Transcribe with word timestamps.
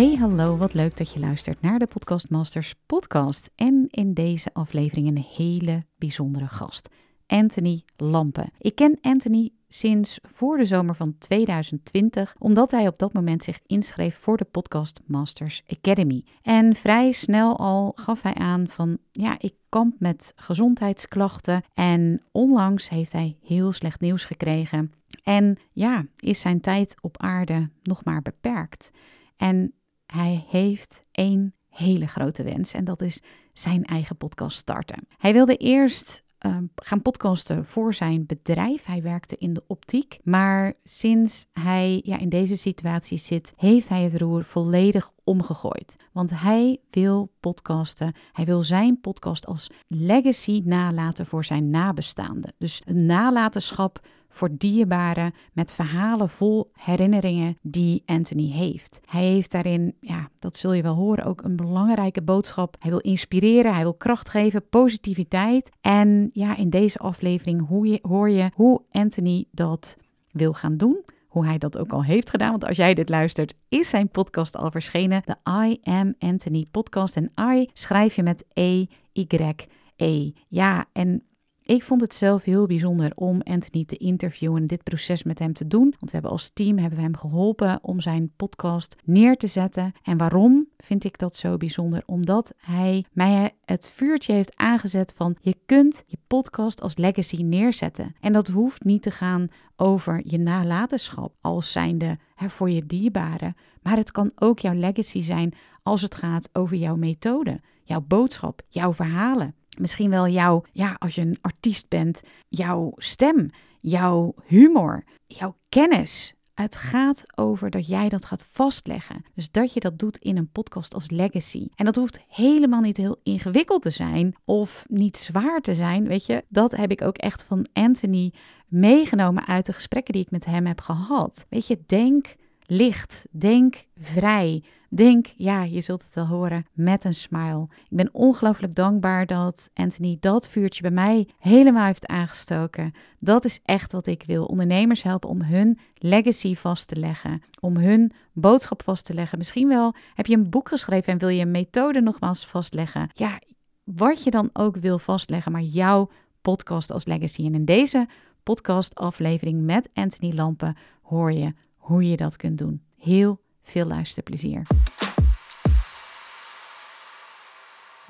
Hey, 0.00 0.14
hallo, 0.14 0.56
wat 0.56 0.74
leuk 0.74 0.96
dat 0.96 1.12
je 1.12 1.20
luistert 1.20 1.60
naar 1.60 1.78
de 1.78 1.86
Podcast 1.86 2.30
Masters 2.30 2.74
podcast. 2.86 3.50
En 3.54 3.86
in 3.88 4.14
deze 4.14 4.50
aflevering 4.52 5.08
een 5.08 5.24
hele 5.36 5.82
bijzondere 5.98 6.46
gast. 6.46 6.88
Anthony 7.26 7.84
Lampen. 7.96 8.50
Ik 8.58 8.74
ken 8.74 8.98
Anthony 9.00 9.50
sinds 9.68 10.18
voor 10.22 10.56
de 10.56 10.64
zomer 10.64 10.94
van 10.94 11.18
2020, 11.18 12.34
omdat 12.38 12.70
hij 12.70 12.86
op 12.86 12.98
dat 12.98 13.12
moment 13.12 13.42
zich 13.42 13.58
inschreef 13.66 14.18
voor 14.20 14.36
de 14.36 14.44
Podcast 14.44 15.00
Masters 15.06 15.62
Academy. 15.66 16.24
En 16.42 16.74
vrij 16.74 17.12
snel 17.12 17.58
al 17.58 17.92
gaf 17.94 18.22
hij 18.22 18.34
aan 18.34 18.68
van 18.68 18.98
ja, 19.12 19.36
ik 19.38 19.54
kamp 19.68 19.94
met 19.98 20.32
gezondheidsklachten 20.36 21.62
en 21.74 22.22
onlangs 22.32 22.88
heeft 22.88 23.12
hij 23.12 23.36
heel 23.42 23.72
slecht 23.72 24.00
nieuws 24.00 24.24
gekregen. 24.24 24.92
En 25.22 25.58
ja, 25.72 26.06
is 26.16 26.40
zijn 26.40 26.60
tijd 26.60 26.94
op 27.00 27.22
aarde 27.22 27.70
nog 27.82 28.04
maar 28.04 28.22
beperkt. 28.22 28.90
En 29.36 29.74
hij 30.12 30.44
heeft 30.48 31.00
één 31.12 31.54
hele 31.68 32.06
grote 32.06 32.42
wens 32.42 32.72
en 32.72 32.84
dat 32.84 33.02
is 33.02 33.22
zijn 33.52 33.84
eigen 33.84 34.16
podcast 34.16 34.58
starten. 34.58 35.06
Hij 35.16 35.32
wilde 35.32 35.56
eerst 35.56 36.24
Ehm, 36.40 36.64
gaan 36.74 37.02
podcasten 37.02 37.64
voor 37.64 37.94
zijn 37.94 38.26
bedrijf. 38.26 38.84
Hij 38.84 39.02
werkte 39.02 39.36
in 39.36 39.52
de 39.52 39.62
optiek. 39.66 40.18
Maar 40.22 40.74
sinds 40.84 41.46
hij 41.52 42.00
ja, 42.04 42.18
in 42.18 42.28
deze 42.28 42.56
situatie 42.56 43.18
zit, 43.18 43.52
heeft 43.56 43.88
hij 43.88 44.02
het 44.02 44.16
roer 44.16 44.44
volledig 44.44 45.10
omgegooid. 45.24 45.96
Want 46.12 46.30
hij 46.30 46.78
wil 46.90 47.32
podcasten. 47.40 48.14
Hij 48.32 48.44
wil 48.44 48.62
zijn 48.62 49.00
podcast 49.00 49.46
als 49.46 49.70
legacy 49.86 50.62
nalaten 50.64 51.26
voor 51.26 51.44
zijn 51.44 51.70
nabestaanden. 51.70 52.52
Dus 52.58 52.82
een 52.84 53.06
nalatenschap 53.06 54.00
voor 54.30 54.48
dierbaren 54.52 55.34
met 55.52 55.72
verhalen 55.72 56.28
vol 56.28 56.70
herinneringen 56.72 57.58
die 57.62 58.02
Anthony 58.06 58.50
heeft. 58.50 59.00
Hij 59.04 59.24
heeft 59.24 59.50
daarin, 59.50 59.96
ja, 60.00 60.28
dat 60.38 60.56
zul 60.56 60.72
je 60.72 60.82
wel 60.82 60.94
horen, 60.94 61.24
ook 61.24 61.42
een 61.42 61.56
belangrijke 61.56 62.22
boodschap. 62.22 62.76
Hij 62.78 62.90
wil 62.90 63.00
inspireren, 63.00 63.74
hij 63.74 63.82
wil 63.82 63.94
kracht 63.94 64.28
geven, 64.28 64.68
positiviteit. 64.68 65.70
En 65.80 66.30
ja, 66.32 66.56
in 66.56 66.70
deze 66.70 66.98
aflevering 66.98 67.66
hoor 68.02 68.30
je 68.30 68.50
hoe 68.54 68.82
Anthony 68.90 69.44
dat 69.50 69.96
wil 70.30 70.52
gaan 70.52 70.76
doen 70.76 71.04
hoe 71.30 71.46
hij 71.46 71.58
dat 71.58 71.78
ook 71.78 71.92
al 71.92 72.04
heeft 72.04 72.30
gedaan. 72.30 72.50
Want 72.50 72.64
als 72.64 72.76
jij 72.76 72.94
dit 72.94 73.08
luistert, 73.08 73.54
is 73.68 73.88
zijn 73.88 74.08
podcast 74.08 74.56
al 74.56 74.70
verschenen. 74.70 75.22
De 75.24 75.36
I 75.68 75.78
Am 75.82 76.14
Anthony 76.18 76.66
podcast. 76.70 77.16
En 77.16 77.32
I 77.54 77.68
schrijf 77.72 78.14
je 78.14 78.22
met 78.22 78.44
E-Y-E. 78.52 80.30
Ja, 80.48 80.84
en 80.92 81.22
ik 81.70 81.82
vond 81.82 82.00
het 82.00 82.14
zelf 82.14 82.44
heel 82.44 82.66
bijzonder 82.66 83.12
om 83.14 83.40
Anthony 83.42 83.84
te 83.84 83.96
interviewen 83.96 84.60
en 84.60 84.66
dit 84.66 84.82
proces 84.82 85.22
met 85.22 85.38
hem 85.38 85.52
te 85.52 85.66
doen. 85.66 85.82
Want 85.82 86.04
we 86.04 86.10
hebben 86.10 86.30
als 86.30 86.50
team 86.52 86.78
hebben 86.78 86.98
we 86.98 87.04
hem 87.04 87.16
geholpen 87.16 87.78
om 87.82 88.00
zijn 88.00 88.32
podcast 88.36 88.96
neer 89.04 89.36
te 89.36 89.46
zetten. 89.46 89.92
En 90.02 90.18
waarom 90.18 90.68
vind 90.76 91.04
ik 91.04 91.18
dat 91.18 91.36
zo 91.36 91.56
bijzonder? 91.56 92.02
Omdat 92.06 92.52
hij 92.56 93.04
mij 93.12 93.54
het 93.64 93.88
vuurtje 93.88 94.32
heeft 94.32 94.56
aangezet 94.56 95.12
van 95.16 95.36
je 95.40 95.56
kunt 95.66 96.02
je 96.06 96.16
podcast 96.26 96.80
als 96.80 96.96
legacy 96.96 97.42
neerzetten. 97.42 98.14
En 98.20 98.32
dat 98.32 98.48
hoeft 98.48 98.84
niet 98.84 99.02
te 99.02 99.10
gaan 99.10 99.48
over 99.76 100.22
je 100.24 100.38
nalatenschap 100.38 101.34
als 101.40 101.72
zijnde 101.72 102.18
hè, 102.34 102.48
voor 102.48 102.70
je 102.70 102.86
dierbaren. 102.86 103.56
Maar 103.82 103.96
het 103.96 104.10
kan 104.10 104.32
ook 104.34 104.58
jouw 104.58 104.74
legacy 104.74 105.22
zijn 105.22 105.54
als 105.82 106.02
het 106.02 106.14
gaat 106.14 106.48
over 106.52 106.76
jouw 106.76 106.96
methode, 106.96 107.60
jouw 107.82 108.00
boodschap, 108.00 108.62
jouw 108.68 108.94
verhalen. 108.94 109.54
Misschien 109.78 110.10
wel 110.10 110.28
jouw, 110.28 110.62
ja, 110.72 110.96
als 110.98 111.14
je 111.14 111.20
een 111.20 111.38
artiest 111.40 111.88
bent, 111.88 112.20
jouw 112.48 112.92
stem, 112.96 113.50
jouw 113.80 114.34
humor, 114.46 115.04
jouw 115.26 115.56
kennis. 115.68 116.34
Het 116.54 116.76
gaat 116.76 117.24
over 117.34 117.70
dat 117.70 117.86
jij 117.86 118.08
dat 118.08 118.24
gaat 118.24 118.46
vastleggen. 118.50 119.24
Dus 119.34 119.50
dat 119.50 119.72
je 119.72 119.80
dat 119.80 119.98
doet 119.98 120.16
in 120.16 120.36
een 120.36 120.50
podcast 120.50 120.94
als 120.94 121.10
legacy. 121.10 121.68
En 121.74 121.84
dat 121.84 121.96
hoeft 121.96 122.20
helemaal 122.28 122.80
niet 122.80 122.96
heel 122.96 123.20
ingewikkeld 123.22 123.82
te 123.82 123.90
zijn 123.90 124.34
of 124.44 124.84
niet 124.88 125.16
zwaar 125.16 125.60
te 125.60 125.74
zijn. 125.74 126.08
Weet 126.08 126.26
je, 126.26 126.44
dat 126.48 126.76
heb 126.76 126.90
ik 126.90 127.02
ook 127.02 127.16
echt 127.16 127.42
van 127.42 127.66
Anthony 127.72 128.32
meegenomen 128.68 129.46
uit 129.46 129.66
de 129.66 129.72
gesprekken 129.72 130.12
die 130.12 130.22
ik 130.22 130.30
met 130.30 130.44
hem 130.44 130.66
heb 130.66 130.80
gehad. 130.80 131.46
Weet 131.48 131.66
je, 131.66 131.82
denk 131.86 132.26
licht, 132.70 133.26
denk 133.30 133.84
vrij. 134.00 134.62
Denk, 134.88 135.26
ja, 135.36 135.62
je 135.62 135.80
zult 135.80 136.02
het 136.02 136.14
wel 136.14 136.26
horen, 136.26 136.66
met 136.72 137.04
een 137.04 137.14
smile. 137.14 137.62
Ik 137.62 137.96
ben 137.96 138.08
ongelooflijk 138.12 138.74
dankbaar 138.74 139.26
dat 139.26 139.70
Anthony 139.74 140.16
dat 140.20 140.48
vuurtje 140.48 140.82
bij 140.82 140.90
mij 140.90 141.28
helemaal 141.38 141.86
heeft 141.86 142.06
aangestoken. 142.06 142.92
Dat 143.18 143.44
is 143.44 143.60
echt 143.64 143.92
wat 143.92 144.06
ik 144.06 144.22
wil. 144.26 144.44
Ondernemers 144.44 145.02
helpen 145.02 145.28
om 145.28 145.42
hun 145.42 145.78
legacy 145.94 146.54
vast 146.54 146.88
te 146.88 146.96
leggen, 146.96 147.42
om 147.60 147.76
hun 147.76 148.12
boodschap 148.32 148.82
vast 148.82 149.04
te 149.04 149.14
leggen. 149.14 149.38
Misschien 149.38 149.68
wel 149.68 149.94
heb 150.14 150.26
je 150.26 150.36
een 150.36 150.50
boek 150.50 150.68
geschreven 150.68 151.12
en 151.12 151.18
wil 151.18 151.28
je 151.28 151.42
een 151.42 151.50
methode 151.50 152.00
nogmaals 152.00 152.46
vastleggen. 152.46 153.10
Ja, 153.14 153.40
wat 153.84 154.24
je 154.24 154.30
dan 154.30 154.50
ook 154.52 154.76
wil 154.76 154.98
vastleggen, 154.98 155.52
maar 155.52 155.62
jouw 155.62 156.10
podcast 156.40 156.92
als 156.92 157.04
legacy. 157.04 157.44
En 157.44 157.54
in 157.54 157.64
deze 157.64 158.08
podcast-aflevering 158.42 159.62
met 159.62 159.88
Anthony 159.94 160.34
Lampen 160.34 160.76
hoor 161.02 161.32
je 161.32 161.52
hoe 161.80 162.08
je 162.08 162.16
dat 162.16 162.36
kunt 162.36 162.58
doen. 162.58 162.82
Heel 162.96 163.40
veel 163.62 163.86
luisterplezier. 163.86 164.66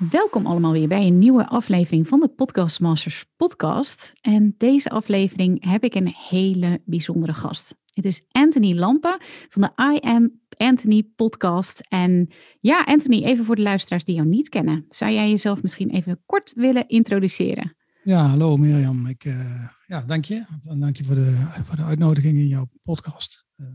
Welkom 0.09 0.45
allemaal 0.45 0.71
weer 0.71 0.87
bij 0.87 1.07
een 1.07 1.19
nieuwe 1.19 1.47
aflevering 1.47 2.07
van 2.07 2.19
de 2.19 2.27
Podcast 2.27 2.79
Masters 2.79 3.25
podcast. 3.35 4.13
En 4.21 4.55
deze 4.57 4.89
aflevering 4.89 5.65
heb 5.71 5.83
ik 5.83 5.95
een 5.95 6.15
hele 6.29 6.81
bijzondere 6.85 7.33
gast. 7.33 7.75
Het 7.93 8.05
is 8.05 8.25
Anthony 8.31 8.73
Lampen 8.73 9.17
van 9.49 9.61
de 9.61 9.93
I 9.93 9.99
Am 10.07 10.39
Anthony 10.57 11.03
podcast. 11.15 11.79
En 11.89 12.29
ja, 12.59 12.83
Anthony, 12.83 13.23
even 13.23 13.45
voor 13.45 13.55
de 13.55 13.61
luisteraars 13.61 14.03
die 14.03 14.15
jou 14.15 14.27
niet 14.27 14.49
kennen. 14.49 14.85
Zou 14.89 15.11
jij 15.11 15.29
jezelf 15.29 15.61
misschien 15.61 15.89
even 15.89 16.21
kort 16.25 16.53
willen 16.55 16.87
introduceren? 16.87 17.75
Ja, 18.03 18.27
hallo 18.27 18.57
Mirjam. 18.57 19.07
Ik, 19.07 19.25
uh, 19.25 19.67
ja, 19.87 20.01
dank 20.01 20.25
je. 20.25 20.45
Dank 20.63 20.97
je 20.97 21.03
voor 21.03 21.15
de, 21.15 21.35
voor 21.63 21.75
de 21.75 21.83
uitnodiging 21.83 22.37
in 22.37 22.47
jouw 22.47 22.69
podcast. 22.81 23.45
Uh, 23.61 23.67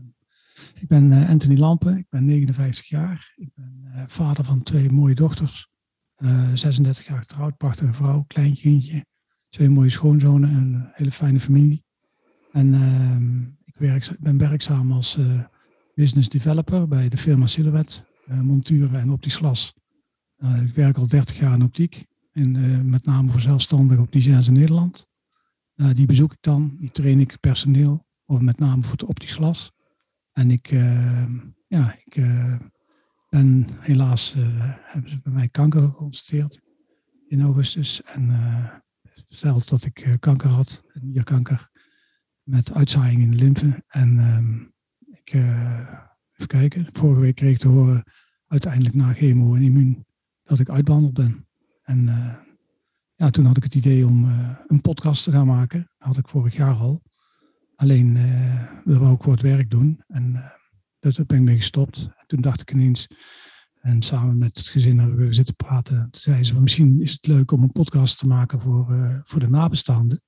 ik 0.81 0.87
ben 0.87 1.11
uh, 1.11 1.29
Anthony 1.29 1.57
Lampen, 1.57 1.97
ik 1.97 2.09
ben 2.09 2.25
59 2.25 2.87
jaar. 2.87 3.33
Ik 3.35 3.49
ben 3.53 4.05
vader 4.07 4.45
van 4.45 4.63
twee 4.63 4.91
mooie 4.91 5.15
dochters. 5.15 5.69
36 6.53 7.05
jaar 7.07 7.19
getrouwd, 7.19 7.57
prachtige 7.57 7.93
vrouw, 7.93 8.23
klein 8.27 8.55
kindje. 8.55 9.05
Twee 9.49 9.69
mooie 9.69 9.89
schoonzonen 9.89 10.49
en 10.49 10.55
een 10.55 10.89
hele 10.93 11.11
fijne 11.11 11.39
familie. 11.39 11.83
En 12.51 12.73
ehm, 12.73 13.41
ik 13.41 13.75
werk, 13.77 14.15
ben 14.19 14.37
werkzaam 14.37 14.91
als 14.91 15.19
business 15.95 16.29
developer 16.29 16.87
bij 16.87 17.09
de 17.09 17.17
firma 17.17 17.47
Silhouette, 17.47 18.05
monturen 18.25 18.99
en 18.99 19.09
optisch 19.09 19.35
glas. 19.35 19.73
ik 20.65 20.73
werk 20.73 20.97
al 20.97 21.07
30 21.07 21.37
jaar 21.37 21.53
in 21.53 21.63
optiek. 21.63 22.05
En 22.31 22.89
met 22.89 23.05
name 23.05 23.29
voor 23.29 23.41
zelfstandigen 23.41 24.03
opticiens 24.03 24.47
in 24.47 24.53
Nederland. 24.53 25.07
Die 25.75 26.05
bezoek 26.05 26.31
ik 26.31 26.41
dan, 26.41 26.75
die 26.79 26.91
train 26.91 27.19
ik 27.19 27.39
personeel, 27.39 28.07
of 28.25 28.41
met 28.41 28.59
name 28.59 28.81
voor 28.81 28.91
het 28.91 29.03
optisch 29.03 29.33
glas. 29.33 29.71
En 30.37 30.51
ik, 30.51 30.71
uh, 30.71 31.29
ja, 31.67 31.95
ik 32.05 32.15
ben 33.29 33.67
helaas, 33.79 34.33
hebben 34.81 35.09
ze 35.09 35.19
bij 35.23 35.33
mij 35.33 35.47
kanker 35.47 35.81
geconstateerd 35.81 36.61
in 37.27 37.41
augustus. 37.41 38.03
En 38.03 38.31
verteld 39.27 39.69
dat 39.69 39.85
ik 39.85 40.17
kanker 40.19 40.49
had, 40.49 40.83
nierkanker, 40.93 41.69
met 42.43 42.73
uitzaaiing 42.73 43.21
in 43.21 43.31
de 43.31 43.37
lymfe. 43.37 43.83
En 43.87 44.19
ehm, 44.19 44.61
ik, 45.15 45.33
even 45.33 46.47
kijken, 46.47 46.87
vorige 46.91 47.21
week 47.21 47.35
kreeg 47.35 47.53
ik 47.53 47.59
te 47.59 47.67
horen, 47.67 48.03
uiteindelijk 48.47 48.95
na 48.95 49.13
chemo 49.13 49.55
en 49.55 49.61
immuun, 49.61 50.05
dat 50.43 50.59
ik 50.59 50.69
uitbehandeld 50.69 51.13
ben. 51.13 51.47
En 51.83 52.05
ja, 53.15 53.29
toen 53.29 53.45
had 53.45 53.57
ik 53.57 53.63
het 53.63 53.75
idee 53.75 54.05
om 54.05 54.25
een 54.67 54.81
podcast 54.81 55.23
te 55.23 55.31
gaan 55.31 55.47
maken. 55.47 55.79
Dat 55.97 56.07
had 56.07 56.17
ik 56.17 56.27
vorig 56.27 56.55
jaar 56.55 56.75
al. 56.75 57.01
Alleen 57.77 58.15
uh, 58.15 58.95
ik 58.95 59.01
ook 59.01 59.23
wat 59.23 59.41
werk 59.41 59.69
doen. 59.69 60.03
En 60.07 60.33
daar 60.99 61.25
ben 61.25 61.37
ik 61.37 61.43
mee 61.43 61.55
gestopt. 61.55 62.09
En 62.15 62.27
toen 62.27 62.41
dacht 62.41 62.61
ik 62.61 62.71
ineens, 62.71 63.07
en 63.81 64.01
samen 64.01 64.37
met 64.37 64.57
het 64.57 64.67
gezin 64.67 64.99
hebben 64.99 65.17
we 65.17 65.33
zitten 65.33 65.55
praten. 65.55 65.97
Toen 65.97 66.21
zei 66.21 66.43
ze, 66.43 66.61
misschien 66.61 67.01
is 67.01 67.11
het 67.11 67.27
leuk 67.27 67.51
om 67.51 67.63
een 67.63 67.71
podcast 67.71 68.17
te 68.17 68.27
maken 68.27 68.59
voor, 68.59 68.85
voor 69.23 69.39
de 69.39 69.49
nabestaanden. 69.49 70.21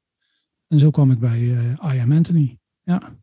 En 0.67 0.79
zo 0.79 0.89
kwam 0.89 1.11
ik 1.11 1.19
bij 1.19 1.39
I 1.93 1.99
Am 1.99 2.11
Anthony. 2.11 2.59
Ja. 2.83 3.17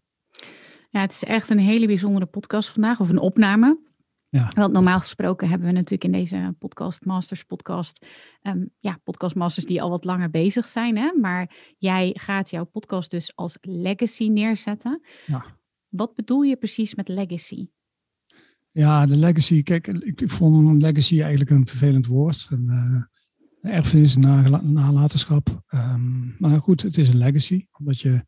Ja, 0.91 1.01
het 1.01 1.11
is 1.11 1.25
echt 1.25 1.49
een 1.49 1.59
hele 1.59 1.87
bijzondere 1.87 2.27
podcast 2.27 2.69
vandaag, 2.69 3.01
of 3.01 3.09
een 3.09 3.19
opname. 3.19 3.79
Ja. 4.29 4.53
Want 4.55 4.73
normaal 4.73 5.01
gesproken 5.01 5.49
hebben 5.49 5.67
we 5.67 5.73
natuurlijk 5.73 6.05
in 6.05 6.13
deze 6.13 6.55
podcast, 6.59 7.05
Masters 7.05 7.45
podcast, 7.45 8.07
um, 8.43 8.71
ja, 8.79 9.01
podcastmasters 9.05 9.67
die 9.67 9.83
al 9.83 9.91
wat 9.91 10.05
langer 10.05 10.31
bezig 10.31 10.69
zijn. 10.69 10.97
Hè? 10.97 11.13
Maar 11.21 11.75
jij 11.79 12.11
gaat 12.19 12.51
jouw 12.51 12.65
podcast 12.65 13.11
dus 13.11 13.37
als 13.37 13.59
legacy 13.61 14.29
neerzetten. 14.29 15.01
Ja. 15.27 15.45
Wat 15.89 16.15
bedoel 16.15 16.43
je 16.43 16.57
precies 16.57 16.95
met 16.95 17.09
legacy? 17.09 17.69
Ja, 18.71 19.07
de 19.07 19.17
legacy, 19.17 19.63
kijk, 19.63 19.87
ik, 19.87 20.23
vond 20.27 20.83
legacy 20.83 21.21
eigenlijk 21.21 21.51
een 21.51 21.67
vervelend 21.67 22.07
woord. 22.07 22.49
Een, 22.51 22.67
uh, 23.63 23.75
erfenis, 23.75 24.17
nalatenschap. 24.17 25.63
Um, 25.75 26.35
maar 26.39 26.61
goed, 26.61 26.83
het 26.83 26.97
is 26.97 27.09
een 27.09 27.19
legacy, 27.19 27.67
omdat 27.73 28.01
je 28.01 28.25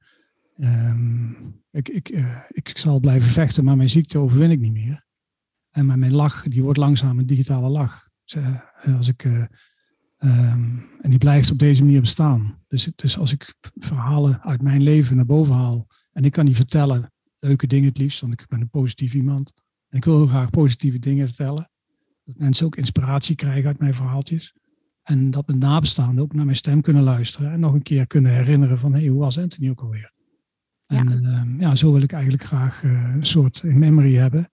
Um, 0.61 1.63
ik, 1.71 1.89
ik, 1.89 2.09
uh, 2.11 2.41
ik 2.49 2.69
zal 2.69 3.01
blijven 3.01 3.29
vechten, 3.29 3.65
maar 3.65 3.77
mijn 3.77 3.91
ziekte 3.91 4.19
overwin 4.19 4.51
ik 4.51 4.61
niet 4.61 4.73
meer. 4.73 5.07
En 5.71 5.87
maar 5.87 5.99
mijn 5.99 6.15
lach, 6.15 6.43
die 6.43 6.63
wordt 6.63 6.79
langzaam 6.79 7.19
een 7.19 7.27
digitale 7.27 7.69
lach. 7.69 8.09
Uh, 8.37 8.97
als 8.97 9.09
ik, 9.09 9.25
uh, 9.25 9.45
um, 10.19 10.85
en 11.01 11.11
die 11.11 11.19
blijft 11.19 11.51
op 11.51 11.59
deze 11.59 11.85
manier 11.85 12.01
bestaan. 12.01 12.65
Dus, 12.69 12.91
dus 12.95 13.19
als 13.19 13.33
ik 13.33 13.55
verhalen 13.75 14.43
uit 14.43 14.63
mijn 14.63 14.83
leven 14.83 15.17
naar 15.17 15.27
boven 15.27 15.55
haal. 15.55 15.87
En 16.13 16.25
ik 16.25 16.33
kan 16.33 16.47
die 16.47 16.57
vertellen, 16.57 17.13
leuke 17.39 17.67
dingen 17.67 17.89
het 17.89 17.99
liefst, 17.99 18.21
want 18.21 18.33
ik 18.33 18.47
ben 18.49 18.61
een 18.61 18.71
positief 18.71 19.15
iemand. 19.15 19.53
En 19.89 19.99
ik 19.99 20.05
wil 20.05 20.17
heel 20.17 20.27
graag 20.27 20.51
positieve 20.51 20.99
dingen 20.99 21.27
vertellen. 21.27 21.71
Dat 22.25 22.39
mensen 22.39 22.67
ook 22.67 22.77
inspiratie 22.77 23.37
krijgen 23.37 23.67
uit 23.67 23.79
mijn 23.79 23.95
verhaaltjes. 23.95 24.55
En 25.03 25.31
dat 25.31 25.47
mijn 25.47 25.59
nabestaanden 25.59 26.25
ook 26.25 26.35
naar 26.35 26.45
mijn 26.45 26.57
stem 26.57 26.81
kunnen 26.81 27.03
luisteren. 27.03 27.53
En 27.53 27.61
nog 27.61 27.73
een 27.73 27.83
keer 27.83 28.07
kunnen 28.07 28.33
herinneren 28.33 28.79
van, 28.79 28.93
hé, 28.93 28.99
hey, 28.99 29.09
hoe 29.09 29.21
was 29.21 29.39
Anthony 29.39 29.71
ook 29.71 29.81
alweer? 29.81 30.13
En 30.87 31.21
ja. 31.23 31.31
Ehm, 31.31 31.61
ja, 31.61 31.75
zo 31.75 31.93
wil 31.93 32.03
ik 32.03 32.13
eigenlijk 32.13 32.43
graag 32.43 32.83
uh, 32.83 33.15
een 33.15 33.27
soort 33.27 33.63
memory 33.63 34.15
hebben. 34.15 34.51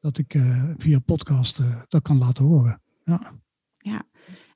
Dat 0.00 0.18
ik 0.18 0.34
uh, 0.34 0.64
via 0.76 0.98
podcast 0.98 1.58
uh, 1.58 1.80
dat 1.88 2.02
kan 2.02 2.18
laten 2.18 2.44
horen. 2.44 2.82
Ja. 3.04 3.32
ja, 3.78 4.02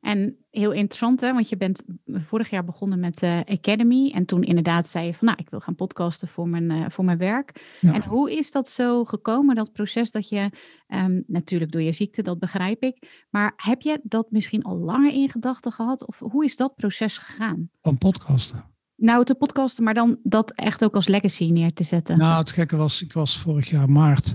en 0.01 0.37
heel 0.51 0.73
interessant 0.73 1.21
hè, 1.21 1.33
want 1.33 1.49
je 1.49 1.57
bent 1.57 1.83
vorig 2.07 2.51
jaar 2.51 2.65
begonnen 2.65 3.01
met 3.01 3.19
de 3.19 3.45
Academy. 3.47 4.11
En 4.15 4.27
toen 4.27 4.43
inderdaad 4.43 4.87
zei 4.87 5.07
je 5.07 5.15
van 5.15 5.27
nou, 5.27 5.39
ik 5.41 5.51
wil 5.51 5.61
gaan 5.61 5.75
podcasten 5.75 6.29
voor 6.29 6.49
mijn, 6.49 6.91
voor 6.91 7.05
mijn 7.05 7.19
werk. 7.19 7.77
Ja. 7.81 7.93
En 7.93 8.05
hoe 8.05 8.37
is 8.37 8.51
dat 8.51 8.69
zo 8.69 9.05
gekomen, 9.05 9.55
dat 9.55 9.73
proces 9.73 10.11
dat 10.11 10.29
je, 10.29 10.51
um, 10.89 11.25
natuurlijk 11.27 11.73
door 11.73 11.83
je 11.83 11.93
ziekte, 11.93 12.23
dat 12.23 12.39
begrijp 12.39 12.83
ik. 12.83 13.25
Maar 13.31 13.53
heb 13.57 13.81
je 13.81 14.01
dat 14.03 14.31
misschien 14.31 14.63
al 14.63 14.77
langer 14.77 15.13
in 15.13 15.31
gedachten 15.31 15.73
gehad? 15.73 16.07
Of 16.07 16.19
hoe 16.19 16.45
is 16.45 16.57
dat 16.57 16.75
proces 16.75 17.19
gegaan? 17.19 17.71
Van 17.81 17.99
podcasten. 17.99 18.65
Nou, 18.97 19.25
te 19.25 19.35
podcasten, 19.35 19.85
maar 19.85 19.95
dan 19.95 20.19
dat 20.23 20.53
echt 20.53 20.85
ook 20.85 20.95
als 20.95 21.07
legacy 21.07 21.51
neer 21.51 21.73
te 21.73 21.85
zetten. 21.85 22.19
Nou, 22.19 22.39
het 22.39 22.51
gekke 22.51 22.77
was, 22.77 23.03
ik 23.03 23.13
was 23.13 23.39
vorig 23.39 23.71
jaar 23.71 23.91
maart, 23.91 24.35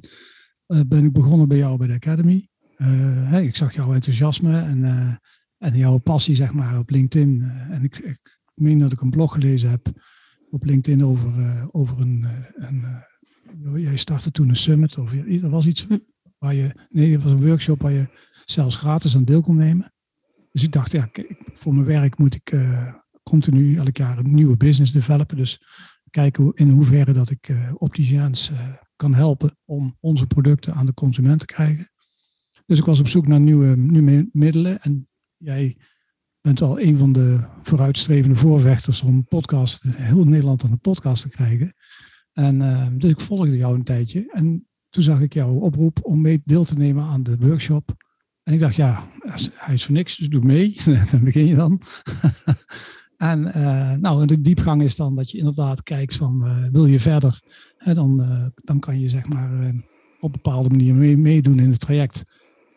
ben 0.87 1.05
ik 1.05 1.11
begonnen 1.11 1.47
bij 1.47 1.57
jou 1.57 1.77
bij 1.77 1.87
de 1.87 1.93
Academy. 1.93 2.49
Hey, 2.75 3.45
ik 3.45 3.55
zag 3.55 3.73
jouw 3.73 3.93
enthousiasme 3.93 4.59
en, 4.59 4.77
uh, 4.77 5.13
en 5.57 5.77
jouw 5.77 5.97
passie, 5.97 6.35
zeg 6.35 6.53
maar, 6.53 6.79
op 6.79 6.89
LinkedIn. 6.89 7.51
en 7.69 7.83
ik, 7.83 7.97
ik 7.97 8.39
meen 8.53 8.79
dat 8.79 8.91
ik 8.91 9.01
een 9.01 9.09
blog 9.09 9.33
gelezen 9.33 9.69
heb 9.69 9.91
op 10.51 10.63
LinkedIn 10.63 11.05
over, 11.05 11.67
over 11.71 11.99
een, 11.99 12.25
een 12.53 12.83
jij 13.75 13.97
startte 13.97 14.31
toen 14.31 14.49
een 14.49 14.55
summit, 14.55 14.97
of 14.97 15.13
er 15.13 15.49
was 15.49 15.67
iets 15.67 15.87
waar 16.37 16.53
je, 16.53 16.75
nee, 16.89 17.11
het 17.11 17.23
was 17.23 17.31
een 17.31 17.45
workshop 17.45 17.81
waar 17.81 17.91
je 17.91 18.09
zelfs 18.45 18.75
gratis 18.75 19.15
aan 19.15 19.25
deel 19.25 19.41
kon 19.41 19.55
nemen. 19.55 19.93
Dus 20.51 20.63
ik 20.63 20.71
dacht, 20.71 20.91
ja, 20.91 21.09
voor 21.53 21.73
mijn 21.73 21.85
werk 21.85 22.17
moet 22.17 22.35
ik 22.35 22.57
continu 23.23 23.75
elk 23.77 23.97
jaar 23.97 24.17
een 24.17 24.33
nieuwe 24.33 24.57
business 24.57 24.91
developen. 24.91 25.37
Dus 25.37 25.61
kijken 26.09 26.51
in 26.53 26.69
hoeverre 26.69 27.13
dat 27.13 27.29
ik 27.29 27.49
uh, 27.49 27.71
kan 28.99 29.13
helpen 29.13 29.57
om 29.65 29.97
onze 29.99 30.27
producten 30.27 30.73
aan 30.73 30.85
de 30.85 30.93
consument 30.93 31.39
te 31.39 31.45
krijgen. 31.45 31.89
Dus 32.65 32.79
ik 32.79 32.85
was 32.85 32.99
op 32.99 33.07
zoek 33.07 33.27
naar 33.27 33.39
nieuwe, 33.39 34.29
middelen. 34.31 34.81
En 34.81 35.07
jij 35.37 35.77
bent 36.41 36.61
al 36.61 36.79
een 36.79 36.97
van 36.97 37.13
de 37.13 37.39
vooruitstrevende 37.61 38.35
voorvechters 38.35 39.01
om 39.01 39.27
podcast, 39.27 39.83
heel 39.87 40.23
Nederland 40.23 40.63
aan 40.63 40.71
de 40.71 40.77
podcast 40.77 41.21
te 41.21 41.29
krijgen. 41.29 41.73
En 42.33 42.55
uh, 42.61 42.87
dus 42.91 43.09
ik 43.09 43.19
volgde 43.19 43.57
jou 43.57 43.75
een 43.75 43.83
tijdje. 43.83 44.31
En 44.31 44.67
toen 44.89 45.03
zag 45.03 45.21
ik 45.21 45.33
jouw 45.33 45.53
oproep 45.53 45.99
om 46.01 46.21
mee 46.21 46.41
deel 46.45 46.63
te 46.63 46.75
nemen 46.75 47.03
aan 47.03 47.23
de 47.23 47.37
workshop. 47.37 47.95
En 48.43 48.53
ik 48.53 48.59
dacht, 48.59 48.75
ja, 48.75 49.09
hij 49.53 49.73
is 49.73 49.85
voor 49.85 49.93
niks, 49.93 50.17
dus 50.17 50.29
doe 50.29 50.43
mee. 50.43 50.81
dan 51.11 51.23
begin 51.23 51.45
je 51.45 51.55
dan. 51.55 51.81
En 53.19 53.51
uh, 53.57 53.93
nou, 53.93 54.25
de 54.25 54.41
diepgang 54.41 54.81
is 54.81 54.95
dan 54.95 55.15
dat 55.15 55.31
je 55.31 55.37
inderdaad 55.37 55.83
kijkt 55.83 56.15
van 56.15 56.41
uh, 56.43 56.65
wil 56.71 56.85
je 56.85 56.99
verder, 56.99 57.41
hè, 57.77 57.93
dan, 57.93 58.21
uh, 58.21 58.45
dan 58.53 58.79
kan 58.79 58.99
je 58.99 59.09
zeg 59.09 59.27
maar 59.27 59.73
op 60.19 60.31
bepaalde 60.31 60.69
manier 60.69 60.93
mee, 60.95 61.17
meedoen 61.17 61.59
in 61.59 61.69
het 61.69 61.79
traject. 61.79 62.23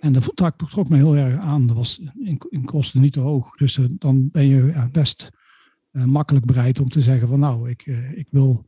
En 0.00 0.12
dat 0.12 0.32
trok, 0.68 0.88
me 0.88 0.96
heel 0.96 1.16
erg 1.16 1.38
aan. 1.38 1.66
Dat 1.66 1.76
was 1.76 2.00
in, 2.50 2.64
kosten 2.64 3.00
niet 3.00 3.12
te 3.12 3.20
hoog. 3.20 3.56
Dus 3.56 3.78
dan 3.94 4.28
ben 4.30 4.46
je 4.46 4.86
best 4.92 5.30
makkelijk 5.90 6.46
bereid 6.46 6.80
om 6.80 6.86
te 6.86 7.00
zeggen 7.00 7.28
van 7.28 7.40
nou, 7.40 7.70
ik, 7.70 7.86
ik 8.14 8.26
wil 8.30 8.66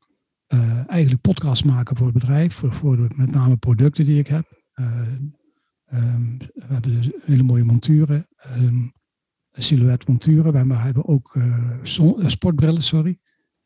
eigenlijk 0.86 1.20
podcast 1.20 1.64
maken 1.64 1.96
voor 1.96 2.06
het 2.06 2.18
bedrijf, 2.18 2.62
voor, 2.66 3.08
met 3.16 3.30
name 3.30 3.56
producten 3.56 4.04
die 4.04 4.18
ik 4.18 4.26
heb. 4.26 4.62
Um, 5.94 6.38
we 6.38 6.64
hebben 6.66 6.94
dus 6.94 7.10
hele 7.24 7.42
mooie 7.42 7.64
monturen. 7.64 8.26
Um, 8.58 8.92
silhouet 9.62 10.08
monturen. 10.08 10.68
We 10.68 10.74
hebben 10.74 11.08
ook 11.08 11.34
uh, 11.34 11.68
sportbrillen, 12.26 12.82
sorry. 12.82 13.18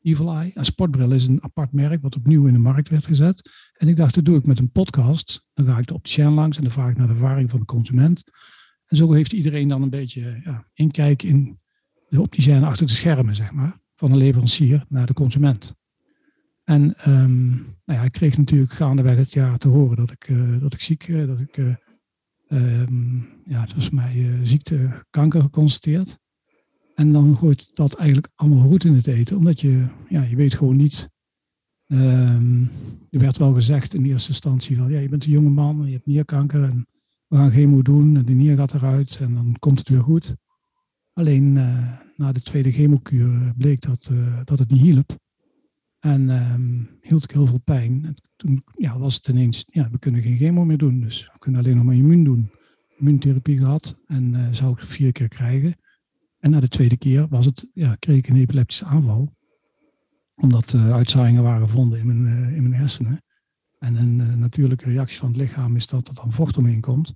Evil 0.03 0.33
Eye. 0.33 0.51
Een 0.55 0.65
sportbril 0.65 1.13
is 1.13 1.27
een 1.27 1.43
apart 1.43 1.73
merk 1.73 2.03
wat 2.03 2.17
opnieuw 2.17 2.47
in 2.47 2.53
de 2.53 2.59
markt 2.59 2.89
werd 2.89 3.07
gezet. 3.07 3.51
En 3.73 3.89
ik 3.89 3.97
dacht, 3.97 4.15
dat 4.15 4.25
doe 4.25 4.37
ik 4.37 4.47
met 4.47 4.59
een 4.59 4.71
podcast. 4.71 5.49
Dan 5.55 5.67
ga 5.67 5.79
ik 5.79 5.87
de 5.87 5.95
opticien 5.95 6.33
langs 6.33 6.57
en 6.57 6.63
dan 6.63 6.73
vraag 6.73 6.91
ik 6.91 6.97
naar 6.97 7.07
de 7.07 7.13
ervaring 7.13 7.51
van 7.51 7.59
de 7.59 7.65
consument. 7.65 8.23
En 8.87 8.97
zo 8.97 9.13
heeft 9.13 9.33
iedereen 9.33 9.69
dan 9.69 9.83
een 9.83 9.91
beetje 9.91 10.41
ja, 10.45 10.69
inkijk 10.75 11.23
in 11.23 11.61
de 12.09 12.21
opticien 12.21 12.65
achter 12.65 12.87
de 12.87 12.93
schermen, 12.93 13.37
zeg 13.37 13.53
maar. 13.53 13.79
Van 13.95 14.11
de 14.11 14.17
leverancier 14.17 14.85
naar 14.89 15.07
de 15.07 15.13
consument. 15.13 15.75
En 16.65 16.95
um, 17.09 17.49
nou 17.85 17.99
ja, 17.99 18.03
ik 18.03 18.13
kreeg 18.13 18.37
natuurlijk 18.37 18.73
gaandeweg 18.73 19.17
het 19.17 19.33
jaar 19.33 19.59
te 19.59 19.69
horen 19.69 19.97
dat 19.97 20.11
ik, 20.11 20.29
uh, 20.29 20.61
dat 20.61 20.75
ik 20.75 20.81
ziek, 20.81 21.27
dat 21.27 21.41
ik 21.41 21.57
Um, 22.49 23.29
ja, 23.45 23.61
het 23.61 23.75
was 23.75 23.91
mij 23.91 24.17
uh, 24.17 24.41
ziekte 24.43 25.05
kanker 25.11 25.43
geconstateerd. 25.43 26.19
En 26.95 27.13
dan 27.13 27.37
gooit 27.37 27.71
dat 27.75 27.95
eigenlijk 27.95 28.29
allemaal 28.35 28.67
goed 28.67 28.85
in 28.85 28.95
het 28.95 29.07
eten, 29.07 29.37
omdat 29.37 29.61
je, 29.61 29.87
ja, 30.09 30.23
je 30.23 30.37
weet 30.37 30.55
gewoon 30.55 30.77
niet. 30.77 31.11
Um, 31.87 32.71
er 33.11 33.19
werd 33.19 33.39
wel 33.39 33.55
gezegd 33.55 33.95
in 33.95 34.05
eerste 34.05 34.29
instantie 34.29 34.77
van, 34.77 34.91
ja, 34.91 34.99
je 34.99 35.09
bent 35.09 35.25
een 35.25 35.31
jonge 35.31 35.51
man, 35.51 35.87
je 35.87 35.93
hebt 35.93 36.07
nierkanker 36.07 36.63
en 36.63 36.87
we 37.27 37.37
gaan 37.37 37.51
chemo 37.51 37.83
doen 37.83 38.17
en 38.17 38.25
de 38.25 38.33
nier 38.33 38.57
gaat 38.57 38.75
eruit 38.75 39.17
en 39.21 39.35
dan 39.35 39.57
komt 39.59 39.79
het 39.79 39.89
weer 39.89 40.03
goed. 40.03 40.35
Alleen 41.13 41.57
uh, 41.57 41.93
na 42.17 42.33
de 42.33 42.43
tweede 42.43 42.73
chemokuur 42.73 43.53
bleek 43.57 43.81
dat, 43.81 44.11
dat 44.45 44.59
het 44.59 44.71
niet 44.71 44.81
hielp. 44.81 45.17
En 46.09 46.31
um, 46.31 46.89
hield 47.01 47.25
ik 47.25 47.31
heel 47.31 47.47
veel 47.47 47.61
pijn. 47.61 48.05
En 48.05 48.15
toen 48.37 48.65
ja, 48.71 48.99
was 48.99 49.15
het 49.15 49.29
ineens, 49.29 49.65
ja, 49.67 49.91
we 49.91 49.99
kunnen 49.99 50.23
geen 50.23 50.37
chemo 50.37 50.65
meer 50.65 50.79
doen. 50.79 51.01
Dus 51.01 51.31
we 51.33 51.39
kunnen 51.39 51.61
alleen 51.61 51.77
nog 51.77 51.85
maar 51.85 51.95
immuun 51.95 52.25
doen. 52.25 52.51
Immuuntherapie 52.99 53.59
gehad 53.59 53.99
en 54.07 54.35
uh, 54.35 54.49
zou 54.51 54.73
ik 54.73 54.79
vier 54.79 55.13
keer 55.13 55.29
krijgen. 55.29 55.77
En 56.39 56.51
na 56.51 56.61
de 56.61 56.69
tweede 56.69 56.97
keer 56.97 57.29
was 57.29 57.45
het, 57.45 57.67
ja, 57.75 57.95
kreeg 57.95 58.17
ik 58.17 58.29
een 58.29 58.37
epileptische 58.37 58.85
aanval. 58.85 59.37
Omdat 60.35 60.73
uh, 60.73 60.93
uitzaaiingen 60.93 61.43
waren 61.43 61.69
gevonden 61.69 61.99
in 61.99 62.07
mijn, 62.07 62.25
uh, 62.25 62.57
in 62.57 62.63
mijn 62.63 62.81
hersenen. 62.81 63.23
En 63.79 63.97
een 63.97 64.39
natuurlijke 64.39 64.85
reactie 64.85 65.19
van 65.19 65.29
het 65.29 65.37
lichaam 65.37 65.77
is 65.77 65.87
dat 65.87 66.09
er 66.09 66.15
dan 66.15 66.33
vocht 66.33 66.57
omheen 66.57 66.81
komt. 66.81 67.15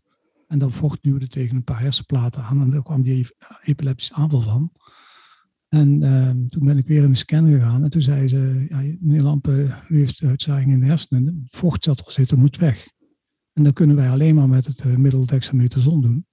En 0.48 0.58
dat 0.58 0.72
vocht 0.72 1.02
duwde 1.02 1.28
tegen 1.28 1.56
een 1.56 1.64
paar 1.64 1.80
hersenplaten 1.80 2.42
aan 2.42 2.60
en 2.60 2.70
daar 2.70 2.82
kwam 2.82 3.02
die 3.02 3.26
epileptische 3.62 4.14
aanval 4.14 4.40
van. 4.40 4.72
En 5.72 6.02
uh, 6.02 6.30
toen 6.48 6.64
ben 6.64 6.78
ik 6.78 6.86
weer 6.86 7.02
in 7.02 7.10
de 7.10 7.16
scan 7.16 7.48
gegaan 7.48 7.84
en 7.84 7.90
toen 7.90 8.02
zei 8.02 8.28
ze, 8.28 8.66
ja, 8.68 8.76
meneer 9.00 9.22
Lampen, 9.22 9.78
u 9.88 9.98
heeft 9.98 10.22
uitzaaiing 10.22 10.72
in 10.72 10.80
de 10.80 10.86
hersenen, 10.86 11.46
vocht 11.48 11.84
zat 11.84 11.98
er 11.98 12.12
zitten, 12.12 12.38
moet 12.38 12.56
weg. 12.56 12.88
En 13.52 13.62
dat 13.62 13.72
kunnen 13.72 13.96
wij 13.96 14.10
alleen 14.10 14.34
maar 14.34 14.48
met 14.48 14.66
het 14.66 14.84
uh, 14.84 14.96
middel 14.96 15.26
dexamethason 15.26 16.00
doen. 16.00 16.26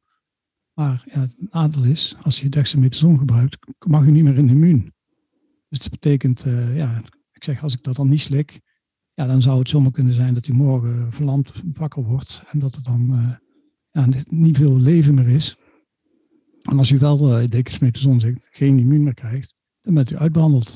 Maar 0.74 1.04
ja, 1.12 1.20
het 1.20 1.36
nadeel 1.52 1.84
is, 1.84 2.16
als 2.22 2.42
je 2.42 2.50
dexamethason 2.50 3.18
gebruikt, 3.18 3.58
mag 3.88 4.06
u 4.06 4.12
niet 4.12 4.24
meer 4.24 4.38
in 4.38 4.50
immuun. 4.50 4.94
Dus 5.70 5.80
dat 5.80 5.92
betekent, 5.92 6.46
uh, 6.46 6.78
ja, 6.78 7.02
ik 7.32 7.44
zeg, 7.44 7.64
als 7.64 7.74
ik 7.74 7.84
dat 7.84 7.96
dan 7.96 8.10
niet 8.10 8.22
slik, 8.22 8.62
ja, 9.14 9.28
dan 9.28 9.42
zou 9.42 9.60
het 9.60 9.70
zomaar 9.70 9.92
kunnen 9.92 10.14
zijn 10.14 10.34
dat 10.34 10.48
u 10.48 10.54
morgen 10.54 11.12
verlamd 11.14 11.54
wakker 11.66 12.04
wordt 12.04 12.44
en 12.52 12.60
dat 12.60 12.76
er 12.76 12.84
dan 12.84 13.12
uh, 13.12 13.36
ja, 13.92 14.08
niet 14.30 14.58
veel 14.58 14.78
leven 14.78 15.14
meer 15.14 15.30
is. 15.30 15.58
En 16.70 16.78
als 16.78 16.90
u 16.90 16.98
wel 16.98 17.42
uh, 17.42 17.48
dexamethason 17.48 18.20
zegt, 18.20 18.48
geen 18.52 18.80
immuun 18.80 19.04
meer 19.04 19.14
krijgt, 19.14 19.56
dan 19.82 19.94
bent 19.94 20.12
u 20.12 20.18
uitbehandeld. 20.18 20.76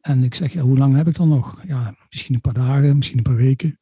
En 0.00 0.22
ik 0.22 0.34
zeg, 0.34 0.52
ja, 0.52 0.62
hoe 0.62 0.78
lang 0.78 0.96
heb 0.96 1.08
ik 1.08 1.16
dan 1.16 1.28
nog? 1.28 1.62
Ja, 1.66 1.96
misschien 2.10 2.34
een 2.34 2.40
paar 2.40 2.54
dagen, 2.54 2.96
misschien 2.96 3.18
een 3.18 3.24
paar 3.24 3.36
weken, 3.36 3.78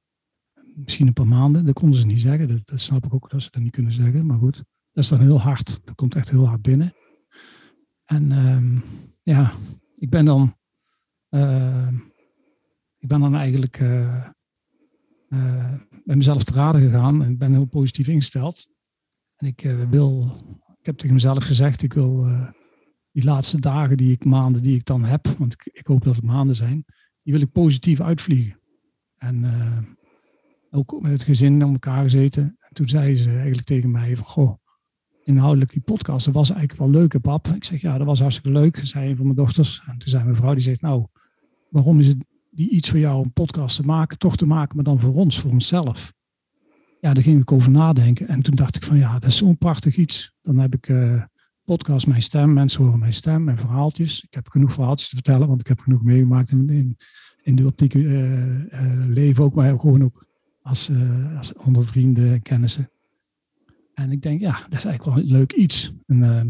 misschien 0.75 1.06
een 1.06 1.12
paar 1.12 1.26
maanden. 1.26 1.66
Dat 1.66 1.75
konden 1.75 1.99
ze 1.99 2.06
niet 2.06 2.21
zeggen. 2.21 2.62
Dat, 2.64 2.80
snap 2.80 3.06
ik 3.06 3.14
ook 3.14 3.30
dat 3.30 3.42
ze 3.42 3.49
dat 3.50 3.62
niet 3.62 3.73
kunnen 3.73 3.92
zeggen. 3.92 4.26
Maar 4.26 4.38
goed, 4.38 4.56
dat 4.92 5.04
is 5.04 5.09
dan 5.09 5.21
heel 5.21 5.40
hard. 5.40 5.80
Dat 5.85 5.94
komt 5.94 6.14
echt 6.14 6.30
heel 6.30 6.47
hard 6.47 6.62
binnen. 6.62 6.94
En 8.04 8.33
um, 8.33 8.83
ja, 9.23 9.52
ik 9.97 10.11
ben 10.11 10.25
dan, 10.25 10.56
uh, 11.30 11.88
ik 12.99 13.09
ben 13.09 13.21
dan 13.21 13.35
eigenlijk 13.35 13.80
uh, 13.80 14.26
uh, 15.28 15.75
ben 16.04 16.16
mezelf 16.16 16.44
te 16.44 16.52
raden 16.52 16.80
gegaan 16.80 17.23
en 17.23 17.38
ben 17.38 17.52
heel 17.52 17.64
positief 17.64 18.09
ingesteld. 18.09 18.68
En 19.37 19.47
ik 19.47 19.61
wil, 19.90 20.37
ik 20.85 20.91
heb 20.91 20.99
tegen 20.99 21.14
mezelf 21.14 21.45
gezegd, 21.45 21.83
ik 21.83 21.93
wil 21.93 22.26
die 23.12 23.25
laatste 23.25 23.61
dagen, 23.61 23.97
die 23.97 24.12
ik, 24.12 24.25
maanden 24.25 24.62
die 24.62 24.76
ik 24.76 24.85
dan 24.85 25.05
heb, 25.05 25.26
want 25.38 25.53
ik, 25.53 25.71
ik 25.73 25.87
hoop 25.87 26.05
dat 26.05 26.14
het 26.14 26.25
maanden 26.25 26.57
zijn, 26.57 26.85
die 27.23 27.33
wil 27.33 27.43
ik 27.43 27.53
positief 27.53 28.00
uitvliegen. 28.00 28.61
En 29.19 29.45
ook 30.71 31.00
met 31.00 31.12
het 31.12 31.23
gezin 31.23 31.64
om 31.64 31.73
elkaar 31.73 32.03
gezeten. 32.03 32.43
En 32.43 32.71
toen 32.73 32.88
zei 32.88 33.17
ze 33.17 33.31
eigenlijk 33.31 33.67
tegen 33.67 33.91
mij 33.91 34.17
van, 34.17 34.26
goh, 34.26 34.55
inhoudelijk 35.23 35.73
die 35.73 35.83
podcast, 35.83 36.25
dat 36.25 36.35
was 36.35 36.50
eigenlijk 36.50 36.81
wel 36.81 36.91
leuk, 36.91 37.21
pap. 37.21 37.47
Ik 37.47 37.64
zeg, 37.64 37.81
ja, 37.81 37.99
dat 37.99 38.07
was 38.07 38.21
hartstikke 38.21 38.59
leuk, 38.59 38.81
zei 38.83 39.11
een 39.11 39.17
van 39.17 39.25
mijn 39.25 39.37
dochters. 39.37 39.83
En 39.87 39.99
toen 39.99 40.09
zei 40.09 40.25
mijn 40.25 40.37
vrouw, 40.37 40.53
die 40.53 40.62
zegt, 40.62 40.81
nou, 40.81 41.07
waarom 41.69 41.99
is 41.99 42.07
het 42.07 42.25
die 42.50 42.71
iets 42.71 42.91
voor 42.91 42.99
jou 42.99 43.25
een 43.25 43.33
podcast 43.33 43.76
te 43.76 43.83
maken, 43.83 44.19
toch 44.19 44.37
te 44.37 44.47
maken, 44.47 44.76
maar 44.76 44.85
dan 44.85 45.00
voor 45.00 45.14
ons, 45.14 45.41
voor 45.41 45.50
onszelf? 45.50 46.12
Ja, 47.04 47.14
daar 47.14 47.23
ging 47.23 47.40
ik 47.40 47.52
over 47.52 47.70
nadenken. 47.70 48.28
En 48.28 48.42
toen 48.42 48.54
dacht 48.54 48.76
ik 48.76 48.82
van, 48.82 48.96
ja, 48.96 49.18
dat 49.18 49.30
is 49.30 49.37
zo'n 49.37 49.58
prachtig 49.58 49.96
iets. 49.96 50.32
Dan 50.42 50.58
heb 50.58 50.75
ik 50.75 50.88
uh, 50.88 51.23
podcast, 51.64 52.06
mijn 52.06 52.23
stem, 52.23 52.52
mensen 52.52 52.84
horen 52.84 52.99
mijn 52.99 53.12
stem, 53.12 53.44
mijn 53.44 53.58
verhaaltjes. 53.58 54.23
Ik 54.23 54.34
heb 54.34 54.49
genoeg 54.49 54.73
verhaaltjes 54.73 55.08
te 55.08 55.14
vertellen, 55.14 55.49
want 55.49 55.61
ik 55.61 55.66
heb 55.66 55.80
genoeg 55.80 56.02
meegemaakt 56.02 56.50
in, 56.50 56.68
in, 56.68 56.96
in 57.42 57.56
de 57.56 57.66
optiek 57.66 57.94
uh, 57.94 58.49
uh, 58.49 58.66
leven 59.08 59.44
ook, 59.44 59.54
maar 59.54 59.80
gewoon 59.80 60.04
ook 60.04 60.26
als, 60.62 60.90
als 61.37 61.52
onder 61.52 61.87
vrienden 61.87 62.32
en 62.32 62.42
kennissen. 62.42 62.90
En 63.94 64.11
ik 64.11 64.23
denk, 64.23 64.40
ja, 64.40 64.52
dat 64.52 64.78
is 64.78 64.84
eigenlijk 64.84 65.04
wel 65.04 65.25
een 65.25 65.30
leuk 65.30 65.52
iets. 65.52 65.92
En, 66.06 66.16
uh, 66.16 66.42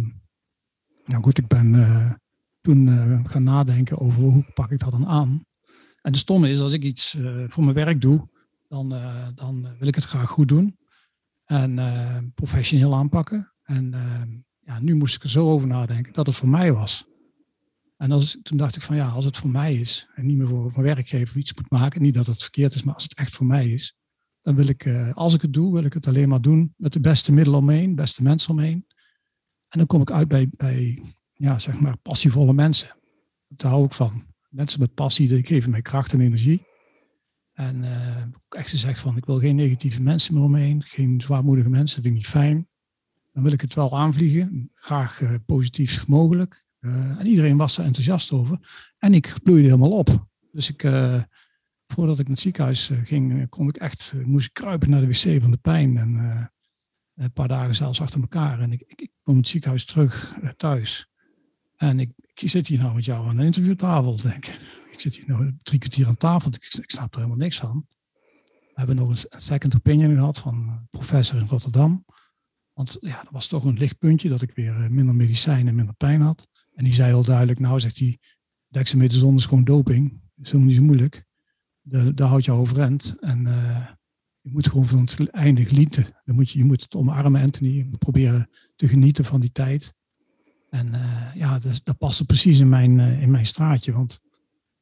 nou 1.05 1.23
goed, 1.23 1.39
ik 1.39 1.47
ben 1.47 2.21
toen 2.61 2.89
gaan 3.27 3.43
nadenken 3.43 3.99
over 3.99 4.23
hoe 4.23 4.45
pak 4.55 4.71
ik 4.71 4.79
dat 4.79 4.91
dan 4.91 5.07
aan. 5.07 5.45
En 6.05 6.13
de 6.13 6.19
stomme 6.19 6.51
is, 6.51 6.61
als 6.61 6.73
ik 6.73 6.83
iets 6.83 7.15
eh, 7.15 7.45
voor 7.47 7.65
mijn 7.65 7.77
werk 7.77 8.01
doe, 8.01 8.29
dan, 8.75 8.89
dan 9.35 9.77
wil 9.79 9.89
ik 9.89 9.95
het 9.95 10.05
graag 10.05 10.29
goed 10.29 10.49
doen. 10.49 10.79
En 11.45 12.33
professioneel 12.35 12.95
aanpakken. 12.95 13.53
En 13.63 13.95
ehm, 13.95 14.31
ja, 14.59 14.81
nu 14.81 14.95
moest 14.95 15.17
ik 15.17 15.23
er 15.23 15.31
zo 15.31 15.51
over 15.51 15.69
nadenken 15.69 16.13
dat 16.13 16.27
het 16.27 16.37
voor 16.37 16.49
mij 16.49 16.73
was. 16.73 17.07
En 17.97 18.13
als, 18.13 18.39
toen 18.43 18.57
dacht 18.57 18.77
ik 18.77 18.83
van 18.83 18.97
ja, 18.97 19.09
als 19.09 19.25
het 19.25 19.37
voor 19.37 19.51
mij 19.51 19.75
is 19.75 20.09
en 20.15 20.27
niet 20.27 20.37
meer 20.37 20.47
voor 20.47 20.71
mijn 20.71 20.83
werkgever 20.83 21.37
iets 21.37 21.55
moet 21.55 21.71
maken, 21.71 22.03
niet 22.03 22.15
dat 22.15 22.27
het 22.27 22.43
verkeerd 22.43 22.75
is, 22.75 22.83
maar 22.83 22.95
als 22.95 23.03
het 23.03 23.15
echt 23.15 23.33
voor 23.33 23.47
mij 23.47 23.69
is, 23.69 23.97
dan 24.41 24.55
wil 24.55 24.67
ik, 24.67 24.85
eh, 24.85 25.13
als 25.13 25.35
ik 25.35 25.43
het 25.43 25.53
doe, 25.53 25.73
wil 25.73 25.85
ik 25.85 25.93
het 25.93 26.07
alleen 26.07 26.29
maar 26.29 26.41
doen 26.41 26.75
met 26.77 26.93
de 26.93 27.01
beste 27.01 27.33
middelen 27.33 27.59
omheen, 27.59 27.95
beste 27.95 28.23
mensen 28.23 28.51
omheen. 28.51 28.87
En 29.69 29.79
dan 29.79 29.87
kom 29.87 30.01
ik 30.01 30.11
uit 30.11 30.29
bij, 30.29 30.49
bij 30.51 31.03
ja, 31.33 31.59
zeg 31.59 31.81
maar, 31.81 31.97
passievolle 31.97 32.53
mensen. 32.53 32.97
Daar 33.49 33.71
hou 33.71 33.85
ik 33.85 33.93
van. 33.93 34.25
Mensen 34.49 34.81
met 34.81 34.95
passie, 34.95 35.29
die 35.29 35.47
geven 35.47 35.71
mij 35.71 35.83
kracht 35.83 36.13
en 36.13 36.21
energie. 36.21 36.67
En 37.55 37.83
uh, 37.83 38.17
echt 38.49 38.69
gezegd 38.69 39.01
van, 39.01 39.17
ik 39.17 39.25
wil 39.25 39.39
geen 39.39 39.57
negatieve 39.57 40.03
mensen 40.03 40.35
meer 40.35 40.43
omheen, 40.43 40.83
geen 40.83 41.21
zwaarmoedige 41.21 41.69
mensen, 41.69 41.97
dat 41.97 42.05
vind 42.05 42.07
ik 42.07 42.13
niet 42.13 42.43
fijn. 42.43 42.69
Dan 43.33 43.43
wil 43.43 43.53
ik 43.53 43.61
het 43.61 43.75
wel 43.75 43.99
aanvliegen, 43.99 44.71
graag 44.75 45.21
uh, 45.21 45.35
positief 45.47 46.07
mogelijk. 46.07 46.65
Uh, 46.81 47.21
en 47.21 47.27
iedereen 47.27 47.57
was 47.57 47.79
er 47.79 47.85
enthousiast 47.85 48.33
over. 48.33 48.59
En 48.99 49.15
ik 49.15 49.35
bloeide 49.43 49.69
helemaal 49.69 49.99
op. 49.99 50.27
Dus 50.51 50.69
ik, 50.71 50.83
voordat 51.87 52.19
ik 52.19 52.25
naar 52.25 52.35
het 52.35 52.41
ziekenhuis 52.41 52.91
eh, 52.91 52.99
ging, 53.05 53.41
eh, 53.41 53.47
kon 53.49 53.69
ik 53.69 53.77
echt, 53.77 54.13
eh, 54.15 54.25
moest 54.25 54.47
ik 54.47 54.53
kruipen 54.53 54.91
naar 54.91 55.01
de 55.01 55.07
wc 55.07 55.43
van 55.43 55.51
de 55.51 55.57
pijn. 55.57 55.97
En 55.97 56.51
een 57.15 57.33
paar 57.33 57.49
dagen 57.49 57.75
zelfs 57.75 58.01
achter 58.01 58.21
elkaar. 58.21 58.61
En 58.61 58.73
ik, 58.73 58.83
ik, 58.87 59.01
ik 59.01 59.11
kom 59.23 59.37
het 59.37 59.49
ziekenhuis 59.49 59.85
terug 59.85 60.35
thuis. 60.57 61.09
En 61.77 62.01
ik, 62.01 62.11
ik, 62.35 62.49
zit 62.51 62.67
hier 62.67 62.79
nou 62.79 62.95
met 62.95 63.05
jou 63.05 63.29
aan 63.29 63.39
een 63.39 63.45
interviewtafel, 63.45 64.17
denk 64.17 64.47
ik. 64.47 64.84
Ik 64.95 65.01
zit 65.01 65.17
hier 65.17 65.29
nou 65.29 65.57
drie 65.63 65.79
kwartier 65.79 66.07
aan 66.07 66.17
tafel. 66.17 66.51
Ik, 66.55 66.75
ik 66.83 66.91
snap 66.91 67.13
er 67.13 67.17
helemaal 67.17 67.39
niks 67.39 67.59
van. 67.59 67.87
We 68.43 68.81
hebben 68.81 68.97
nog 68.97 69.09
een 69.09 69.41
second 69.41 69.75
opinion 69.75 70.15
gehad 70.15 70.39
van 70.39 70.55
een 70.55 70.87
professor 70.91 71.39
in 71.39 71.47
Rotterdam. 71.47 72.05
Want 72.73 72.97
ja, 73.01 73.23
dat 73.23 73.33
was 73.33 73.47
toch 73.47 73.65
een 73.65 73.79
lichtpuntje 73.79 74.29
dat 74.29 74.43
ik 74.43 74.51
weer 74.55 74.93
minder 74.93 75.15
medicijnen 75.15 75.69
en 75.69 75.75
minder 75.75 75.95
pijn 75.95 76.21
had. 76.21 76.49
En 76.75 76.85
die 76.85 76.95
zei 76.95 77.09
heel 77.09 77.23
duidelijk, 77.23 77.59
nou 77.59 77.81
zegt 77.81 77.99
hij, 77.99 78.19
dexamethason 78.69 79.37
is 79.37 79.47
gewoon 79.47 79.65
doping. 79.65 80.23
Is 80.37 80.47
helemaal 80.47 80.67
niet 80.67 80.77
zo 80.77 80.83
moeilijk 80.83 81.27
daar 82.15 82.29
houd 82.29 82.45
je 82.45 82.53
overeind. 82.53 83.17
En 83.21 83.47
uh, 83.47 83.87
je 84.41 84.51
moet 84.51 84.69
gewoon 84.69 84.87
van 84.87 85.01
het 85.01 85.31
einde 85.31 85.65
genieten. 85.65 86.07
Dan 86.25 86.35
moet 86.35 86.51
je, 86.51 86.59
je 86.59 86.65
moet 86.65 86.83
het 86.83 86.95
omarmen, 86.95 87.43
Anthony. 87.43 87.71
Je 87.71 87.85
moet 87.85 87.99
proberen 87.99 88.51
te 88.77 88.89
genieten 88.89 89.25
van 89.25 89.41
die 89.41 89.53
tijd. 89.53 89.95
En 90.71 90.93
ja, 91.35 91.59
dat, 91.59 91.81
dat 91.85 91.99
paste 91.99 92.25
precies 92.25 92.59
in 92.59 92.69
mijn, 92.69 93.01
in 93.01 93.31
mijn 93.31 93.47
straatje. 93.47 93.93
Want 93.93 94.21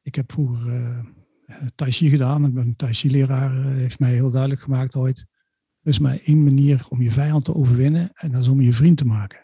ik 0.03 0.15
heb 0.15 0.31
vroeger 0.31 0.73
uh, 0.73 1.55
Tai 1.75 1.91
Chi 1.91 2.09
gedaan. 2.09 2.45
Ik 2.45 2.53
ben 2.53 2.65
een 2.65 2.75
Tai 2.75 2.93
Chi 2.93 3.11
leraar, 3.11 3.63
heeft 3.63 3.99
mij 3.99 4.13
heel 4.13 4.31
duidelijk 4.31 4.61
gemaakt 4.61 4.95
ooit. 4.95 5.25
Er 5.81 5.89
is 5.89 5.99
maar 5.99 6.19
één 6.23 6.43
manier 6.43 6.85
om 6.89 7.01
je 7.01 7.11
vijand 7.11 7.45
te 7.45 7.55
overwinnen. 7.55 8.09
En 8.13 8.31
dat 8.31 8.41
is 8.41 8.47
om 8.47 8.61
je 8.61 8.73
vriend 8.73 8.97
te 8.97 9.05
maken. 9.05 9.39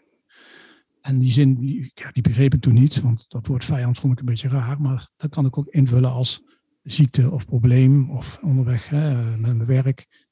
En 1.02 1.20
die 1.20 1.32
zin, 1.32 1.56
die, 1.56 1.92
die 2.12 2.24
begreep 2.24 2.54
ik 2.54 2.62
toen 2.62 2.74
niet. 2.74 3.02
Want 3.02 3.26
dat 3.28 3.48
woord 3.48 3.66
vijand 3.66 4.00
vond 4.00 4.14
ik 4.14 4.20
een 4.20 4.26
beetje 4.26 4.48
raar. 4.48 4.82
Maar 4.82 5.10
dat 5.18 5.30
kan 5.30 5.46
ik 5.46 5.58
ook 5.58 5.68
invullen 5.68 6.12
als 6.12 6.44
ziekte 6.84 7.32
of 7.32 7.46
probleem 7.46 8.10
of 8.10 8.40
onderweg 8.42 8.90
hè, 8.90 9.38
met 9.38 9.56
mijn 9.56 9.66
werk, 9.66 10.28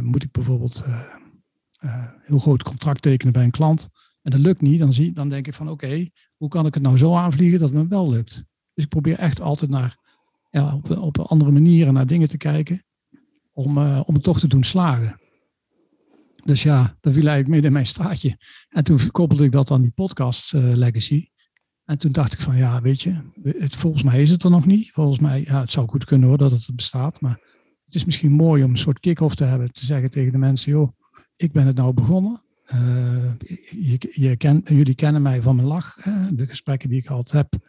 moet 0.00 0.22
ik 0.22 0.30
bijvoorbeeld 0.30 0.84
uh, 0.86 2.06
heel 2.20 2.38
groot 2.38 2.62
contract 2.62 3.02
tekenen 3.02 3.32
bij 3.32 3.44
een 3.44 3.50
klant. 3.50 3.88
En 4.22 4.30
dat 4.30 4.40
lukt 4.40 4.60
niet, 4.60 4.78
dan, 4.78 4.92
zie, 4.92 5.12
dan 5.12 5.28
denk 5.28 5.46
ik 5.46 5.54
van 5.54 5.68
oké, 5.68 6.08
hoe 6.36 6.48
kan 6.48 6.66
ik 6.66 6.74
het 6.74 6.82
nou 6.82 6.96
zo 6.96 7.14
aanvliegen 7.14 7.58
dat 7.58 7.68
het 7.68 7.78
me 7.78 7.88
wel 7.88 8.10
lukt? 8.10 8.44
Dus 8.74 8.84
ik 8.84 8.88
probeer 8.88 9.18
echt 9.18 9.40
altijd 9.40 9.70
naar, 9.70 9.96
ja, 10.50 10.74
op, 10.74 10.90
op 10.90 11.18
andere 11.18 11.50
manieren 11.50 11.94
naar 11.94 12.06
dingen 12.06 12.28
te 12.28 12.36
kijken 12.36 12.84
om, 13.52 13.78
om 13.78 14.14
het 14.14 14.22
toch 14.22 14.38
te 14.38 14.46
doen 14.46 14.64
slagen. 14.64 15.20
Dus 16.44 16.62
ja, 16.62 16.82
dat 16.82 17.12
viel 17.12 17.26
eigenlijk 17.26 17.48
midden 17.48 17.66
in 17.66 17.72
mijn 17.72 17.86
straatje. 17.86 18.38
En 18.68 18.84
toen 18.84 19.10
koppelde 19.10 19.44
ik 19.44 19.52
dat 19.52 19.70
aan 19.70 19.82
die 19.82 19.90
podcast 19.90 20.52
Legacy. 20.52 21.28
En 21.84 21.98
toen 21.98 22.12
dacht 22.12 22.32
ik 22.32 22.40
van 22.40 22.56
ja, 22.56 22.80
weet 22.80 23.02
je, 23.02 23.16
het, 23.42 23.76
volgens 23.76 24.02
mij 24.02 24.22
is 24.22 24.30
het 24.30 24.42
er 24.42 24.50
nog 24.50 24.66
niet. 24.66 24.90
Volgens 24.90 25.18
mij, 25.18 25.44
ja, 25.46 25.60
het 25.60 25.70
zou 25.70 25.88
goed 25.88 26.04
kunnen 26.04 26.28
hoor 26.28 26.38
dat 26.38 26.50
het 26.50 26.76
bestaat. 26.76 27.20
Maar 27.20 27.40
het 27.84 27.94
is 27.94 28.04
misschien 28.04 28.32
mooi 28.32 28.64
om 28.64 28.70
een 28.70 28.78
soort 28.78 29.00
kick-off 29.00 29.34
te 29.34 29.44
hebben. 29.44 29.72
Te 29.72 29.84
zeggen 29.84 30.10
tegen 30.10 30.32
de 30.32 30.38
mensen, 30.38 30.72
joh, 30.72 30.88
ik 31.36 31.52
ben 31.52 31.66
het 31.66 31.76
nou 31.76 31.94
begonnen. 31.94 32.42
Uh, 32.74 32.78
je, 33.70 33.98
je 34.10 34.60
jullie 34.64 34.94
kennen 34.94 35.22
mij 35.22 35.42
van 35.42 35.56
mijn 35.56 35.68
lach. 35.68 35.96
Hè? 36.00 36.34
De 36.34 36.46
gesprekken 36.46 36.88
die 36.88 36.98
ik 36.98 37.10
altijd 37.10 37.32
heb, 37.32 37.62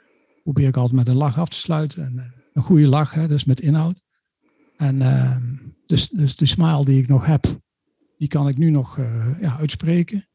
probeer 0.45 0.67
ik 0.67 0.77
altijd 0.77 0.95
met 0.95 1.07
een 1.07 1.15
lach 1.15 1.39
af 1.39 1.49
te 1.49 1.57
sluiten. 1.57 2.05
En, 2.05 2.13
uh, 2.15 2.23
een 2.53 2.61
goede 2.61 2.87
lach, 2.87 3.13
hè? 3.13 3.27
dus 3.27 3.45
met 3.45 3.61
inhoud. 3.61 4.01
En 4.77 4.95
uh, 4.95 5.35
dus, 5.85 6.09
dus 6.09 6.35
de 6.35 6.45
smile 6.45 6.85
die 6.85 7.01
ik 7.01 7.07
nog 7.07 7.25
heb, 7.25 7.59
die 8.17 8.27
kan 8.27 8.47
ik 8.47 8.57
nu 8.57 8.69
nog 8.69 8.97
ja, 9.41 9.57
uitspreken. 9.57 10.27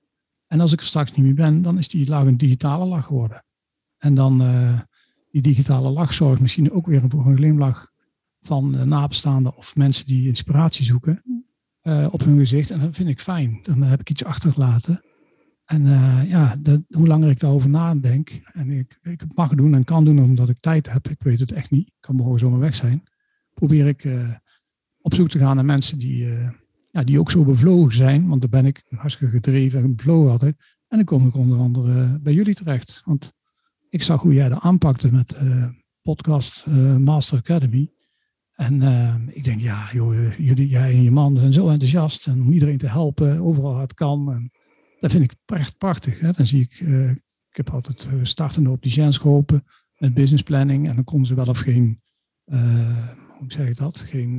En 0.46 0.60
als 0.60 0.72
ik 0.72 0.80
er 0.80 0.86
straks 0.86 1.14
niet 1.14 1.24
meer 1.24 1.34
ben, 1.34 1.62
dan 1.62 1.78
is 1.78 1.88
die 1.88 2.08
lach 2.08 2.24
een 2.24 2.36
digitale 2.36 2.84
lach 2.84 3.06
geworden. 3.06 3.44
En 3.98 4.14
dan 4.14 4.42
uh, 4.42 4.80
die 5.30 5.42
digitale 5.42 5.90
lach 5.90 6.12
zorgt 6.12 6.40
misschien 6.40 6.72
ook 6.72 6.86
weer 6.86 7.02
voor 7.08 7.26
een 7.26 7.36
glimlach 7.36 7.90
van 8.40 8.88
nabestaanden 8.88 9.56
of 9.56 9.76
mensen 9.76 10.06
die 10.06 10.26
inspiratie 10.26 10.84
zoeken 10.84 11.22
op 12.10 12.20
hun 12.20 12.38
gezicht. 12.38 12.70
En 12.70 12.80
dat 12.80 12.94
vind 12.94 13.08
ik 13.08 13.20
fijn. 13.20 13.58
Dan 13.62 13.82
heb 13.82 14.00
ik 14.00 14.10
iets 14.10 14.24
achtergelaten. 14.24 15.02
En 15.70 15.86
ja, 16.28 16.56
dat, 16.56 16.80
hoe 16.88 17.06
langer 17.06 17.30
ik 17.30 17.40
daarover 17.40 17.68
nadenk 17.68 18.40
en 18.52 18.70
ik, 18.70 18.98
ik 19.02 19.20
het 19.20 19.36
mag 19.36 19.54
doen 19.54 19.74
en 19.74 19.84
kan 19.84 20.04
doen 20.04 20.22
omdat 20.22 20.48
ik 20.48 20.60
tijd 20.60 20.92
heb, 20.92 21.08
ik 21.08 21.22
weet 21.22 21.40
het 21.40 21.52
echt 21.52 21.70
niet, 21.70 21.86
ik 21.86 21.94
kan 22.00 22.16
morgen 22.16 22.38
zomaar 22.38 22.58
weg 22.58 22.74
zijn, 22.74 23.02
probeer 23.54 23.86
ik 23.86 24.08
op 25.00 25.14
zoek 25.14 25.28
te 25.28 25.38
gaan 25.38 25.56
naar 25.56 25.64
mensen 25.64 25.98
die, 25.98 26.28
ja, 26.90 27.02
die 27.02 27.18
ook 27.18 27.30
zo 27.30 27.44
bevlogen 27.44 27.94
zijn, 27.94 28.28
want 28.28 28.40
daar 28.40 28.50
ben 28.50 28.66
ik 28.66 28.84
hartstikke 28.88 29.34
gedreven 29.34 29.82
en 29.82 29.96
bevlogen 29.96 30.30
altijd. 30.30 30.56
En 30.88 30.96
dan 30.96 31.04
kom 31.04 31.26
ik 31.26 31.34
onder 31.34 31.58
andere 31.58 32.18
bij 32.20 32.32
jullie 32.32 32.54
terecht. 32.54 33.02
Want 33.04 33.32
ik 33.88 34.02
zag 34.02 34.22
hoe 34.22 34.34
jij 34.34 34.48
dat 34.48 34.60
aanpakte 34.60 35.12
met 35.12 35.36
podcast 36.02 36.66
Master 36.98 37.38
Academy. 37.38 37.92
En 38.52 38.82
ik 39.32 39.44
denk, 39.44 39.60
ja, 39.60 39.88
joh, 39.92 40.36
jullie, 40.38 40.68
jij 40.68 40.90
en 40.90 41.02
je 41.02 41.10
man 41.10 41.36
zijn 41.36 41.52
zo 41.52 41.68
enthousiast. 41.68 42.26
En 42.26 42.40
om 42.40 42.52
iedereen 42.52 42.78
te 42.78 42.88
helpen, 42.88 43.40
overal 43.40 43.72
waar 43.72 43.82
het 43.82 43.94
kan. 43.94 44.50
Dat 45.00 45.10
vind 45.10 45.24
ik 45.24 45.32
echt 45.46 45.76
prachtig. 45.76 46.20
Hè? 46.20 46.32
Dan 46.32 46.46
zie 46.46 46.60
ik, 46.60 46.80
ik 47.50 47.56
heb 47.56 47.70
altijd 47.70 48.08
startende 48.22 48.70
opticiens 48.70 49.18
geholpen 49.18 49.64
met 49.96 50.14
business 50.14 50.42
planning. 50.42 50.88
En 50.88 50.94
dan 50.94 51.04
konden 51.04 51.26
ze 51.26 51.34
wel 51.34 51.46
of 51.46 51.58
geen, 51.58 52.02
hoe 53.38 53.52
zeg 53.52 53.68
ik 53.68 53.76
dat, 53.76 53.98
geen, 53.98 54.36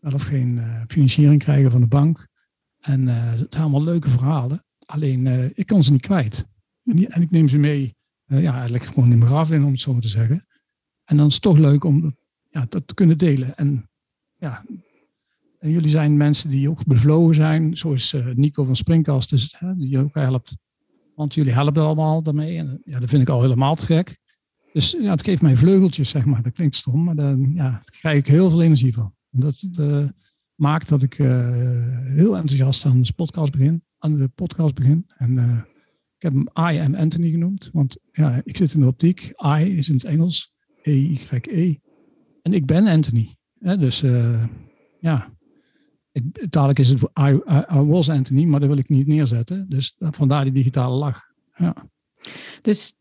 wel 0.00 0.12
of 0.12 0.22
geen 0.22 0.60
financiering 0.86 1.42
krijgen 1.42 1.70
van 1.70 1.80
de 1.80 1.86
bank. 1.86 2.28
En 2.78 3.06
het 3.06 3.46
zijn 3.50 3.62
allemaal 3.62 3.84
leuke 3.84 4.08
verhalen. 4.08 4.64
Alleen, 4.84 5.52
ik 5.54 5.66
kan 5.66 5.84
ze 5.84 5.92
niet 5.92 6.00
kwijt. 6.00 6.46
En 6.84 7.22
ik 7.22 7.30
neem 7.30 7.48
ze 7.48 7.58
mee 7.58 7.96
ja, 8.24 8.54
eigenlijk 8.54 8.84
gewoon 8.84 9.12
in 9.12 9.18
mijn 9.18 9.30
graf 9.30 9.50
in, 9.50 9.64
om 9.64 9.70
het 9.70 9.80
zo 9.80 9.92
maar 9.92 10.02
te 10.02 10.08
zeggen. 10.08 10.46
En 11.04 11.16
dan 11.16 11.26
is 11.26 11.34
het 11.34 11.42
toch 11.42 11.58
leuk 11.58 11.84
om 11.84 12.16
ja, 12.50 12.66
dat 12.68 12.88
te 12.88 12.94
kunnen 12.94 13.18
delen. 13.18 13.56
En 13.56 13.90
ja, 14.38 14.64
en 15.64 15.70
jullie 15.70 15.90
zijn 15.90 16.16
mensen 16.16 16.50
die 16.50 16.70
ook 16.70 16.86
bevlogen 16.86 17.34
zijn, 17.34 17.76
zoals 17.76 18.12
uh, 18.12 18.26
Nico 18.34 18.64
van 18.64 18.76
Springkast, 18.76 19.30
dus, 19.30 19.54
hè, 19.58 19.76
die 19.76 19.98
ook 19.98 20.14
helpt. 20.14 20.56
Want 21.14 21.34
jullie 21.34 21.52
helpen 21.52 21.82
allemaal 21.82 22.22
daarmee. 22.22 22.58
En 22.58 22.80
ja, 22.84 22.98
dat 23.00 23.08
vind 23.08 23.22
ik 23.22 23.28
al 23.28 23.42
helemaal 23.42 23.74
te 23.74 23.86
gek. 23.86 24.18
Dus 24.72 24.90
ja, 24.90 25.10
het 25.10 25.24
geeft 25.24 25.42
mij 25.42 25.56
vleugeltjes, 25.56 26.08
zeg 26.08 26.24
maar. 26.24 26.42
Dat 26.42 26.52
klinkt 26.52 26.76
stom, 26.76 27.04
maar 27.04 27.14
dan 27.14 27.52
ja, 27.54 27.70
daar 27.70 27.98
krijg 27.98 28.18
ik 28.18 28.26
heel 28.26 28.50
veel 28.50 28.62
energie 28.62 28.94
van. 28.94 29.14
En 29.30 29.40
dat 29.40 29.68
uh, 29.80 30.04
maakt 30.54 30.88
dat 30.88 31.02
ik 31.02 31.14
heel 31.14 32.36
enthousiast 32.36 32.86
aan 32.86 33.02
de 33.02 33.12
podcast 33.16 33.52
begin. 33.52 33.82
Aan 33.98 34.16
de 34.16 34.28
podcast 34.28 34.74
begin. 34.74 35.04
En 35.16 35.38
ik 36.16 36.22
heb 36.22 36.32
hem 36.32 36.72
I 36.72 36.78
am 36.78 36.94
Anthony 36.94 37.30
genoemd. 37.30 37.70
Want 37.72 37.96
ja, 38.12 38.40
ik 38.44 38.56
zit 38.56 38.74
in 38.74 38.80
de 38.80 38.86
optiek. 38.86 39.32
I 39.58 39.76
is 39.76 39.88
in 39.88 39.94
het 39.94 40.04
Engels. 40.04 40.52
E-Y-E. 40.82 41.40
-E. 41.40 41.74
En 42.42 42.52
ik 42.52 42.66
ben 42.66 42.86
Anthony. 42.86 43.36
dus 43.78 44.00
ja, 45.00 45.34
ik, 46.14 46.52
dadelijk 46.52 46.78
is 46.78 46.88
het 46.88 47.02
I, 47.20 47.40
I, 47.72 47.80
was 47.80 48.10
Anthony, 48.10 48.44
maar 48.44 48.60
dat 48.60 48.68
wil 48.68 48.78
ik 48.78 48.88
niet 48.88 49.06
neerzetten. 49.06 49.66
Dus 49.68 49.94
vandaar 49.98 50.44
die 50.44 50.52
digitale 50.52 50.94
lach. 50.94 51.32
Ja. 51.56 51.74
Dus 52.62 52.96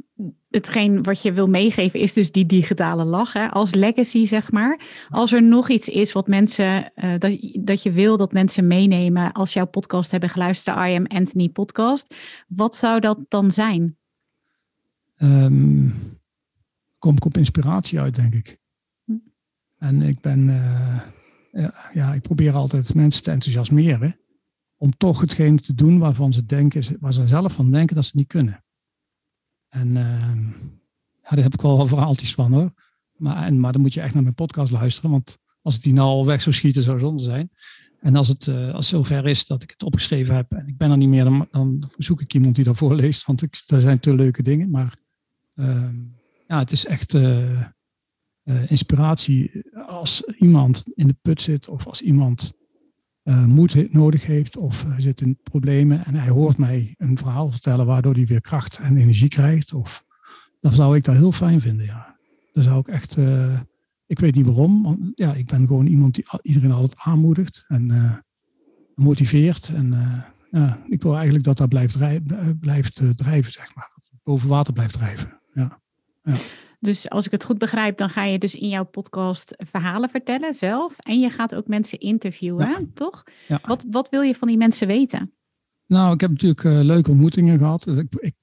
hetgeen 0.49 1.03
wat 1.03 1.21
je 1.21 1.33
wil 1.33 1.47
meegeven 1.47 1.99
is 1.99 2.13
dus 2.13 2.31
die 2.31 2.45
digitale 2.45 3.03
lach 3.03 3.33
hè? 3.33 3.49
als 3.49 3.73
legacy, 3.73 4.25
zeg 4.25 4.51
maar. 4.51 5.05
Als 5.09 5.31
er 5.31 5.43
nog 5.43 5.69
iets 5.69 5.87
is 5.87 6.11
wat 6.11 6.27
mensen, 6.27 6.91
uh, 6.95 7.13
dat, 7.17 7.37
dat 7.59 7.83
je 7.83 7.91
wil 7.91 8.17
dat 8.17 8.31
mensen 8.31 8.67
meenemen 8.67 9.31
als 9.31 9.53
jouw 9.53 9.65
podcast 9.65 10.11
hebben 10.11 10.29
geluisterd, 10.29 10.77
I 10.77 10.95
Am 10.95 11.05
Anthony 11.05 11.49
podcast, 11.49 12.15
wat 12.47 12.75
zou 12.75 12.99
dat 12.99 13.19
dan 13.27 13.51
zijn? 13.51 13.97
Um, 15.17 15.93
kom 16.97 17.15
ik 17.15 17.25
op 17.25 17.37
inspiratie 17.37 17.99
uit, 17.99 18.15
denk 18.15 18.33
ik. 18.33 18.59
Hm. 19.05 19.13
En 19.77 20.01
ik 20.01 20.21
ben, 20.21 20.47
uh, 20.47 21.01
ja, 21.93 22.13
ik 22.13 22.21
probeer 22.21 22.53
altijd 22.53 22.93
mensen 22.93 23.23
te 23.23 23.31
enthousiasmeren 23.31 24.17
om 24.77 24.91
toch 24.97 25.21
hetgeen 25.21 25.59
te 25.59 25.73
doen 25.73 25.99
waarvan 25.99 26.33
ze 26.33 26.45
denken, 26.45 26.97
waar 26.99 27.13
ze 27.13 27.27
zelf 27.27 27.53
van 27.53 27.71
denken 27.71 27.95
dat 27.95 28.05
ze 28.05 28.17
niet 28.17 28.27
kunnen. 28.27 28.63
En 29.69 29.87
uh, 29.87 30.35
ja, 31.21 31.29
daar 31.29 31.43
heb 31.43 31.53
ik 31.53 31.61
wel 31.61 31.87
verhaaltjes 31.87 32.33
van 32.33 32.53
hoor. 32.53 32.73
Maar, 33.13 33.45
en, 33.45 33.59
maar 33.59 33.71
dan 33.71 33.81
moet 33.81 33.93
je 33.93 34.01
echt 34.01 34.13
naar 34.13 34.23
mijn 34.23 34.35
podcast 34.35 34.71
luisteren, 34.71 35.11
want 35.11 35.37
als 35.61 35.75
ik 35.75 35.83
die 35.83 35.93
nou 35.93 36.07
al 36.07 36.25
weg 36.25 36.41
zou 36.41 36.55
schieten, 36.55 36.83
zou 36.83 36.99
zonde 36.99 37.23
zijn. 37.23 37.51
En 37.99 38.15
als 38.15 38.27
het, 38.27 38.47
uh, 38.47 38.73
als 38.73 38.87
zover 38.87 39.27
is 39.27 39.45
dat 39.45 39.63
ik 39.63 39.69
het 39.69 39.83
opgeschreven 39.83 40.35
heb 40.35 40.51
en 40.51 40.67
ik 40.67 40.77
ben 40.77 40.91
er 40.91 40.97
niet 40.97 41.09
meer, 41.09 41.47
dan, 41.51 41.89
zoek 41.97 42.21
ik 42.21 42.33
iemand 42.33 42.55
die 42.55 42.63
dat 42.63 42.77
voorleest, 42.77 43.25
want 43.25 43.41
ik, 43.41 43.61
zijn 43.65 43.99
te 43.99 44.15
leuke 44.15 44.43
dingen. 44.43 44.69
Maar 44.69 44.95
uh, 45.55 45.89
ja, 46.47 46.59
het 46.59 46.71
is 46.71 46.85
echt 46.85 47.13
uh, 47.13 47.65
inspiratie 48.67 49.63
als 49.87 50.21
iemand 50.21 50.83
in 50.93 51.07
de 51.07 51.15
put 51.21 51.41
zit 51.41 51.67
of 51.67 51.87
als 51.87 52.01
iemand 52.01 52.53
uh, 53.23 53.45
moed 53.45 53.93
nodig 53.93 54.25
heeft 54.25 54.57
of 54.57 54.85
uh, 54.85 54.93
zit 54.97 55.21
in 55.21 55.39
problemen 55.43 56.05
en 56.05 56.15
hij 56.15 56.29
hoort 56.29 56.57
mij 56.57 56.95
een 56.97 57.17
verhaal 57.17 57.51
vertellen 57.51 57.85
waardoor 57.85 58.13
hij 58.13 58.25
weer 58.25 58.41
kracht 58.41 58.77
en 58.77 58.97
energie 58.97 59.27
krijgt. 59.27 59.73
Of, 59.73 60.05
dan 60.59 60.73
zou 60.73 60.95
ik 60.95 61.03
dat 61.03 61.15
heel 61.15 61.31
fijn 61.31 61.61
vinden, 61.61 61.85
ja. 61.85 62.17
Dan 62.53 62.63
zou 62.63 62.79
ik 62.79 62.87
echt, 62.87 63.17
ik 64.05 64.19
weet 64.19 64.35
niet 64.35 64.45
waarom, 64.45 64.83
want 64.83 64.99
ja, 65.15 65.33
ik 65.33 65.45
ben 65.45 65.67
gewoon 65.67 65.85
iemand 65.85 66.15
die 66.15 66.25
iedereen 66.41 66.71
altijd 66.71 66.99
aanmoedigt 66.99 67.65
en 67.67 68.23
motiveert. 68.95 69.71
En 69.75 69.93
ja, 70.51 70.83
ik 70.87 71.01
wil 71.01 71.13
eigenlijk 71.13 71.43
dat 71.43 71.57
dat 71.57 71.69
blijft, 71.69 71.97
blijft 72.59 73.01
drijven, 73.15 73.53
zeg 73.53 73.75
maar. 73.75 73.89
Dat 73.93 74.09
het 74.11 74.23
boven 74.23 74.49
water 74.49 74.73
blijft 74.73 74.93
drijven, 74.93 75.39
ja. 75.53 75.81
ja. 76.23 76.35
Dus 76.83 77.09
als 77.09 77.25
ik 77.25 77.31
het 77.31 77.43
goed 77.43 77.57
begrijp, 77.57 77.97
dan 77.97 78.09
ga 78.09 78.23
je 78.23 78.39
dus 78.39 78.55
in 78.55 78.69
jouw 78.69 78.83
podcast 78.83 79.55
verhalen 79.57 80.09
vertellen 80.09 80.53
zelf. 80.53 80.95
En 80.99 81.19
je 81.19 81.29
gaat 81.29 81.55
ook 81.55 81.67
mensen 81.67 81.99
interviewen, 81.99 82.93
toch? 82.93 83.23
Ja. 83.47 83.59
Wat, 83.65 83.85
wat 83.89 84.09
wil 84.09 84.21
je 84.21 84.35
van 84.35 84.47
die 84.47 84.57
mensen 84.57 84.87
weten? 84.87 85.33
Nou, 85.85 86.13
ik 86.13 86.21
heb 86.21 86.29
natuurlijk 86.29 86.63
uh, 86.63 86.79
leuke 86.81 87.11
ontmoetingen 87.11 87.57
gehad. 87.57 87.83
Dus 87.83 87.97
ik, 87.97 88.13
ik, 88.15 88.33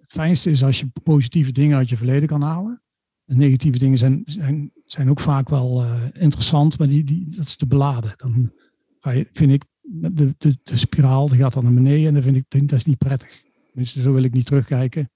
het 0.00 0.12
fijnste 0.12 0.50
is 0.50 0.64
als 0.64 0.80
je 0.80 0.90
positieve 1.02 1.52
dingen 1.52 1.76
uit 1.76 1.88
je 1.88 1.96
verleden 1.96 2.28
kan 2.28 2.42
halen. 2.42 2.82
En 3.26 3.38
negatieve 3.38 3.78
dingen 3.78 3.98
zijn, 3.98 4.22
zijn, 4.24 4.70
zijn 4.84 5.10
ook 5.10 5.20
vaak 5.20 5.48
wel 5.48 5.84
uh, 5.84 5.94
interessant, 6.12 6.78
maar 6.78 6.88
die, 6.88 7.04
die, 7.04 7.36
dat 7.36 7.46
is 7.46 7.56
te 7.56 7.66
beladen. 7.66 8.12
Dan 8.16 8.52
ga 9.00 9.10
je, 9.10 9.28
vind 9.32 9.52
ik, 9.52 9.64
de, 9.80 10.34
de, 10.38 10.58
de 10.62 10.76
spiraal 10.76 11.28
die 11.28 11.38
gaat 11.38 11.52
dan 11.52 11.64
naar 11.64 11.74
beneden 11.74 12.06
en 12.06 12.14
dan 12.14 12.22
vind 12.22 12.36
ik, 12.36 12.68
dat 12.68 12.78
is 12.78 12.84
niet 12.84 12.98
prettig. 12.98 13.42
Tenminste, 13.66 14.00
zo 14.00 14.12
wil 14.12 14.22
ik 14.22 14.32
niet 14.32 14.46
terugkijken. 14.46 15.10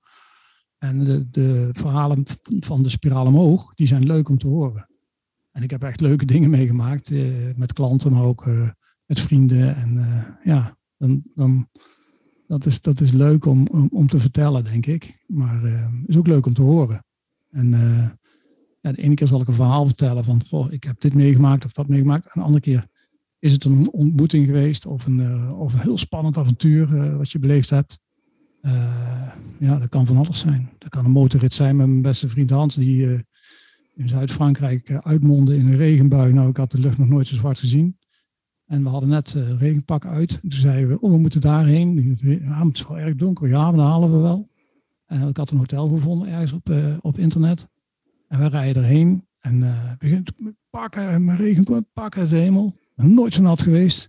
En 0.79 1.05
de, 1.05 1.31
de 1.31 1.69
verhalen 1.73 2.23
van 2.43 2.83
de 2.83 2.89
spiraal 2.89 3.27
omhoog, 3.27 3.75
die 3.75 3.87
zijn 3.87 4.07
leuk 4.07 4.29
om 4.29 4.39
te 4.39 4.47
horen. 4.47 4.89
En 5.59 5.65
ik 5.65 5.71
heb 5.71 5.83
echt 5.83 6.01
leuke 6.01 6.25
dingen 6.25 6.51
meegemaakt 6.51 7.11
eh, 7.11 7.25
met 7.57 7.73
klanten, 7.73 8.13
maar 8.13 8.23
ook 8.23 8.47
eh, 8.47 8.69
met 9.07 9.21
vrienden. 9.21 9.77
En 9.77 9.99
eh, 9.99 10.25
ja, 10.45 10.77
dan, 10.97 11.23
dan, 11.35 11.69
dat, 12.47 12.67
is, 12.67 12.81
dat 12.81 13.01
is 13.01 13.13
leuk 13.13 13.45
om, 13.45 13.67
om, 13.91 14.09
te 14.09 14.19
vertellen, 14.19 14.65
denk 14.65 14.87
ik. 14.87 15.25
Maar 15.27 15.91
is 16.07 16.17
ook 16.17 16.27
leuk 16.27 16.47
om 16.47 16.55
te 16.55 16.63
horen. 16.63 17.05
En 17.51 17.71
ja, 18.81 18.93
de 18.93 19.03
ene 19.03 19.15
keer 19.15 19.27
zal 19.27 19.41
ik 19.41 19.49
een 19.49 19.55
verhaal 19.55 19.87
vertellen 19.87 20.25
van, 20.25 20.43
goh, 20.47 20.73
ik 20.73 20.85
heb 20.85 21.01
dit 21.01 21.15
meegemaakt 21.15 21.65
of 21.65 21.73
dat 21.73 21.89
meegemaakt. 21.89 22.25
En 22.25 22.31
de 22.35 22.41
andere 22.41 22.61
keer 22.61 22.87
is 23.39 23.53
het 23.53 23.65
een 23.65 23.93
ontmoeting 23.93 24.47
geweest 24.47 24.87
of 24.87 25.07
een, 25.07 25.53
of 25.53 25.73
een 25.73 25.81
heel 25.81 25.99
spannend 25.99 26.37
avontuur 26.37 27.17
wat 27.17 27.31
je 27.31 27.39
beleefd 27.39 27.71
hebt. 27.71 27.99
Uh, 28.63 29.33
ja, 29.59 29.79
dat 29.79 29.89
kan 29.89 30.07
van 30.07 30.17
alles 30.17 30.39
zijn. 30.39 30.71
Dat 30.79 30.91
kan 30.91 31.05
een 31.05 31.11
motorrit 31.11 31.55
zijn 31.55 31.77
met 31.77 31.87
mijn 31.87 32.03
beste 32.03 32.29
vriend 32.29 32.51
Hans, 32.51 32.75
die 32.75 33.07
uh, 33.07 33.19
in 33.95 34.09
Zuid-Frankrijk 34.09 34.89
uh, 34.89 34.99
uitmondde 34.99 35.57
in 35.57 35.67
een 35.67 35.77
regenbui. 35.77 36.33
Nou, 36.33 36.49
ik 36.49 36.57
had 36.57 36.71
de 36.71 36.79
lucht 36.79 36.99
nog 36.99 37.09
nooit 37.09 37.27
zo 37.27 37.35
zwart 37.35 37.59
gezien. 37.59 37.99
En 38.67 38.83
we 38.83 38.89
hadden 38.89 39.09
net 39.09 39.37
regenpak 39.59 40.07
uit. 40.07 40.39
Toen 40.41 40.53
zeiden 40.53 40.89
we, 40.89 41.01
oh, 41.01 41.11
we 41.11 41.19
moeten 41.19 41.41
daarheen. 41.41 42.17
Ja, 42.21 42.67
het 42.67 42.77
is 42.77 42.87
wel 42.87 42.99
erg 42.99 43.15
donker. 43.15 43.49
Ja, 43.49 43.71
maar 43.71 43.81
dat 43.81 43.89
halen 43.89 44.13
we 44.13 44.19
wel. 44.19 44.51
En 45.07 45.29
ik 45.29 45.37
had 45.37 45.51
een 45.51 45.59
hotel 45.59 45.89
gevonden 45.89 46.29
ergens 46.29 46.53
op, 46.53 46.71
op 47.01 47.19
internet. 47.19 47.69
En 48.29 48.39
we 48.39 48.49
rijden 48.49 48.83
erheen. 48.83 49.27
En 49.39 49.61
uh, 49.61 49.93
begint 49.99 50.33
pakken 50.71 51.09
en 51.09 51.25
mijn 51.25 51.39
regenpak 51.39 51.85
pakken 51.93 52.29
de 52.29 52.37
hemel. 52.37 52.75
Nooit 52.95 53.35
zo 53.35 53.43
nat 53.43 53.63
geweest. 53.63 54.09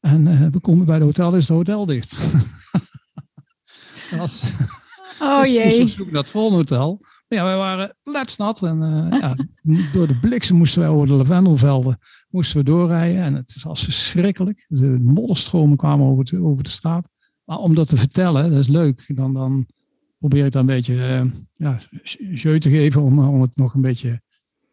En 0.00 0.50
we 0.52 0.60
komen 0.60 0.86
bij 0.86 0.94
het 0.94 1.04
hotel, 1.04 1.34
is 1.34 1.48
het 1.48 1.56
hotel 1.56 1.86
dicht. 1.86 2.16
Oh 5.20 5.46
jee. 5.54 5.64
dus 5.64 5.78
we 5.78 5.86
zoeken 5.86 6.14
dat 6.14 6.28
volgende 6.28 6.56
hotel. 6.56 7.00
Ja, 7.28 7.44
wij 7.44 7.56
waren 7.56 7.96
letsnat 8.02 8.62
en 8.62 8.82
uh, 8.82 9.20
ja, 9.20 9.36
door 9.92 10.06
de 10.06 10.18
bliksem 10.18 10.56
moesten 10.56 10.80
wij 10.80 10.90
over 10.90 11.06
de 11.06 11.12
lavendelvelden 11.12 11.98
moesten 12.28 12.58
we 12.58 12.64
doorrijden 12.64 13.22
en 13.22 13.34
het 13.34 13.62
was 13.62 13.84
verschrikkelijk. 13.84 14.66
De 14.68 14.98
modderstromen 14.98 15.76
kwamen 15.76 16.06
over 16.06 16.24
de, 16.24 16.42
over 16.42 16.64
de 16.64 16.70
straat. 16.70 17.08
Maar 17.44 17.58
om 17.58 17.74
dat 17.74 17.88
te 17.88 17.96
vertellen, 17.96 18.50
dat 18.50 18.58
is 18.58 18.68
leuk. 18.68 19.04
Dan, 19.14 19.32
dan 19.32 19.66
probeer 20.18 20.46
ik 20.46 20.52
dat 20.52 20.60
een 20.60 20.66
beetje 20.66 20.94
uh, 20.94 21.30
ja, 21.56 21.78
jeu 22.34 22.58
te 22.58 22.70
geven 22.70 23.02
om, 23.02 23.18
om 23.18 23.40
het 23.40 23.56
nog 23.56 23.74
een 23.74 23.80
beetje 23.80 24.22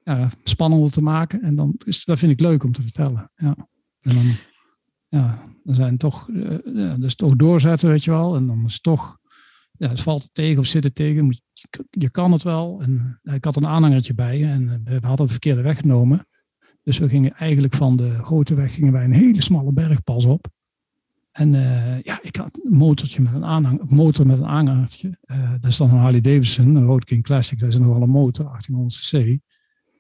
ja, 0.04 0.30
spannender 0.44 0.92
te 0.92 1.02
maken. 1.02 1.42
En 1.42 1.56
dan 1.56 1.76
is, 1.86 2.06
dat 2.06 2.20
vind 2.20 2.32
ik 2.32 2.40
leuk 2.40 2.64
om 2.64 2.72
te 2.72 2.82
vertellen. 2.82 3.32
Ja. 3.36 3.56
En 4.02 4.16
dan, 4.16 4.36
ja, 5.08 5.44
dan 5.64 5.76
zijn 5.76 5.98
toch, 5.98 6.28
uh, 6.28 6.58
ja, 6.64 6.98
dus 6.98 7.16
toch 7.16 7.36
doorzetten, 7.36 7.90
weet 7.90 8.04
je 8.04 8.12
wel. 8.12 8.36
En 8.36 8.48
dan 8.48 8.64
is 8.66 8.82
toch 8.82 9.20
ja, 9.78 9.90
het 9.90 10.02
valt 10.02 10.30
tegen 10.32 10.60
of 10.60 10.66
zit 10.66 10.84
het 10.84 10.96
tegen. 10.96 11.38
Je 11.90 12.12
kan 12.12 12.32
het 12.32 12.44
wel. 12.44 12.82
En 12.82 13.20
ik 13.24 13.46
had 13.46 13.56
een 13.56 13.68
aanhangertje 13.68 14.14
bij 14.14 14.44
en 14.44 14.82
eh, 14.86 15.00
we 15.00 15.08
hadden 15.08 15.26
de 15.26 15.32
verkeerde 15.32 15.62
weg 15.62 15.80
genomen. 15.80 16.28
Dus 16.84 16.98
we 16.98 17.10
gingen 17.10 17.34
eigenlijk 17.34 17.74
van 17.74 17.96
de 17.96 18.24
grote 18.24 18.54
weg 18.54 18.74
gingen 18.74 18.94
wij 18.94 19.04
een 19.04 19.14
hele 19.14 19.42
smalle 19.42 19.74
bergpas 19.74 20.26
op. 20.26 20.48
En 21.32 21.54
uh, 21.54 22.02
ja, 22.02 22.20
ik 22.22 22.36
had 22.36 22.60
een 22.64 22.78
motortje 22.78 23.22
met 23.22 23.34
een 23.34 23.46
aanhang, 23.46 23.90
motor 23.90 24.28
met 24.28 24.38
een 24.38 24.46
aanhangertje. 24.46 25.18
Uh, 25.26 25.52
dat 25.52 25.70
is 25.70 25.78
dan 25.78 25.90
een 25.90 25.98
Harley 25.98 26.22
Davidson, 26.22 26.76
een 26.76 26.86
Road 26.86 27.04
King 27.04 27.24
Classic. 27.24 27.60
Dat 27.60 27.70
is 27.70 27.78
nogal 27.78 28.02
een 28.02 28.10
motor, 28.10 28.46
1800 28.46 29.00
cc. 29.00 29.40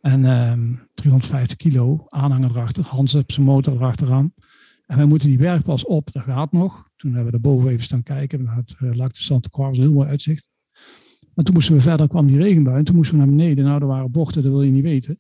En 0.01 0.23
uh, 0.23 0.51
ehm, 0.51 0.75
350 0.93 1.57
kilo, 1.57 2.05
aanhanger 2.07 2.49
erachter. 2.49 2.83
Hans 2.83 3.13
heeft 3.13 3.31
zijn 3.31 3.45
motor 3.45 3.73
erachteraan. 3.73 4.33
En 4.85 4.97
wij 4.97 5.05
moeten 5.05 5.29
die 5.29 5.37
bergpas 5.37 5.85
op, 5.85 6.11
dat 6.11 6.23
gaat 6.23 6.51
nog. 6.51 6.89
Toen 6.95 7.13
hebben 7.13 7.33
we 7.33 7.39
boven 7.39 7.69
even 7.69 7.83
staan 7.83 8.03
kijken. 8.03 8.43
Naar 8.43 8.55
het 8.55 8.75
uh, 8.83 8.95
Lac 8.95 9.13
de 9.13 9.39
een 9.51 9.73
heel 9.73 9.93
mooi 9.93 10.07
uitzicht. 10.07 10.49
Maar 11.33 11.45
toen 11.45 11.53
moesten 11.53 11.75
we 11.75 11.81
verder, 11.81 12.07
kwam 12.07 12.27
die 12.27 12.37
regenbui. 12.37 12.77
En 12.77 12.83
toen 12.83 12.95
moesten 12.95 13.17
we 13.17 13.25
naar 13.25 13.35
beneden. 13.35 13.65
Nou, 13.65 13.81
er 13.81 13.87
waren 13.87 14.11
bochten, 14.11 14.43
dat 14.43 14.51
wil 14.51 14.61
je 14.61 14.71
niet 14.71 14.83
weten. 14.83 15.19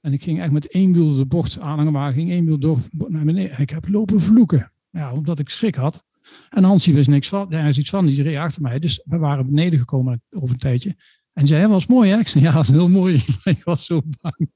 En 0.00 0.12
ik 0.12 0.22
ging 0.22 0.40
echt 0.40 0.52
met 0.52 0.66
één 0.66 0.92
wiel 0.92 1.16
de 1.16 1.26
bocht 1.26 1.58
aanhangen, 1.58 1.92
maar 1.92 2.12
ging 2.12 2.30
één 2.30 2.44
wiel 2.44 2.58
door 2.58 2.78
naar 3.08 3.24
beneden. 3.24 3.56
En 3.56 3.62
ik 3.62 3.70
heb 3.70 3.88
lopen 3.88 4.20
vloeken. 4.20 4.70
Ja, 4.90 5.12
omdat 5.12 5.38
ik 5.38 5.48
schrik 5.48 5.74
had. 5.74 6.04
En 6.50 6.64
Hansie 6.64 6.94
wist 6.94 7.08
niks 7.08 7.28
van. 7.28 7.50
Daar 7.50 7.68
is 7.68 7.78
iets 7.78 7.90
van, 7.90 8.06
die 8.06 8.22
reed 8.22 8.36
achter 8.36 8.62
mij. 8.62 8.78
Dus 8.78 9.02
we 9.04 9.18
waren 9.18 9.46
beneden 9.46 9.78
gekomen 9.78 10.22
over 10.30 10.50
een 10.50 10.58
tijdje. 10.58 10.96
En 11.32 11.46
zei, 11.46 11.66
was 11.66 11.86
mooi 11.86 12.10
hè? 12.10 12.18
Ik 12.18 12.28
zei, 12.28 12.44
ja, 12.44 12.52
dat 12.52 12.62
is 12.62 12.70
heel 12.70 12.88
mooi. 12.88 13.24
ik 13.44 13.64
was 13.64 13.84
zo 13.84 14.02
bang. 14.20 14.50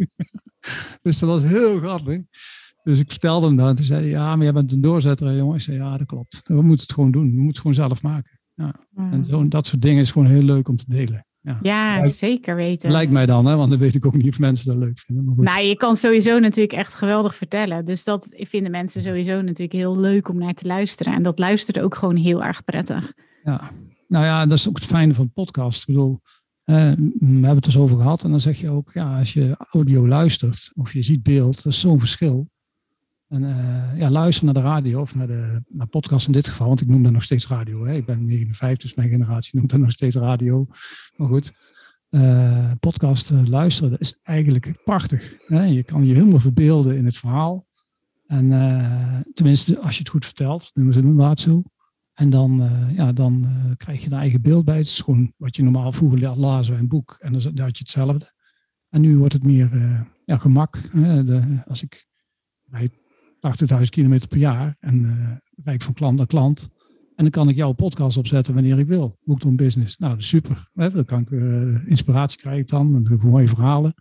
dus 1.03 1.19
dat 1.19 1.29
was 1.29 1.43
heel 1.43 1.79
grappig. 1.79 2.21
Dus 2.89 3.01
ik 3.01 3.11
vertelde 3.11 3.47
hem 3.47 3.57
dat. 3.57 3.69
En 3.69 3.75
toen 3.75 3.85
zei 3.85 4.01
hij, 4.01 4.11
ja, 4.11 4.37
maar 4.37 4.45
jij 4.45 4.53
bent 4.53 4.73
een 4.73 4.81
doorzetter, 4.81 5.37
jongen. 5.37 5.55
Ik 5.55 5.61
zei, 5.61 5.77
ja, 5.77 5.97
dat 5.97 6.07
klopt. 6.07 6.41
We 6.45 6.63
moeten 6.63 6.87
het 6.87 6.93
gewoon 6.93 7.11
doen. 7.11 7.23
We 7.23 7.43
moeten 7.43 7.47
het 7.47 7.59
gewoon 7.59 7.75
zelf 7.75 8.03
maken. 8.03 8.41
Ja. 8.55 8.75
En 8.97 9.25
zo, 9.25 9.49
dat 9.49 9.67
soort 9.67 9.83
dingen 9.83 10.03
is 10.03 10.11
gewoon 10.11 10.29
heel 10.29 10.43
leuk 10.43 10.69
om 10.69 10.77
te 10.77 10.85
delen. 10.89 11.27
Ja, 11.41 11.59
ja 11.63 12.07
zeker 12.07 12.57
weten. 12.57 12.91
Lijkt 12.91 13.13
mij 13.13 13.27
dan, 13.27 13.47
hè? 13.47 13.57
want 13.57 13.71
dan 13.71 13.79
weet 13.79 13.95
ik 13.95 14.07
ook 14.07 14.17
niet 14.17 14.29
of 14.29 14.39
mensen 14.39 14.67
dat 14.67 14.77
leuk 14.77 14.99
vinden. 14.99 15.25
Maar 15.25 15.45
Nou, 15.45 15.65
je 15.65 15.77
kan 15.77 15.97
sowieso 15.97 16.39
natuurlijk 16.39 16.79
echt 16.79 16.95
geweldig 16.95 17.35
vertellen. 17.35 17.85
Dus 17.85 18.05
dat 18.05 18.29
vinden 18.31 18.71
mensen 18.71 19.03
sowieso 19.03 19.41
natuurlijk 19.41 19.73
heel 19.73 19.99
leuk 19.99 20.29
om 20.29 20.39
naar 20.39 20.55
te 20.55 20.67
luisteren. 20.67 21.13
En 21.13 21.23
dat 21.23 21.39
luistert 21.39 21.81
ook 21.81 21.95
gewoon 21.95 22.17
heel 22.17 22.45
erg 22.45 22.65
prettig. 22.65 23.13
Ja, 23.43 23.71
nou 24.07 24.25
ja, 24.25 24.47
dat 24.47 24.59
is 24.59 24.69
ook 24.69 24.77
het 24.77 24.87
fijne 24.87 25.15
van 25.15 25.33
podcast. 25.33 25.81
Ik 25.81 25.87
bedoel, 25.87 26.21
we 26.65 26.75
hebben 26.75 27.55
het 27.55 27.65
dus 27.65 27.79
over 27.79 27.97
gehad. 27.97 28.25
En 28.25 28.31
dan 28.31 28.41
zeg 28.41 28.61
je 28.61 28.71
ook, 28.71 28.91
ja, 28.93 29.19
als 29.19 29.33
je 29.33 29.55
audio 29.71 30.09
luistert 30.09 30.73
of 30.75 30.93
je 30.93 31.03
ziet 31.03 31.23
beeld, 31.23 31.63
dat 31.63 31.73
is 31.73 31.81
zo'n 31.81 31.99
verschil. 31.99 32.49
En 33.29 33.43
uh, 33.43 33.99
ja, 33.99 34.11
luister 34.11 34.45
naar 34.45 34.55
de 34.55 34.61
radio 34.61 35.01
of 35.01 35.15
naar 35.15 35.27
de 35.27 35.63
naar 35.69 35.87
podcast 35.87 36.27
in 36.27 36.33
dit 36.33 36.49
geval, 36.49 36.67
want 36.67 36.81
ik 36.81 36.89
noem 36.89 37.03
dat 37.03 37.13
nog 37.13 37.23
steeds 37.23 37.49
radio. 37.49 37.87
Hè. 37.87 37.95
Ik 37.95 38.07
ben 38.07 38.25
59, 38.25 38.83
dus 38.83 38.95
mijn 38.95 39.09
generatie 39.09 39.57
noemt 39.57 39.71
dat 39.71 39.81
nog 39.81 39.91
steeds 39.91 40.17
radio. 40.17 40.67
Maar 41.17 41.29
goed, 41.29 41.53
uh, 42.11 42.71
podcast 42.81 43.31
uh, 43.31 43.47
luisteren, 43.47 43.91
dat 43.91 44.01
is 44.01 44.19
eigenlijk 44.23 44.83
prachtig. 44.85 45.35
Hè. 45.47 45.65
Je 45.65 45.83
kan 45.83 46.07
je 46.07 46.15
helemaal 46.15 46.39
verbeelden 46.39 46.97
in 46.97 47.05
het 47.05 47.17
verhaal. 47.17 47.67
En 48.27 48.49
tenminste, 49.35 49.81
als 49.81 49.93
je 49.93 49.99
het 49.99 50.09
goed 50.09 50.25
vertelt, 50.25 50.71
noemen 50.75 50.93
ze 50.93 50.99
het 50.99 51.09
inderdaad 51.09 51.41
zo. 51.41 51.63
En 52.15 52.31
dan, 52.31 52.71
ja, 52.95 53.13
dan 53.13 53.47
krijg 53.77 54.01
je 54.01 54.07
een 54.07 54.19
eigen 54.19 54.43
beeld 54.43 54.65
bij. 54.65 54.77
Het 54.77 54.87
is 54.87 55.01
gewoon 55.01 55.33
wat 55.37 55.57
je 55.57 55.63
normaal 55.63 55.93
vroeger 55.93 56.37
lazen 56.37 56.73
bij 56.73 56.83
een 56.83 56.89
boek. 56.89 57.17
En 57.21 57.33
dan, 57.33 57.43
had 57.43 57.79
je 57.79 57.85
hetzelfde. 57.85 58.33
En 58.89 59.01
nu 59.01 59.19
wordt 59.19 59.33
het 59.33 59.43
meer 59.43 59.69
gemak. 60.27 60.81
De, 60.93 61.63
als 61.67 61.83
ik 61.83 62.07
bij 62.65 62.91
80.000 63.77 63.83
kilometer 63.89 64.29
per 64.29 64.39
jaar 64.39 64.77
en 64.81 65.05
uh, 65.05 65.31
rijd 65.65 65.85
van 65.85 65.95
klant 65.95 66.17
naar 66.17 66.27
klant. 66.27 66.69
En 67.19 67.25
dan 67.25 67.31
kan 67.31 67.49
ik 67.49 67.57
jouw 67.57 67.73
podcast 67.73 68.17
opzetten 68.17 68.55
wanneer 68.55 68.79
ik 68.79 68.87
wil. 68.87 69.15
Boek 69.25 69.45
on 69.45 69.57
business. 69.57 69.97
Nou, 69.97 70.13
dat 70.13 70.23
is 70.23 70.29
super. 70.29 70.71
Hè? 70.75 70.91
Dan 70.91 71.05
kan 71.05 71.21
ik 71.21 71.31
uh, 71.31 71.89
inspiratie 71.89 72.39
krijgen 72.39 72.67
dan. 72.67 72.95
En 72.95 73.21
mooie 73.23 73.49
verhalen. 73.49 73.95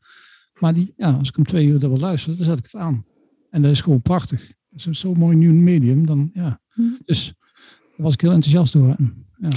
Maar 0.60 0.74
die, 0.74 0.94
ja, 0.98 1.12
als 1.12 1.28
ik 1.28 1.38
om 1.38 1.44
twee 1.44 1.68
uur 1.68 1.80
wil 1.80 2.00
luisteren, 2.00 2.38
dan 2.38 2.46
zet 2.46 2.58
ik 2.58 2.64
het 2.64 2.76
aan. 2.76 3.06
En 3.50 3.62
dat 3.62 3.72
is 3.72 3.82
gewoon 3.82 4.02
prachtig. 4.02 4.52
Dat 4.70 4.88
is 4.88 5.00
zo'n 5.00 5.18
mooi 5.18 5.36
nieuw 5.36 5.54
medium. 5.54 6.06
Dan, 6.06 6.30
ja. 6.34 6.60
Hm. 6.74 6.82
Dus 7.06 7.34
daar 7.80 8.06
was 8.06 8.14
ik 8.14 8.22
heel 8.22 8.32
enthousiast 8.32 8.74
door. 8.74 8.96
Ja. 9.38 9.50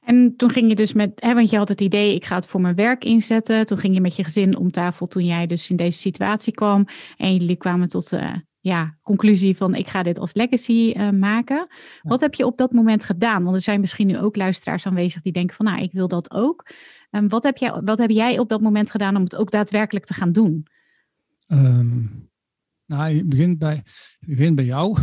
En 0.00 0.36
toen 0.36 0.50
ging 0.50 0.68
je 0.68 0.74
dus 0.74 0.92
met, 0.92 1.12
hè, 1.14 1.34
want 1.34 1.50
je 1.50 1.56
had 1.56 1.68
het 1.68 1.80
idee, 1.80 2.14
ik 2.14 2.24
ga 2.24 2.34
het 2.34 2.46
voor 2.46 2.60
mijn 2.60 2.74
werk 2.74 3.04
inzetten. 3.04 3.66
Toen 3.66 3.78
ging 3.78 3.94
je 3.94 4.00
met 4.00 4.16
je 4.16 4.24
gezin 4.24 4.56
om 4.56 4.70
tafel 4.70 5.06
toen 5.06 5.24
jij 5.24 5.46
dus 5.46 5.70
in 5.70 5.76
deze 5.76 5.98
situatie 5.98 6.52
kwam. 6.52 6.86
En 7.16 7.36
jullie 7.36 7.56
kwamen 7.56 7.88
tot 7.88 8.12
uh, 8.12 8.34
ja, 8.62 8.96
conclusie 9.02 9.56
van 9.56 9.74
ik 9.74 9.88
ga 9.88 10.02
dit 10.02 10.18
als 10.18 10.34
legacy 10.34 10.94
uh, 10.96 11.10
maken. 11.10 11.66
Wat 12.02 12.20
heb 12.20 12.34
je 12.34 12.46
op 12.46 12.58
dat 12.58 12.72
moment 12.72 13.04
gedaan? 13.04 13.44
Want 13.44 13.56
er 13.56 13.62
zijn 13.62 13.80
misschien 13.80 14.06
nu 14.06 14.18
ook 14.18 14.36
luisteraars 14.36 14.86
aanwezig 14.86 15.22
die 15.22 15.32
denken 15.32 15.56
van 15.56 15.66
nou, 15.66 15.82
ik 15.82 15.92
wil 15.92 16.08
dat 16.08 16.30
ook. 16.30 16.66
Um, 17.10 17.28
wat, 17.28 17.42
heb 17.42 17.56
jij, 17.56 17.80
wat 17.84 17.98
heb 17.98 18.10
jij 18.10 18.38
op 18.38 18.48
dat 18.48 18.60
moment 18.60 18.90
gedaan 18.90 19.16
om 19.16 19.22
het 19.22 19.36
ook 19.36 19.50
daadwerkelijk 19.50 20.04
te 20.04 20.14
gaan 20.14 20.32
doen? 20.32 20.66
Um, 21.48 22.30
nou, 22.86 23.14
je 23.14 23.24
begint 23.24 23.58
bij, 23.58 23.82
je 24.18 24.34
begint 24.34 24.56
bij 24.56 24.64
jou. 24.64 24.98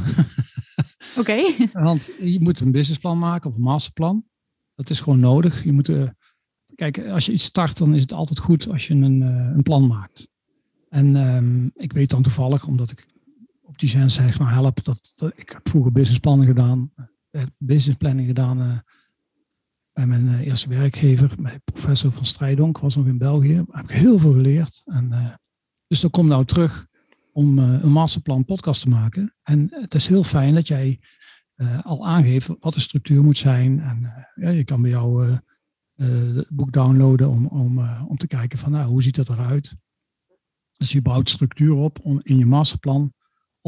Oké. 1.20 1.42
Want 1.74 2.10
je 2.20 2.40
moet 2.40 2.60
een 2.60 2.72
businessplan 2.72 3.20
maken 3.20 3.50
of 3.50 3.56
een 3.56 3.62
masterplan. 3.62 4.26
Dat 4.76 4.90
is 4.90 5.00
gewoon 5.00 5.20
nodig. 5.20 5.64
Je 5.64 5.72
moet, 5.72 5.90
uh, 5.90 6.10
kijk, 6.76 7.08
als 7.08 7.26
je 7.26 7.32
iets 7.32 7.44
start, 7.44 7.78
dan 7.78 7.96
is 7.96 8.02
het 8.02 8.14
altijd 8.14 8.40
goed 8.40 8.70
als 8.70 8.88
je 8.88 8.94
een, 8.94 9.22
uh, 9.22 9.56
een 9.56 9.64
plan 9.64 9.88
maakt. 9.88 10.30
En 10.90 11.16
um, 11.16 11.72
ik 11.76 11.94
weet 11.94 12.10
dan 12.10 12.22
toevallig, 12.22 12.68
omdat 12.68 12.92
ik 12.92 13.08
die 13.80 13.90
zijn 13.90 14.12
zegt 14.12 14.40
maar 14.40 14.54
help. 14.54 14.84
Dat, 14.84 15.32
ik 15.36 15.50
heb 15.50 15.70
vroeger 15.70 15.92
businessplannen 15.92 16.48
gedaan, 16.48 16.92
uh, 17.32 17.44
businessplanning 17.58 18.28
gedaan 18.28 18.62
uh, 18.62 18.78
bij 19.94 20.08
mijn 20.08 20.26
uh, 20.26 20.40
eerste 20.40 20.70
werkgever, 20.70 21.36
bij 21.40 21.60
professor 21.60 22.12
van 22.12 22.26
Strijdonk, 22.26 22.80
was 22.80 22.96
nog 22.96 23.06
in 23.06 23.18
België. 23.18 23.66
Heb 23.70 23.84
ik 23.84 23.92
heel 23.92 24.20
veel 24.20 24.34
geleerd. 24.34 24.82
En, 24.86 25.40
dus 25.88 26.00
dan 26.00 26.10
kom 26.10 26.28
nou 26.28 26.46
terug 26.46 26.88
om 27.32 27.58
een 27.58 27.92
masterplan 27.92 28.46
podcast 28.46 28.82
te 28.82 28.90
maken. 28.90 29.36
En 29.44 29.68
het 29.70 29.96
is 29.96 30.08
heel 30.08 30.24
fijn 30.24 30.54
dat 30.54 30.68
jij 30.68 31.00
al 31.82 32.08
aangeeft 32.08 32.50
wat 32.60 32.74
de 32.74 32.80
structuur 32.80 33.24
moet 33.24 33.38
zijn. 33.38 33.80
En 33.80 34.28
ja, 34.36 34.50
je 34.50 34.64
kan 34.64 34.82
bij 34.82 34.90
jou 34.90 35.40
het 35.96 36.50
boek 36.50 36.72
downloaden 36.72 37.30
om, 37.30 37.46
om, 37.46 37.80
om 38.08 38.18
te 38.18 38.28
kijken 38.28 38.60
van 38.60 38.72
nou, 38.72 38.88
hoe 38.88 39.04
ziet 39.04 39.16
dat 39.16 39.30
eruit. 39.30 39.76
Dus 40.78 40.92
je 40.92 41.02
bouwt 41.02 41.30
structuur 41.30 41.74
op 41.74 42.00
om, 42.04 42.20
in 42.24 42.38
je 42.38 42.46
masterplan 42.46 43.14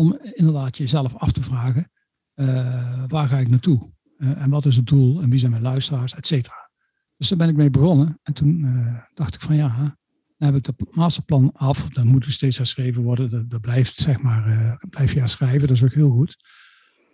om 0.02 0.18
inderdaad 0.22 0.78
jezelf 0.78 1.16
af 1.16 1.32
te 1.32 1.44
vragen, 1.44 1.92
uh, 2.36 3.04
waar 3.08 3.28
ga 3.28 3.38
ik 3.38 3.50
naartoe? 3.50 3.94
Uh, 4.18 4.42
en 4.42 4.50
wat 4.50 4.66
is 4.66 4.76
het 4.76 4.86
doel? 4.88 5.22
En 5.22 5.30
wie 5.30 5.40
zijn 5.40 5.52
mijn 5.52 5.64
luisteraars? 5.64 6.16
Et 6.16 6.28
cetera. 6.28 6.70
Dus 7.18 7.30
daar 7.30 7.38
ben 7.38 7.50
ik 7.50 7.56
mee 7.56 7.70
begonnen. 7.70 8.20
En 8.24 8.34
toen 8.34 8.64
uh, 8.64 9.04
dacht 9.14 9.36
ik 9.36 9.42
van 9.42 9.56
ja, 9.56 9.98
dan 10.38 10.54
heb 10.54 10.56
ik 10.56 10.64
dat 10.64 10.96
masterplan 10.96 11.52
af. 11.54 11.90
Dan 11.90 12.08
moet 12.08 12.26
er 12.26 12.32
steeds 12.32 12.58
herschreven 12.58 13.04
worden. 13.04 13.50
Dat, 13.50 13.62
blijft, 13.62 13.96
zeg 13.96 14.22
maar, 14.22 14.78
blijf 14.90 15.14
je 15.14 15.20
herschrijven. 15.20 15.68
Dat 15.68 15.78
is 15.78 15.84
ook 15.84 15.94
heel 15.94 16.12
goed. 16.12 16.38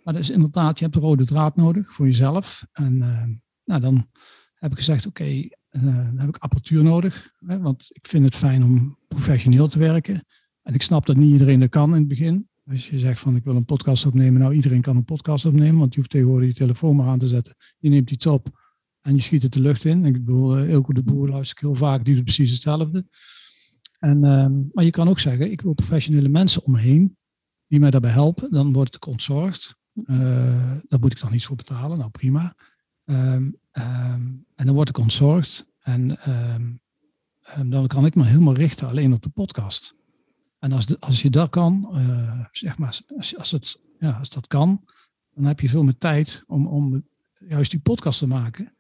Maar 0.04 0.14
dat 0.14 0.24
is 0.24 0.30
inderdaad, 0.30 0.78
je 0.78 0.84
hebt 0.86 0.98
de 0.98 1.04
rode 1.04 1.26
draad 1.26 1.56
nodig 1.56 1.94
voor 1.94 2.06
jezelf. 2.06 2.66
En 2.72 2.98
nou, 3.64 3.82
dan 3.82 4.10
heb 4.54 4.72
ik 4.72 4.78
gezegd, 4.78 5.06
oké, 5.06 5.50
dan 5.70 6.18
heb 6.18 6.28
ik 6.28 6.38
apparatuur 6.38 6.84
nodig. 6.84 7.32
Hè, 7.46 7.60
want 7.60 7.86
ik 7.90 8.08
vind 8.08 8.26
het 8.26 8.36
fijn 8.36 8.64
om 8.64 8.98
professioneel 9.08 9.68
te 9.68 9.80
werken. 9.80 10.26
En 10.62 10.74
ik 10.74 10.82
snap 10.82 11.06
dat 11.06 11.16
niet 11.16 11.32
iedereen 11.32 11.60
dat 11.60 11.70
kan 11.70 11.90
in 11.90 12.00
het 12.00 12.08
begin. 12.08 12.47
Als 12.70 12.90
je 12.90 13.00
zegt 13.00 13.20
van 13.20 13.36
ik 13.36 13.44
wil 13.44 13.56
een 13.56 13.66
podcast 13.66 14.06
opnemen, 14.06 14.42
nou 14.42 14.54
iedereen 14.54 14.82
kan 14.82 14.96
een 14.96 15.06
podcast 15.06 15.46
opnemen, 15.46 15.80
want 15.80 15.94
je 15.94 16.00
hoeft 16.00 16.12
tegenwoordig 16.12 16.48
je 16.48 16.54
telefoon 16.54 16.96
maar 16.96 17.08
aan 17.08 17.20
te 17.20 17.28
zetten. 17.28 17.56
Je 17.78 17.90
neemt 17.90 18.12
iets 18.12 18.26
op 18.26 18.60
en 19.02 19.16
je 19.16 19.22
schiet 19.22 19.44
het 19.44 19.54
de 19.54 19.60
lucht 19.60 19.86
in. 19.86 20.06
Ik 20.06 20.14
bedoel, 20.14 20.58
Elko 20.58 20.94
de 20.94 21.04
Boer 21.04 21.30
luister 21.30 21.58
ik 21.58 21.64
heel 21.64 21.76
vaak, 21.76 22.06
die 22.06 22.16
doet 22.16 22.24
precies 22.24 22.52
hetzelfde. 22.52 23.08
En, 24.00 24.18
uh, 24.18 24.48
maar 24.74 24.84
je 24.84 24.92
kan 24.92 25.08
ook 25.08 25.20
zeggen, 25.20 25.52
ik 25.52 25.62
wil 25.62 25.74
professionele 25.74 26.28
mensen 26.28 26.64
omheen 26.64 27.18
die 27.68 27.80
mij 27.80 27.92
daarbij 27.92 28.12
helpen. 28.12 28.52
Dan 28.52 28.74
wordt 28.74 28.94
het 28.94 29.06
ontzorgd. 29.06 29.76
Uh, 29.94 30.18
daar 30.88 31.00
moet 31.00 31.12
ik 31.12 31.20
dan 31.20 31.34
iets 31.34 31.46
voor 31.46 31.56
betalen, 31.56 31.98
nou 31.98 32.10
prima. 32.10 32.56
Um, 33.06 33.58
um, 33.72 34.46
en 34.56 34.66
dan 34.66 34.76
word 34.76 34.90
ik 34.90 34.98
ontzorgd. 34.98 35.72
En 35.80 36.20
dan 37.66 37.88
kan 37.88 38.06
ik 38.06 38.16
me 38.16 38.26
helemaal 38.26 38.56
richten 38.56 38.88
alleen 38.88 39.14
op 39.14 39.22
de 39.22 39.30
podcast. 39.30 39.97
En 40.60 40.72
als, 40.72 41.00
als 41.00 41.22
je 41.22 41.30
dat 41.30 41.50
kan, 41.50 41.90
uh, 41.94 42.46
zeg 42.52 42.78
maar, 42.78 43.00
als, 43.18 43.38
als, 43.38 43.52
het, 43.52 43.80
ja, 44.00 44.12
als 44.12 44.30
dat 44.30 44.48
kan, 44.48 44.84
dan 45.34 45.46
heb 45.46 45.60
je 45.60 45.70
veel 45.70 45.84
meer 45.84 45.98
tijd 45.98 46.44
om, 46.48 46.68
om 46.68 47.08
juist 47.48 47.72
die 47.72 47.80
podcast 47.80 48.20
te 48.20 48.28
maken. 48.28 48.76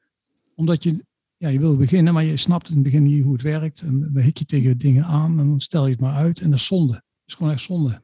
Omdat 0.55 0.83
je, 0.83 1.05
ja, 1.37 1.47
je 1.47 1.59
wil 1.59 1.77
beginnen, 1.77 2.13
maar 2.13 2.23
je 2.23 2.37
snapt 2.37 2.67
in 2.69 2.73
het 2.73 2.83
begin 2.83 3.03
niet 3.03 3.23
hoe 3.23 3.33
het 3.33 3.41
werkt. 3.41 3.81
En 3.81 3.99
dan 3.99 4.23
hik 4.23 4.37
je 4.37 4.45
tegen 4.45 4.77
dingen 4.77 5.05
aan 5.05 5.39
en 5.39 5.47
dan 5.47 5.59
stel 5.59 5.85
je 5.85 5.91
het 5.91 5.99
maar 5.99 6.15
uit. 6.15 6.39
En 6.39 6.49
dat 6.49 6.59
is 6.59 6.65
zonde. 6.65 6.93
Dat 6.93 7.03
is 7.25 7.33
gewoon 7.33 7.51
echt 7.51 7.61
zonde. 7.61 8.01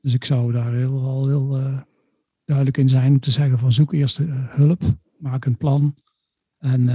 Dus 0.00 0.14
ik 0.14 0.24
zou 0.24 0.52
daar 0.52 0.72
heel, 0.72 1.00
al 1.00 1.26
heel 1.26 1.58
uh, 1.58 1.80
duidelijk 2.44 2.76
in 2.76 2.88
zijn 2.88 3.12
om 3.12 3.20
te 3.20 3.30
zeggen 3.30 3.58
van 3.58 3.72
zoek 3.72 3.92
eerst 3.92 4.18
uh, 4.18 4.48
hulp, 4.48 4.82
maak 5.18 5.44
een 5.44 5.56
plan. 5.56 5.94
En, 6.58 6.88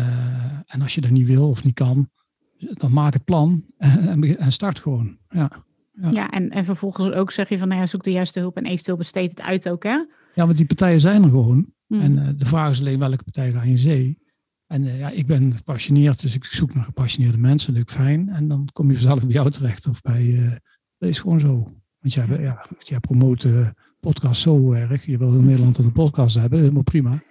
en 0.66 0.82
als 0.82 0.96
je 0.96 1.02
dat 1.02 1.12
niet 1.12 1.28
wil 1.28 1.50
of 1.50 1.64
niet 1.64 1.74
kan, 1.74 2.10
dan 2.58 2.92
maak 2.92 3.14
het 3.14 3.24
plan 3.24 3.66
en, 3.78 4.38
en 4.38 4.52
start 4.52 4.80
gewoon. 4.80 5.18
Ja. 5.30 5.66
Ja, 6.12 6.30
en, 6.30 6.50
en 6.50 6.66
vervolgens 6.66 7.14
ook 7.14 7.32
zeg 7.32 7.50
je 7.50 7.58
van, 7.58 7.68
nou 7.68 7.80
ja, 7.80 7.88
zoek 7.88 8.04
de 8.04 8.12
juiste 8.12 8.40
hulp 8.40 8.58
en 8.58 8.66
eventueel 8.66 8.98
besteed 8.98 9.30
het 9.30 9.42
uit 9.42 9.70
ook, 9.70 9.84
hè? 9.84 10.06
Ja, 10.34 10.46
want 10.46 10.58
die 10.58 10.66
partijen 10.66 11.00
zijn 11.00 11.24
er 11.24 11.30
gewoon. 11.30 11.74
Hmm. 11.88 12.02
En 12.02 12.18
uh, 12.18 12.28
de 12.38 12.46
vraag 12.46 12.70
is 12.70 12.80
alleen 12.80 13.00
welke 13.00 13.24
partij 13.24 13.52
ga 13.52 13.64
je 13.64 13.70
in 13.70 13.78
zee. 13.78 14.20
En 14.68 14.84
uh, 14.84 15.00
ja, 15.00 15.10
ik 15.10 15.26
ben 15.26 15.56
gepassioneerd, 15.56 16.22
dus 16.22 16.36
ik 16.36 16.46
zoek 16.46 16.74
naar 16.74 16.84
gepassioneerde 16.84 17.38
mensen, 17.38 17.74
leuk, 17.74 17.92
fijn. 17.92 18.30
En 18.30 18.48
dan 18.48 18.70
kom 18.74 18.88
je 18.88 18.94
vanzelf 18.94 19.20
bij 19.20 19.34
jou 19.34 19.52
terecht 19.52 19.88
of 19.88 20.02
bij, 20.02 20.24
uh, 20.24 20.52
dat 20.98 21.10
is 21.10 21.20
gewoon 21.20 21.40
zo. 21.40 21.72
Want 22.00 22.14
jij, 22.14 22.42
ja, 22.42 22.66
jij 22.80 23.00
promoot 23.00 23.42
de 23.42 23.74
podcast 24.00 24.42
zo 24.42 24.72
erg. 24.72 25.06
Je 25.06 25.18
wil 25.18 25.34
in 25.34 25.46
Nederland 25.46 25.78
een 25.78 25.92
podcast 25.92 26.36
hebben, 26.36 26.60
helemaal 26.60 26.84
prima. 26.84 27.24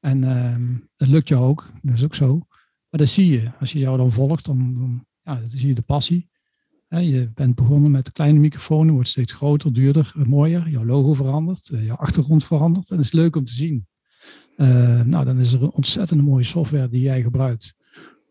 En 0.00 0.24
ehm, 0.24 0.74
dat 0.96 1.08
lukt 1.08 1.28
jou 1.28 1.44
ook, 1.44 1.70
dat 1.82 1.94
is 1.94 2.04
ook 2.04 2.14
zo. 2.14 2.38
Maar 2.88 3.00
dat 3.00 3.08
zie 3.08 3.30
je. 3.30 3.50
Als 3.60 3.72
je 3.72 3.78
jou 3.78 3.96
dan 3.96 4.12
volgt, 4.12 4.44
dan, 4.44 4.74
dan, 4.74 5.06
ja, 5.22 5.34
dan 5.34 5.48
zie 5.48 5.68
je 5.68 5.74
de 5.74 5.82
passie. 5.82 6.30
Je 6.88 7.30
bent 7.34 7.54
begonnen 7.54 7.90
met 7.90 8.12
kleine 8.12 8.38
microfoon, 8.38 8.90
wordt 8.90 9.08
steeds 9.08 9.32
groter, 9.32 9.72
duurder, 9.72 10.12
eh, 10.16 10.24
mooier. 10.24 10.68
Jouw 10.68 10.84
logo 10.84 11.14
verandert, 11.14 11.68
eh, 11.68 11.84
jouw 11.84 11.96
achtergrond 11.96 12.44
verandert. 12.44 12.90
En 12.90 12.96
dat 12.96 13.04
is 13.04 13.12
leuk 13.12 13.36
om 13.36 13.44
te 13.44 13.52
zien. 13.52 13.86
Uh, 14.56 15.02
nou, 15.02 15.24
dan 15.24 15.38
is 15.38 15.52
er 15.52 15.62
een 15.62 15.70
ontzettend 15.70 16.22
mooie 16.22 16.44
software 16.44 16.88
die 16.88 17.00
jij 17.00 17.22
gebruikt 17.22 17.74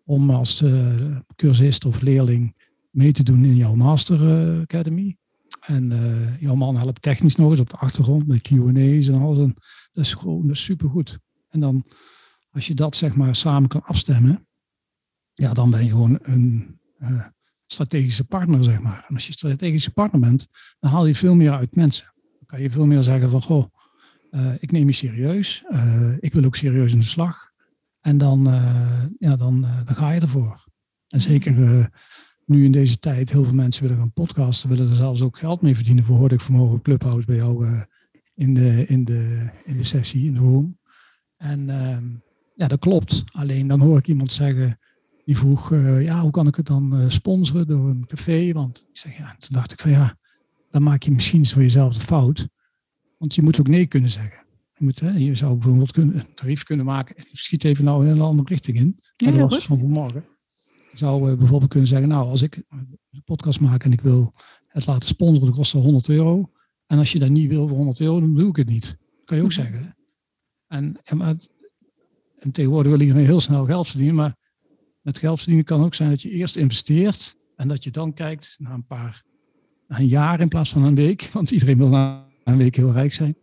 om 0.06 0.30
als 0.30 0.62
uh, 0.62 1.18
cursist 1.36 1.86
of 1.86 2.02
leerling 2.02 2.56
mee 2.92 3.12
te 3.12 3.24
doen 3.24 3.46
in 3.46 3.56
jouw 3.56 3.76
Master 3.76 4.20
Academy. 4.62 5.18
En 5.66 5.94
jouw 6.40 6.56
man 6.56 6.78
helpt 6.78 7.02
technisch 7.02 7.36
nog 7.36 7.50
eens 7.50 7.60
op 7.60 7.70
de 7.70 7.78
achtergrond 7.78 8.28
met 8.28 8.42
Q&A's 8.42 9.08
en 9.08 9.22
alles. 9.22 9.38
En 9.38 9.54
dat 9.92 10.04
is 10.04 10.14
gewoon 10.14 10.56
supergoed. 10.56 11.20
En 11.50 11.60
dan, 11.60 11.86
als 12.52 12.68
je 12.68 12.74
dat 12.74 12.96
zeg 12.96 13.16
maar 13.16 13.36
samen 13.36 13.70
kan 13.70 13.84
afstemmen, 13.84 14.48
ja, 15.34 15.54
dan 15.54 15.70
ben 15.70 15.84
je 15.84 15.90
gewoon 15.90 16.20
een, 16.22 16.80
strategische 17.68 18.24
partner, 18.24 18.64
zeg 18.64 18.80
maar. 18.80 19.06
En 19.08 19.14
als 19.14 19.28
je 19.28 19.34
strategische 19.34 19.92
partner 19.92 20.22
bent, 20.22 20.48
dan 20.80 20.92
haal 20.92 21.06
je 21.06 21.16
veel 21.16 21.36
meer 21.36 21.52
uit 21.52 21.76
mensen. 21.76 22.14
Dan 22.16 22.46
kan 22.46 22.62
je 22.62 22.72
veel 22.72 22.86
meer 22.86 23.02
zeggen 23.02 23.30
van, 23.30 23.42
goh, 23.42 23.66
uh, 24.32 24.54
ik 24.60 24.72
neem 24.72 24.88
je 24.88 24.94
serieus. 24.94 25.64
Uh, 25.72 26.12
ik 26.20 26.34
wil 26.34 26.44
ook 26.44 26.56
serieus 26.56 26.92
in 26.94 27.00
de 27.00 27.06
slag. 27.06 27.52
En 28.02 28.18
dan, 28.18 28.48
uh, 28.48 29.04
ja, 29.20 29.36
dan, 29.36 29.62
dan 29.62 29.96
ga 29.96 30.12
je 30.12 30.22
ervoor. 30.22 30.66
En 31.08 31.22
zeker 31.22 31.90
nu 32.46 32.66
in 32.66 32.72
deze 32.72 33.00
tijd, 33.00 33.32
heel 33.32 33.44
veel 33.44 33.54
mensen 33.54 33.84
willen 33.84 33.98
gaan 33.98 34.14
podcasten, 34.14 34.70
willen 34.70 34.90
er 34.90 34.96
zelfs 34.96 35.22
ook 35.22 35.38
geld 35.38 35.62
mee 35.62 35.76
verdienen. 35.76 36.04
Voor 36.04 36.18
hoorde 36.18 36.36
ik 36.36 36.42
vanmorgen 36.42 36.82
Clubhouse 36.82 37.26
bij 37.26 37.36
jou 37.36 37.68
in, 38.36 38.54
de, 38.54 38.86
in, 38.88 39.04
de, 39.04 39.50
in 39.64 39.78
de 39.78 39.84
sessie, 39.84 40.26
in 40.26 40.34
de 40.34 40.40
room. 40.40 40.80
En 41.38 41.70
ehm, 41.70 42.06
ja, 42.56 42.68
dat 42.68 42.80
klopt. 42.80 43.24
Alleen 43.32 43.68
dan 43.68 43.80
hoor 43.80 43.98
ik 43.98 44.08
iemand 44.08 44.34
zeggen, 44.34 44.80
die 45.26 45.38
vroeg, 45.38 45.72
eh, 45.72 46.04
ja, 46.04 46.22
hoe 46.22 46.32
kan 46.32 46.48
ik 46.48 46.56
het 46.56 46.66
dan 46.66 47.02
uh, 47.02 47.10
sponsoren 47.10 47.68
door 47.68 47.90
een 47.90 48.06
café? 48.06 48.52
Want 48.52 48.86
ik 48.90 48.98
zeg, 48.98 49.18
ja, 49.18 49.36
toen 49.40 49.54
dacht 49.56 49.72
ik 49.72 49.80
van 49.80 49.92
ja, 49.92 50.18
dan 50.72 50.84
maak 50.84 51.04
je 51.04 51.12
misschien 51.12 51.40
eens 51.40 51.54
voor 51.54 51.62
jezelf 51.62 51.94
de 51.94 52.00
fout. 52.00 52.48
Want 53.18 53.36
je 53.36 53.42
moet 53.42 53.60
ook 53.60 53.68
nee 53.68 53.86
kunnen 53.86 54.10
zeggen. 54.10 54.46
Je, 54.78 54.84
moet, 54.86 55.00
hè, 55.00 55.12
je 55.12 55.36
zou 55.36 55.54
bijvoorbeeld 55.54 55.92
kunnen, 55.92 56.16
een 56.16 56.34
tarief 56.34 56.64
kunnen 56.64 56.86
maken. 56.86 57.16
Schiet 57.32 57.64
even 57.64 57.84
nou 57.84 58.06
in 58.06 58.12
een 58.12 58.22
andere 58.22 58.48
richting 58.50 58.78
in. 58.78 59.00
Ja, 59.16 59.32
dat 59.32 59.50
was 59.50 59.66
van 59.66 59.80
vanmorgen. 59.80 60.26
Je 60.92 60.98
zou 60.98 61.32
uh, 61.32 61.38
bijvoorbeeld 61.38 61.72
kunnen 61.72 61.90
zeggen, 61.90 62.08
nou, 62.08 62.28
als 62.28 62.42
ik 62.42 62.64
een 62.70 63.24
podcast 63.24 63.60
maak 63.60 63.84
en 63.84 63.92
ik 63.92 64.02
wil 64.02 64.34
het 64.68 64.86
laten 64.86 65.10
sponsoren, 65.10 65.46
dat 65.46 65.56
kost 65.56 65.72
100 65.72 66.10
euro. 66.10 66.52
En 66.88 66.98
als 66.98 67.12
je 67.12 67.20
dat 67.20 67.30
niet 67.30 67.50
wil 67.50 67.68
voor 67.68 67.78
100 67.78 68.00
euro, 68.00 68.20
dan 68.20 68.36
doe 68.36 68.50
ik 68.50 68.56
het 68.56 68.70
niet. 68.70 68.86
Dat 68.86 69.26
kan 69.26 69.38
je 69.38 69.44
ook 69.44 69.50
mhm. 69.50 69.62
zeggen. 69.62 69.96
En, 70.68 71.00
en, 71.04 71.18
maar, 71.18 71.36
en 72.38 72.52
tegenwoordig 72.52 72.92
wil 72.92 73.02
iedereen 73.02 73.26
heel 73.26 73.40
snel 73.40 73.66
geld 73.66 73.88
verdienen, 73.88 74.16
maar 74.16 74.36
met 75.06 75.18
geld 75.18 75.38
verdienen 75.38 75.66
kan 75.66 75.84
ook 75.84 75.94
zijn 75.94 76.10
dat 76.10 76.22
je 76.22 76.30
eerst 76.30 76.56
investeert 76.56 77.36
en 77.56 77.68
dat 77.68 77.84
je 77.84 77.92
dan 77.92 78.14
kijkt 78.14 78.56
na 78.60 78.74
een 78.74 78.86
paar, 78.86 79.24
na 79.88 80.00
een 80.00 80.08
jaar 80.08 80.40
in 80.40 80.48
plaats 80.48 80.72
van 80.72 80.84
een 80.84 80.96
week, 80.96 81.30
want 81.34 81.52
iedereen 81.52 81.78
wil 81.78 81.90
na 81.90 82.28
een 82.44 82.58
week 82.58 82.76
heel 82.76 82.92
rijk 82.92 83.14
zijn. 83.14 83.38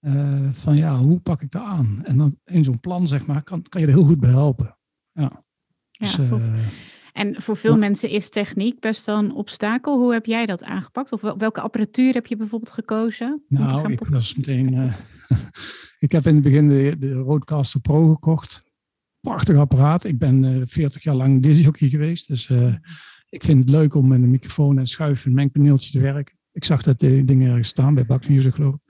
Uh, 0.00 0.48
van 0.52 0.76
ja, 0.76 0.96
hoe 0.96 1.20
pak 1.20 1.42
ik 1.42 1.50
dat 1.50 1.62
aan? 1.62 2.00
En 2.04 2.18
dan 2.18 2.38
in 2.44 2.64
zo'n 2.64 2.80
plan, 2.80 3.08
zeg 3.08 3.26
maar, 3.26 3.42
kan, 3.42 3.62
kan 3.62 3.80
je 3.80 3.86
er 3.86 3.92
heel 3.92 4.04
goed 4.04 4.20
bij 4.20 4.30
helpen. 4.30 4.78
Ja, 5.12 5.44
ja 5.90 6.16
dus, 6.16 6.30
uh, 6.30 6.66
En 7.12 7.42
voor 7.42 7.56
veel 7.56 7.78
mensen 7.78 8.10
is 8.10 8.30
techniek 8.30 8.80
best 8.80 9.06
wel 9.06 9.18
een 9.18 9.34
obstakel. 9.34 9.98
Hoe 9.98 10.12
heb 10.12 10.26
jij 10.26 10.46
dat 10.46 10.62
aangepakt? 10.62 11.12
Of 11.12 11.20
welke 11.20 11.60
apparatuur 11.60 12.12
heb 12.12 12.26
je 12.26 12.36
bijvoorbeeld 12.36 12.72
gekozen? 12.72 13.42
Nou, 13.48 13.92
ik 13.92 14.06
was 14.06 14.34
meteen. 14.34 14.72
Uh, 14.72 14.96
ik 16.06 16.12
heb 16.12 16.26
in 16.26 16.34
het 16.34 16.44
begin 16.44 16.68
de, 16.68 16.96
de 16.98 17.12
Rodecaster 17.12 17.80
Pro 17.80 18.12
gekocht 18.12 18.64
prachtig 19.24 19.56
apparaat. 19.56 20.04
Ik 20.04 20.18
ben 20.18 20.42
uh, 20.42 20.60
eh, 20.60 20.62
40 20.66 21.02
jaar 21.02 21.14
lang 21.14 21.42
disjockey 21.42 21.88
geweest. 21.88 22.28
Dus 22.28 22.48
uh, 22.48 22.74
ik 23.28 23.44
vind 23.44 23.58
het 23.58 23.70
leuk 23.70 23.94
om 23.94 24.08
met 24.08 24.22
een 24.22 24.30
microfoon 24.30 24.78
en 24.78 24.86
schuif 24.86 25.26
en 25.26 25.34
mengpaneeltje 25.34 25.90
te 25.90 26.00
werken. 26.00 26.36
Ik 26.52 26.64
zag 26.64 26.82
dat 26.82 27.00
de 27.00 27.24
dingen 27.24 27.48
ergens 27.48 27.68
staan 27.68 27.94
bij 27.94 28.06
Bax 28.06 28.28
Music 28.28 28.54
geloof 28.54 28.74
ik. 28.74 28.80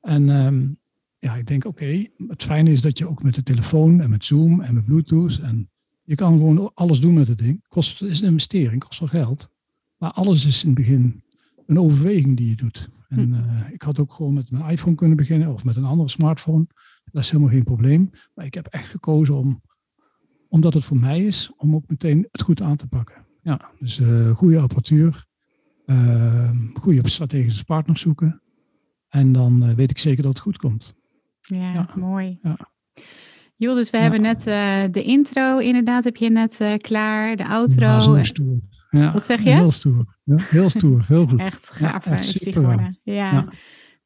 En 0.00 0.28
um, 0.28 0.76
ja, 1.18 1.34
ik 1.34 1.46
denk 1.46 1.64
oké, 1.64 1.84
okay, 1.84 2.12
het 2.28 2.42
fijne 2.42 2.70
is 2.70 2.82
dat 2.82 2.98
je 2.98 3.08
ook 3.08 3.22
met 3.22 3.34
de 3.34 3.42
telefoon 3.42 4.00
en 4.00 4.10
met 4.10 4.24
Zoom 4.24 4.60
en 4.60 4.74
met 4.74 4.84
Bluetooth 4.84 5.38
en 5.38 5.70
je 6.04 6.14
kan 6.14 6.36
gewoon 6.36 6.74
alles 6.74 7.00
doen 7.00 7.14
met 7.14 7.28
het 7.28 7.38
ding. 7.38 7.64
Kost, 7.68 7.98
het 7.98 8.10
is 8.10 8.20
een 8.20 8.28
investering, 8.28 8.84
kost 8.84 9.00
wel 9.00 9.08
geld. 9.08 9.50
Maar 9.96 10.10
alles 10.10 10.46
is 10.46 10.62
in 10.64 10.68
het 10.68 10.78
begin 10.78 11.22
een 11.66 11.78
overweging 11.78 12.36
die 12.36 12.48
je 12.48 12.54
doet. 12.54 12.88
En 13.08 13.28
uh, 13.28 13.72
ik 13.72 13.82
had 13.82 13.98
ook 13.98 14.12
gewoon 14.12 14.34
met 14.34 14.50
mijn 14.50 14.70
iPhone 14.70 14.96
kunnen 14.96 15.16
beginnen 15.16 15.52
of 15.52 15.64
met 15.64 15.76
een 15.76 15.84
andere 15.84 16.08
smartphone. 16.08 16.66
Dat 17.04 17.22
is 17.22 17.30
helemaal 17.30 17.52
geen 17.52 17.64
probleem. 17.64 18.10
Maar 18.34 18.44
ik 18.44 18.54
heb 18.54 18.66
echt 18.66 18.90
gekozen 18.90 19.34
om 19.34 19.62
omdat 20.56 20.74
het 20.74 20.84
voor 20.84 20.96
mij 20.96 21.24
is 21.24 21.50
om 21.56 21.74
ook 21.74 21.84
meteen 21.86 22.28
het 22.32 22.42
goed 22.42 22.62
aan 22.62 22.76
te 22.76 22.86
pakken. 22.86 23.26
Ja, 23.42 23.60
dus 23.78 23.98
uh, 23.98 24.30
goede 24.30 24.58
apparatuur, 24.58 25.24
uh, 25.86 26.50
goede 26.74 27.08
strategische 27.08 27.64
partners 27.64 28.00
zoeken. 28.00 28.42
En 29.08 29.32
dan 29.32 29.62
uh, 29.62 29.70
weet 29.74 29.90
ik 29.90 29.98
zeker 29.98 30.22
dat 30.22 30.32
het 30.32 30.42
goed 30.42 30.56
komt. 30.56 30.94
Ja, 31.40 31.72
ja. 31.72 31.88
mooi. 31.94 32.38
Ja. 32.42 32.56
Joh, 33.56 33.74
dus 33.74 33.90
we 33.90 33.96
ja. 33.96 34.02
hebben 34.02 34.22
net 34.22 34.42
de 34.94 35.02
intro, 35.02 35.58
inderdaad, 35.58 36.04
heb 36.04 36.16
je 36.16 36.30
net 36.30 36.78
klaar, 36.80 37.36
de 37.36 37.46
outro. 37.46 38.22
stoer. 38.22 38.60
Ja, 38.90 39.12
Wat 39.12 39.24
zeg 39.24 39.42
je? 39.42 39.50
Heel 39.50 39.70
stoer. 39.70 40.18
heel 40.24 40.68
stoer, 40.68 41.04
heel 41.06 41.26
goed. 41.26 41.40
Echt 41.40 41.70
gaaf 41.70 42.06
is 42.06 42.32
die 42.32 42.52
geworden. 42.52 42.98
ja. 43.02 43.48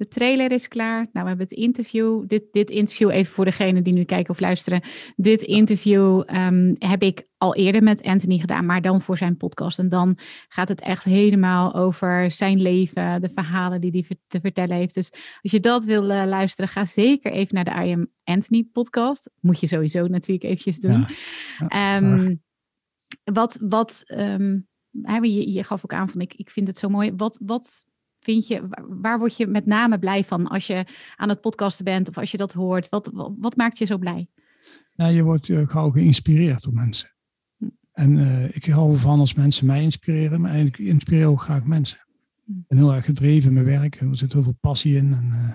De 0.00 0.08
trailer 0.08 0.52
is 0.52 0.68
klaar. 0.68 0.98
Nou, 0.98 1.08
we 1.12 1.28
hebben 1.28 1.46
het 1.46 1.52
interview. 1.52 2.26
Dit, 2.26 2.42
dit 2.50 2.70
interview, 2.70 3.10
even 3.10 3.32
voor 3.32 3.44
degene 3.44 3.82
die 3.82 3.92
nu 3.92 4.04
kijken 4.04 4.30
of 4.30 4.40
luisteren. 4.40 4.82
Dit 5.16 5.42
interview 5.42 6.22
um, 6.36 6.74
heb 6.78 7.02
ik 7.02 7.26
al 7.36 7.54
eerder 7.54 7.82
met 7.82 8.02
Anthony 8.02 8.38
gedaan, 8.38 8.66
maar 8.66 8.82
dan 8.82 9.00
voor 9.00 9.16
zijn 9.16 9.36
podcast. 9.36 9.78
En 9.78 9.88
dan 9.88 10.18
gaat 10.48 10.68
het 10.68 10.80
echt 10.80 11.04
helemaal 11.04 11.74
over 11.74 12.30
zijn 12.30 12.62
leven, 12.62 13.20
de 13.20 13.28
verhalen 13.28 13.80
die 13.80 13.90
hij 13.90 14.16
te 14.26 14.40
vertellen 14.40 14.76
heeft. 14.76 14.94
Dus 14.94 15.12
als 15.42 15.52
je 15.52 15.60
dat 15.60 15.84
wil 15.84 16.10
uh, 16.10 16.22
luisteren, 16.26 16.70
ga 16.70 16.84
zeker 16.84 17.32
even 17.32 17.54
naar 17.54 17.64
de 17.64 17.88
I 17.88 17.92
Am 17.92 18.06
Anthony 18.24 18.68
podcast. 18.72 19.30
Moet 19.40 19.60
je 19.60 19.66
sowieso 19.66 20.06
natuurlijk 20.06 20.44
eventjes 20.44 20.80
doen. 20.80 21.06
Ja, 21.68 21.96
um, 21.96 22.42
wat, 23.24 23.58
wat 23.62 24.02
um, 24.06 24.68
je, 25.22 25.52
je 25.52 25.64
gaf 25.64 25.84
ook 25.84 25.92
aan 25.92 26.08
van 26.08 26.20
ik, 26.20 26.34
ik 26.34 26.50
vind 26.50 26.66
het 26.66 26.78
zo 26.78 26.88
mooi. 26.88 27.12
Wat, 27.16 27.38
wat 27.42 27.88
vind 28.20 28.46
je, 28.46 28.68
waar 28.88 29.18
word 29.18 29.36
je 29.36 29.46
met 29.46 29.66
name 29.66 29.98
blij 29.98 30.24
van 30.24 30.46
als 30.46 30.66
je 30.66 30.84
aan 31.16 31.28
het 31.28 31.40
podcasten 31.40 31.84
bent 31.84 32.08
of 32.08 32.18
als 32.18 32.30
je 32.30 32.36
dat 32.36 32.52
hoort? 32.52 32.88
Wat, 32.88 33.10
wat, 33.38 33.56
maakt 33.56 33.78
je 33.78 33.84
zo 33.84 33.98
blij? 33.98 34.28
Nou, 34.94 35.12
je 35.12 35.22
wordt 35.22 35.48
uh, 35.48 35.68
gauw 35.68 35.90
geïnspireerd 35.90 36.62
door 36.62 36.74
mensen. 36.74 37.14
Hm. 37.56 37.66
En 37.92 38.16
uh, 38.16 38.56
ik 38.56 38.64
hou 38.64 38.92
ervan 38.92 39.20
als 39.20 39.34
mensen 39.34 39.66
mij 39.66 39.82
inspireren, 39.82 40.40
maar 40.40 40.50
eigenlijk 40.50 40.78
inspireer 40.78 41.26
ook 41.26 41.40
graag 41.40 41.64
mensen. 41.64 41.98
Hm. 42.44 42.52
Ik 42.52 42.66
ben 42.68 42.78
heel 42.78 42.94
erg 42.94 43.04
gedreven 43.04 43.48
in 43.48 43.54
mijn 43.54 43.80
werk, 43.80 44.00
er 44.00 44.18
zit 44.18 44.32
heel 44.32 44.42
veel 44.42 44.58
passie 44.60 44.96
in. 44.96 45.12
En, 45.12 45.30
uh, 45.32 45.54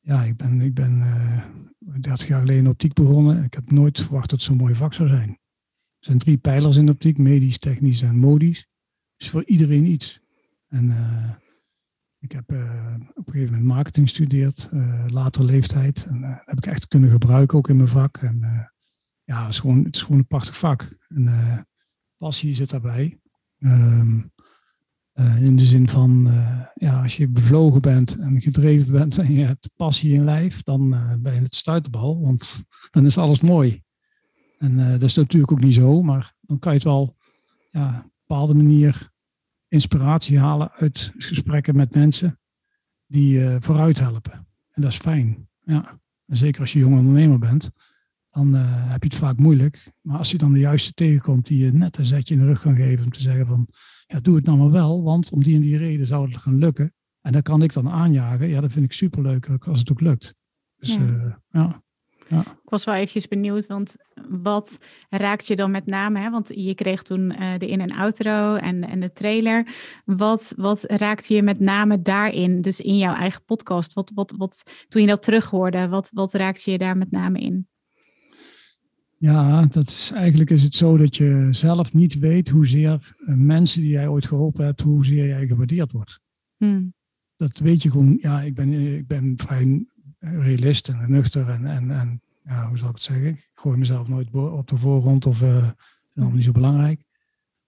ja, 0.00 0.22
ik 0.22 0.36
ben, 0.36 0.60
ik 0.60 0.74
ben 0.74 1.04
30 1.78 2.28
jaar 2.28 2.40
geleden 2.40 2.62
in 2.62 2.68
optiek 2.68 2.92
begonnen. 2.92 3.44
Ik 3.44 3.54
heb 3.54 3.70
nooit 3.70 4.00
verwacht 4.00 4.30
dat 4.30 4.38
het 4.38 4.48
zo'n 4.48 4.56
mooi 4.56 4.74
vak 4.74 4.94
zou 4.94 5.08
zijn. 5.08 5.28
Er 5.28 6.08
zijn 6.08 6.18
drie 6.18 6.36
pijlers 6.36 6.76
in 6.76 6.86
de 6.86 6.92
optiek, 6.92 7.18
medisch, 7.18 7.58
technisch 7.58 8.02
en 8.02 8.16
modisch. 8.16 8.66
Dus 9.16 9.30
voor 9.30 9.44
iedereen 9.44 9.84
iets. 9.84 10.20
En 10.68 10.90
ik 12.22 12.32
heb 12.32 12.52
uh, 12.52 12.94
op 13.14 13.26
een 13.26 13.32
gegeven 13.32 13.54
moment 13.54 13.74
marketing 13.74 14.08
gestudeerd, 14.08 14.68
uh, 14.72 15.04
later 15.08 15.44
leeftijd. 15.44 16.06
En 16.08 16.20
uh, 16.20 16.36
heb 16.44 16.58
ik 16.58 16.66
echt 16.66 16.88
kunnen 16.88 17.10
gebruiken 17.10 17.58
ook 17.58 17.68
in 17.68 17.76
mijn 17.76 17.88
vak. 17.88 18.16
En 18.16 18.70
ja, 19.24 19.40
het 19.40 19.52
is, 19.52 19.60
gewoon, 19.60 19.84
het 19.84 19.96
is 19.96 20.02
gewoon 20.02 20.18
een 20.18 20.26
prachtig 20.26 20.58
vak. 20.58 20.96
En 21.08 21.66
passie 22.16 22.54
zit 22.54 22.70
daarbij. 22.70 23.20
Um, 23.58 24.32
in 25.38 25.56
de 25.56 25.64
zin 25.64 25.88
van, 25.88 26.30
ja, 26.74 27.02
als 27.02 27.16
je 27.16 27.28
bevlogen 27.28 27.80
bent 27.80 28.16
en 28.16 28.40
gedreven 28.40 28.92
bent 28.92 29.18
en 29.18 29.32
je 29.32 29.44
hebt 29.44 29.70
passie 29.76 30.12
in 30.12 30.24
lijf, 30.24 30.62
dan 30.62 30.90
ben 31.20 31.34
je 31.34 31.40
het 31.40 31.54
stuiterbal, 31.54 32.20
want 32.20 32.64
dan 32.90 33.06
is 33.06 33.18
alles 33.18 33.40
mooi. 33.40 33.82
En 34.58 34.76
dat 34.76 35.02
is 35.02 35.14
natuurlijk 35.14 35.52
ook 35.52 35.60
niet 35.60 35.74
zo, 35.74 36.02
maar 36.02 36.34
dan 36.40 36.58
kan 36.58 36.72
je 36.72 36.78
het 36.78 36.86
wel 36.86 37.16
ja, 37.70 37.88
op 37.88 38.04
een 38.04 38.12
bepaalde 38.26 38.54
manier 38.54 39.11
inspiratie 39.72 40.38
halen 40.38 40.72
uit 40.72 41.12
gesprekken 41.16 41.76
met 41.76 41.94
mensen 41.94 42.40
die 43.06 43.38
uh, 43.38 43.56
vooruit 43.60 43.98
helpen. 43.98 44.32
En 44.70 44.82
dat 44.82 44.90
is 44.90 44.96
fijn. 44.96 45.48
Ja. 45.64 46.00
En 46.26 46.36
zeker 46.36 46.60
als 46.60 46.72
je 46.72 46.78
jong 46.78 46.98
ondernemer 46.98 47.38
bent, 47.38 47.70
dan 48.30 48.54
uh, 48.54 48.90
heb 48.90 49.02
je 49.02 49.08
het 49.08 49.18
vaak 49.18 49.38
moeilijk. 49.38 49.92
Maar 50.00 50.18
als 50.18 50.30
je 50.30 50.38
dan 50.38 50.52
de 50.52 50.58
juiste 50.58 50.92
tegenkomt 50.92 51.46
die 51.46 51.64
je 51.64 51.72
net 51.72 51.96
een 51.98 52.04
zetje 52.04 52.34
in 52.34 52.40
de 52.40 52.46
rug 52.46 52.60
kan 52.60 52.76
geven 52.76 53.04
om 53.04 53.10
te 53.10 53.20
zeggen 53.20 53.46
van, 53.46 53.68
ja, 54.06 54.20
doe 54.20 54.36
het 54.36 54.44
nou 54.44 54.58
maar 54.58 54.70
wel, 54.70 55.02
want 55.02 55.30
om 55.30 55.42
die 55.42 55.54
en 55.54 55.60
die 55.60 55.76
reden 55.76 56.06
zou 56.06 56.30
het 56.30 56.40
gaan 56.40 56.58
lukken. 56.58 56.94
En 57.20 57.32
dan 57.32 57.42
kan 57.42 57.62
ik 57.62 57.72
dan 57.72 57.88
aanjagen. 57.88 58.48
Ja, 58.48 58.60
dat 58.60 58.72
vind 58.72 58.84
ik 58.84 58.92
superleuk 58.92 59.48
als 59.48 59.78
het 59.78 59.90
ook 59.90 60.00
lukt. 60.00 60.34
Dus 60.76 60.94
ja. 60.94 61.00
Uh, 61.00 61.34
ja. 61.48 61.82
Ja. 62.32 62.40
Ik 62.40 62.70
was 62.70 62.84
wel 62.84 62.94
eventjes 62.94 63.28
benieuwd, 63.28 63.66
want 63.66 63.96
wat 64.28 64.78
raakt 65.10 65.46
je 65.46 65.56
dan 65.56 65.70
met 65.70 65.86
name? 65.86 66.18
Hè? 66.18 66.30
Want 66.30 66.50
je 66.54 66.74
kreeg 66.74 67.02
toen 67.02 67.20
uh, 67.20 67.58
de 67.58 67.66
in- 67.66 67.80
en 67.80 67.92
outro 67.92 68.54
en, 68.54 68.88
en 68.88 69.00
de 69.00 69.12
trailer. 69.12 69.66
Wat, 70.04 70.52
wat 70.56 70.84
raakte 70.86 71.34
je 71.34 71.42
met 71.42 71.60
name 71.60 72.02
daarin, 72.02 72.58
dus 72.58 72.80
in 72.80 72.96
jouw 72.96 73.14
eigen 73.14 73.44
podcast? 73.44 73.92
Wat, 73.92 74.12
wat, 74.14 74.34
wat, 74.36 74.62
toen 74.88 75.00
je 75.00 75.08
dat 75.08 75.22
terughoorde, 75.22 75.88
wat, 75.88 76.10
wat 76.12 76.32
raakte 76.32 76.70
je 76.70 76.78
daar 76.78 76.96
met 76.96 77.10
name 77.10 77.38
in? 77.38 77.68
Ja, 79.18 79.66
dat 79.66 79.88
is, 79.88 80.10
eigenlijk 80.14 80.50
is 80.50 80.62
het 80.62 80.74
zo 80.74 80.96
dat 80.96 81.16
je 81.16 81.48
zelf 81.50 81.92
niet 81.92 82.18
weet 82.18 82.48
hoezeer 82.48 83.14
uh, 83.18 83.34
mensen 83.34 83.80
die 83.80 83.90
jij 83.90 84.08
ooit 84.08 84.26
geholpen 84.26 84.64
hebt, 84.64 84.80
hoezeer 84.80 85.26
jij 85.26 85.46
gewaardeerd 85.46 85.92
wordt. 85.92 86.20
Hmm. 86.56 86.94
Dat 87.36 87.58
weet 87.58 87.82
je 87.82 87.90
gewoon, 87.90 88.18
ja, 88.20 88.40
ik 88.40 88.54
ben, 88.54 88.72
ik 88.72 89.06
ben 89.06 89.34
vrij 89.36 89.86
realist 90.22 90.88
en 90.88 91.10
nuchter 91.10 91.48
en, 91.48 91.66
en, 91.66 91.90
en 91.90 92.22
ja, 92.44 92.68
hoe 92.68 92.78
zal 92.78 92.88
ik 92.88 92.94
het 92.94 93.02
zeggen? 93.02 93.26
Ik 93.26 93.50
gooi 93.54 93.78
mezelf 93.78 94.08
nooit 94.08 94.30
op 94.30 94.68
de 94.68 94.78
voorgrond 94.78 95.26
of 95.26 95.42
uh, 95.42 95.70
allemaal 96.14 96.34
niet 96.34 96.44
zo 96.44 96.52
belangrijk. 96.52 97.04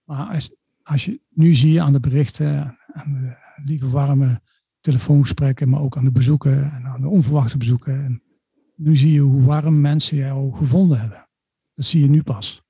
Maar 0.03 0.25
als, 0.27 0.51
als 0.83 1.05
je 1.05 1.21
nu 1.29 1.53
zie 1.53 1.71
je 1.71 1.81
aan 1.81 1.93
de 1.93 1.99
berichten, 1.99 2.77
aan 2.93 3.13
de 3.13 3.35
lieve 3.63 3.89
warme 3.89 4.41
telefoongesprekken, 4.79 5.69
maar 5.69 5.79
ook 5.79 5.97
aan 5.97 6.03
de 6.03 6.11
bezoeken 6.11 6.71
en 6.71 6.85
aan 6.85 7.01
de 7.01 7.07
onverwachte 7.07 7.57
bezoeken. 7.57 8.03
En 8.03 8.23
nu 8.75 8.95
zie 8.95 9.11
je 9.11 9.19
hoe 9.19 9.41
warm 9.41 9.81
mensen 9.81 10.17
jou 10.17 10.55
gevonden 10.55 10.99
hebben. 10.99 11.27
Dat 11.73 11.85
zie 11.85 12.01
je 12.01 12.09
nu 12.09 12.23
pas. 12.23 12.63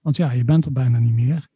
Want 0.00 0.16
ja, 0.16 0.32
je 0.32 0.44
bent 0.44 0.64
er 0.64 0.72
bijna 0.72 0.98
niet 0.98 1.14
meer. 1.14 1.48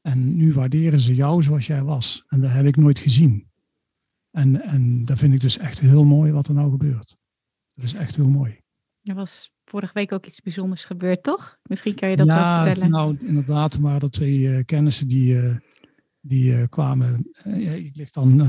En 0.00 0.36
nu 0.36 0.52
waarderen 0.52 1.00
ze 1.00 1.14
jou 1.14 1.42
zoals 1.42 1.66
jij 1.66 1.82
was. 1.82 2.24
En 2.28 2.40
dat 2.40 2.50
heb 2.50 2.66
ik 2.66 2.76
nooit 2.76 2.98
gezien. 2.98 3.50
En, 4.36 4.62
en 4.62 5.04
dat 5.04 5.18
vind 5.18 5.34
ik 5.34 5.40
dus 5.40 5.58
echt 5.58 5.80
heel 5.80 6.04
mooi 6.04 6.32
wat 6.32 6.48
er 6.48 6.54
nou 6.54 6.70
gebeurt. 6.70 7.16
Dat 7.74 7.84
is 7.84 7.94
echt 7.94 8.16
heel 8.16 8.28
mooi. 8.28 8.60
Er 9.02 9.14
was 9.14 9.50
vorige 9.64 9.92
week 9.92 10.12
ook 10.12 10.26
iets 10.26 10.40
bijzonders 10.40 10.84
gebeurd, 10.84 11.22
toch? 11.22 11.58
Misschien 11.62 11.94
kan 11.94 12.10
je 12.10 12.16
dat 12.16 12.26
wel 12.26 12.62
vertellen. 12.62 12.90
Nou, 12.90 13.16
inderdaad, 13.20 13.74
er 13.74 13.80
waren 13.80 14.00
er 14.00 14.10
twee 14.10 14.38
uh, 14.38 14.64
kennissen 14.64 15.08
die, 15.08 15.34
uh, 15.34 15.56
die 16.20 16.52
uh, 16.52 16.64
kwamen. 16.68 17.30
ik 17.54 17.96
lig 17.96 18.10
dan, 18.10 18.48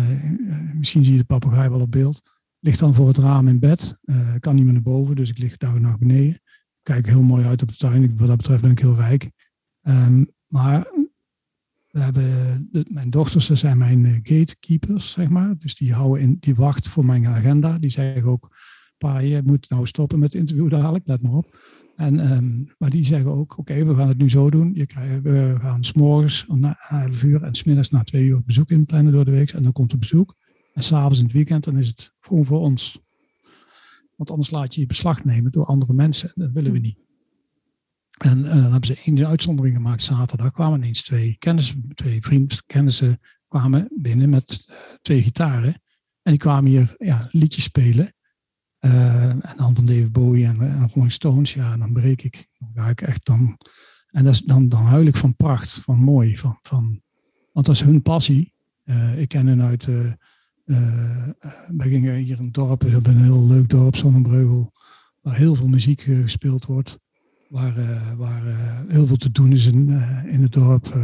misschien 0.73 1.03
zie 1.03 1.13
je 1.13 1.19
de 1.19 1.25
papegaai 1.25 1.69
wel 1.69 1.81
op 1.81 1.91
beeld. 1.91 2.39
Ligt 2.59 2.79
dan 2.79 2.93
voor 2.93 3.07
het 3.07 3.17
raam 3.17 3.47
in 3.47 3.59
bed. 3.59 3.97
kan 4.39 4.55
niet 4.55 4.63
meer 4.63 4.73
naar 4.73 4.81
boven, 4.81 5.15
dus 5.15 5.29
ik 5.29 5.37
lig 5.37 5.57
daar 5.57 5.81
naar 5.81 5.97
beneden. 5.97 6.41
Kijk 6.83 7.05
heel 7.05 7.21
mooi 7.21 7.45
uit 7.45 7.61
op 7.61 7.67
de 7.67 7.77
tuin. 7.77 8.17
Wat 8.17 8.27
dat 8.27 8.37
betreft 8.37 8.61
ben 8.61 8.71
ik 8.71 8.79
heel 8.79 8.95
rijk. 8.95 9.31
Ehm, 9.81 10.25
maar 10.47 10.91
we 11.97 12.03
hebben, 12.03 12.69
mijn 12.89 13.09
dochters 13.09 13.45
ze 13.45 13.55
zijn 13.55 13.77
mijn 13.77 14.05
eh, 14.05 14.13
gatekeepers, 14.23 15.11
zeg 15.11 15.29
maar. 15.29 15.55
Dus 15.59 15.75
die, 15.75 15.93
houden 15.93 16.21
in, 16.21 16.37
die 16.39 16.55
wachten 16.55 16.91
voor 16.91 17.05
mijn 17.05 17.27
agenda. 17.27 17.77
Die 17.77 17.89
zeggen 17.89 18.23
ook, 18.23 18.55
pa, 18.97 19.19
je 19.19 19.41
moet 19.45 19.69
nou 19.69 19.85
stoppen 19.85 20.19
met 20.19 20.33
het 20.33 20.41
interview 20.41 20.69
dadelijk, 20.69 21.07
let 21.07 21.21
maar 21.21 21.31
op. 21.31 21.59
En, 21.95 22.31
um, 22.31 22.73
maar 22.77 22.89
die 22.89 23.05
zeggen 23.05 23.31
ook, 23.31 23.57
oké, 23.57 23.85
we 23.85 23.95
gaan 23.95 24.07
het 24.07 24.17
nu 24.17 24.29
zo 24.29 24.49
doen. 24.49 24.71
Je 24.73 24.85
krijgt, 24.85 25.21
we 25.21 25.55
gaan 25.59 25.83
s'morgens 25.83 26.45
na 26.47 26.77
11 26.89 27.23
uur 27.23 27.43
en 27.43 27.55
smiddags 27.55 27.89
na 27.89 28.03
2 28.03 28.23
uur 28.23 28.43
bezoek 28.45 28.69
inplannen 28.69 29.13
door 29.13 29.25
de 29.25 29.31
week. 29.31 29.51
En 29.51 29.63
dan 29.63 29.71
komt 29.71 29.91
het 29.91 29.99
bezoek. 29.99 30.35
En 30.73 30.83
s'avonds 30.83 31.17
in 31.17 31.23
het 31.23 31.33
weekend, 31.33 31.63
dan 31.63 31.77
is 31.77 31.87
het 31.87 32.13
gewoon 32.19 32.45
voor 32.45 32.59
ons. 32.59 33.01
Want 34.15 34.31
anders 34.31 34.51
laat 34.51 34.75
je 34.75 34.81
je 34.81 34.87
beslag 34.87 35.23
nemen 35.23 35.51
door 35.51 35.65
andere 35.65 35.93
mensen. 35.93 36.31
Dat 36.35 36.51
willen 36.51 36.71
we 36.71 36.77
hm. 36.77 36.83
niet. 36.83 37.06
En 38.17 38.37
uh, 38.37 38.49
dan 38.49 38.71
hebben 38.71 38.85
ze 38.85 39.01
één 39.05 39.27
uitzondering 39.27 39.75
gemaakt. 39.75 40.03
Zaterdag 40.03 40.51
kwamen 40.51 40.79
ineens 40.79 41.03
twee 41.03 41.35
kennissen, 41.39 41.91
twee 41.93 42.21
vrienden, 42.21 42.57
kennissen 42.65 43.19
kwamen 43.47 43.87
binnen 43.95 44.29
met 44.29 44.67
uh, 44.69 44.75
twee 45.01 45.23
gitaren. 45.23 45.73
En 46.21 46.31
die 46.31 46.37
kwamen 46.37 46.69
hier 46.69 46.95
ja, 46.97 47.27
liedjes 47.31 47.63
spelen. 47.63 48.13
Uh, 48.79 49.23
en 49.23 49.53
dan 49.57 49.75
van 49.75 49.85
David 49.85 50.11
Bowie 50.11 50.45
en, 50.45 50.89
Rolling 50.93 51.11
Stones. 51.11 51.53
Ja, 51.53 51.77
dan 51.77 51.93
breek 51.93 52.23
ik. 52.23 52.47
Dan 52.57 52.69
ga 52.73 52.89
ik 52.89 53.01
echt 53.01 53.25
dan... 53.25 53.57
En 54.07 54.23
dat 54.23 54.33
is, 54.33 54.41
dan, 54.41 54.69
dan 54.69 54.85
huil 54.85 55.05
ik 55.05 55.15
van 55.15 55.35
pracht, 55.35 55.73
van 55.73 55.97
mooi. 55.97 56.37
Van, 56.37 56.57
van, 56.61 57.01
want 57.51 57.65
dat 57.65 57.75
is 57.75 57.81
hun 57.81 58.01
passie. 58.01 58.53
ik 59.15 59.27
ken 59.27 59.47
hen 59.47 59.61
uit... 59.61 59.85
wij 61.67 61.89
gingen 61.89 62.15
hier 62.15 62.39
een 62.39 62.51
dorp, 62.51 62.83
we 62.83 62.89
hebben 62.89 63.15
een 63.15 63.23
heel 63.23 63.47
leuk 63.47 63.69
dorp, 63.69 63.95
Zonnebreugel, 63.95 64.71
waar 65.21 65.35
heel 65.35 65.55
veel 65.55 65.67
muziek 65.67 66.01
gespeeld 66.01 66.65
wordt 66.65 66.99
waar, 67.49 67.73
waar 68.17 68.47
uh, 68.47 68.79
heel 68.87 69.07
veel 69.07 69.15
te 69.15 69.31
doen 69.31 69.51
is 69.51 69.65
in, 69.65 69.89
uh, 69.89 70.25
in 70.25 70.41
het 70.41 70.51
dorp. 70.51 70.95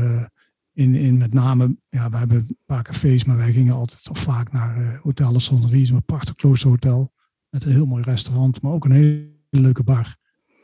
in, 0.73 0.95
in 0.95 1.17
met 1.17 1.33
name, 1.33 1.77
ja, 1.89 2.09
we 2.09 2.17
hebben 2.17 2.37
een 2.37 2.57
paar 2.65 2.83
cafés, 2.83 3.25
maar 3.25 3.37
wij 3.37 3.51
gingen 3.51 3.73
altijd 3.73 4.09
of 4.09 4.19
vaak 4.19 4.51
naar 4.51 4.99
Hotel 5.03 5.31
La 5.31 5.39
Sonnerie, 5.39 5.93
een 5.93 6.05
prachtig 6.05 6.35
kloosterhotel. 6.35 7.13
Met 7.49 7.63
een 7.63 7.71
heel 7.71 7.85
mooi 7.85 8.03
restaurant, 8.03 8.61
maar 8.61 8.71
ook 8.71 8.85
een 8.85 8.91
hele 8.91 9.31
leuke 9.49 9.83
bar. 9.83 10.15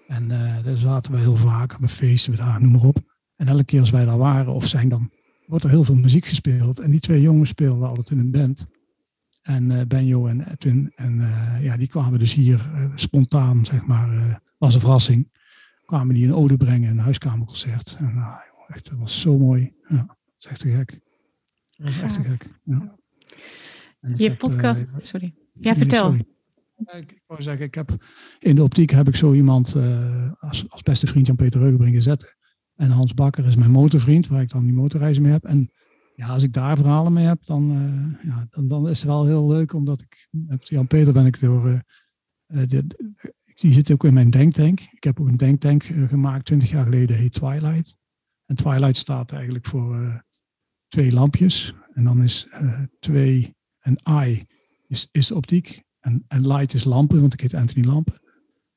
En 0.08 0.28
daar 0.64 0.78
zaten 0.78 1.12
we 1.12 1.18
heel 1.18 1.36
vaak, 1.36 1.80
met 1.80 1.92
feesten, 1.92 2.36
daar, 2.36 2.62
noem 2.62 2.72
maar 2.72 2.84
op. 2.84 3.00
En 3.36 3.48
elke 3.48 3.64
keer 3.64 3.80
als 3.80 3.90
wij 3.90 4.06
daar 4.06 4.18
waren 4.18 4.54
of 4.54 4.68
zijn, 4.68 4.90
dan 4.90 5.12
wordt 5.46 5.64
er 5.64 5.70
heel 5.70 5.84
veel 5.84 5.96
muziek 5.96 6.26
gespeeld. 6.26 6.80
En 6.80 6.92
die 6.92 7.00
twee 7.00 7.22
jongens 7.22 7.50
speelden 7.50 7.88
altijd 7.88 8.10
in 8.10 8.20
een 8.20 8.32
band. 8.32 8.68
En 9.42 9.88
Benjo 9.88 10.28
en 10.28 10.52
Edwin. 10.52 10.92
En 10.96 11.22
ja, 11.62 11.78
die 11.78 11.88
kwamen 11.88 12.20
dus 12.20 12.34
hier 12.34 12.70
spontaan, 12.96 13.66
zeg 13.66 13.86
maar, 13.86 14.42
als 14.58 14.74
een 14.74 14.80
verrassing 14.80 15.30
kwamen 15.90 16.16
die 16.16 16.26
een 16.26 16.34
ode 16.34 16.58
brengen, 16.58 16.90
een 16.90 17.00
huiskamerconcert. 17.00 17.96
En 18.00 18.14
uh, 18.16 18.36
echt, 18.68 18.90
dat 18.90 19.00
was 19.00 19.22
zo 19.22 19.38
mooi. 19.38 19.74
Ja, 19.88 20.06
dat 20.06 20.16
is 20.38 20.46
echt 20.46 20.60
te 20.60 20.70
gek. 20.70 21.00
Dat 21.70 21.86
was 21.86 21.98
echt 21.98 22.14
te 22.14 22.24
gek. 22.24 22.60
Ja. 22.64 22.96
Je 24.16 24.36
podcast, 24.36 24.82
uh, 24.82 24.88
sorry. 24.98 25.36
Ja, 25.54 25.76
vertel. 25.76 26.14
Ik, 26.14 26.26
ik 27.12 27.24
wou 27.28 27.42
zeggen, 27.42 27.66
ik 27.66 27.76
heb 27.76 28.06
in 28.40 28.56
de 28.56 28.64
optiek 28.64 28.90
heb 28.90 29.08
ik 29.08 29.16
zo 29.16 29.34
iemand 29.34 29.76
uh, 29.76 30.32
als, 30.40 30.70
als 30.70 30.82
beste 30.82 31.08
vriend 31.08 31.28
Jan-Peter 31.28 31.60
Reugenbrink 31.60 31.96
gezet. 31.96 32.38
En 32.76 32.92
Hans 32.92 33.14
Bakker 33.14 33.46
is 33.46 33.56
mijn 33.56 33.72
motorvriend, 33.72 34.28
waar 34.28 34.42
ik 34.42 34.50
dan 34.50 34.64
die 34.64 34.74
motorreizen 34.74 35.24
mee 35.24 35.32
heb. 35.32 35.46
En 35.46 35.72
ja, 36.16 36.28
als 36.28 36.44
ik 36.44 36.54
daar 36.54 36.78
verhalen 36.78 37.14
mee 37.14 37.26
heb, 37.26 37.46
dan, 37.46 37.72
uh, 37.72 38.30
ja, 38.30 38.48
dan, 38.50 38.68
dan 38.68 38.90
is 38.90 39.00
het 39.00 39.08
wel 39.08 39.26
heel 39.26 39.48
leuk, 39.48 39.74
omdat 39.74 40.02
ik 40.02 40.28
met 40.32 40.68
Jan-Peter 40.68 41.14
ben 41.14 41.26
ik 41.26 41.40
door 41.40 41.84
uh, 42.48 42.62
de, 42.68 42.86
die 43.60 43.74
zit 43.74 43.92
ook 43.92 44.04
in 44.04 44.14
mijn 44.14 44.30
denktank. 44.30 44.80
Ik 44.80 45.04
heb 45.04 45.20
ook 45.20 45.28
een 45.28 45.38
denktank 45.38 45.90
uh, 45.90 46.08
gemaakt 46.08 46.46
20 46.46 46.70
jaar 46.70 46.84
geleden, 46.84 47.18
heet 47.18 47.34
Twilight. 47.34 47.98
En 48.46 48.56
Twilight 48.56 48.98
staat 48.98 49.32
eigenlijk 49.32 49.66
voor 49.66 50.02
uh, 50.02 50.20
twee 50.88 51.12
lampjes. 51.12 51.74
En 51.94 52.04
dan 52.04 52.24
is 52.24 52.48
uh, 52.62 52.82
twee 53.00 53.56
en 53.80 53.98
I 54.26 54.46
is, 54.88 55.08
is 55.12 55.32
optiek. 55.32 55.84
En, 56.00 56.26
en 56.28 56.48
light 56.48 56.74
is 56.74 56.84
lampen, 56.84 57.22
want 57.22 57.34
ik 57.34 57.40
heet 57.40 57.54
Anthony 57.54 57.86
Lampen. 57.86 58.22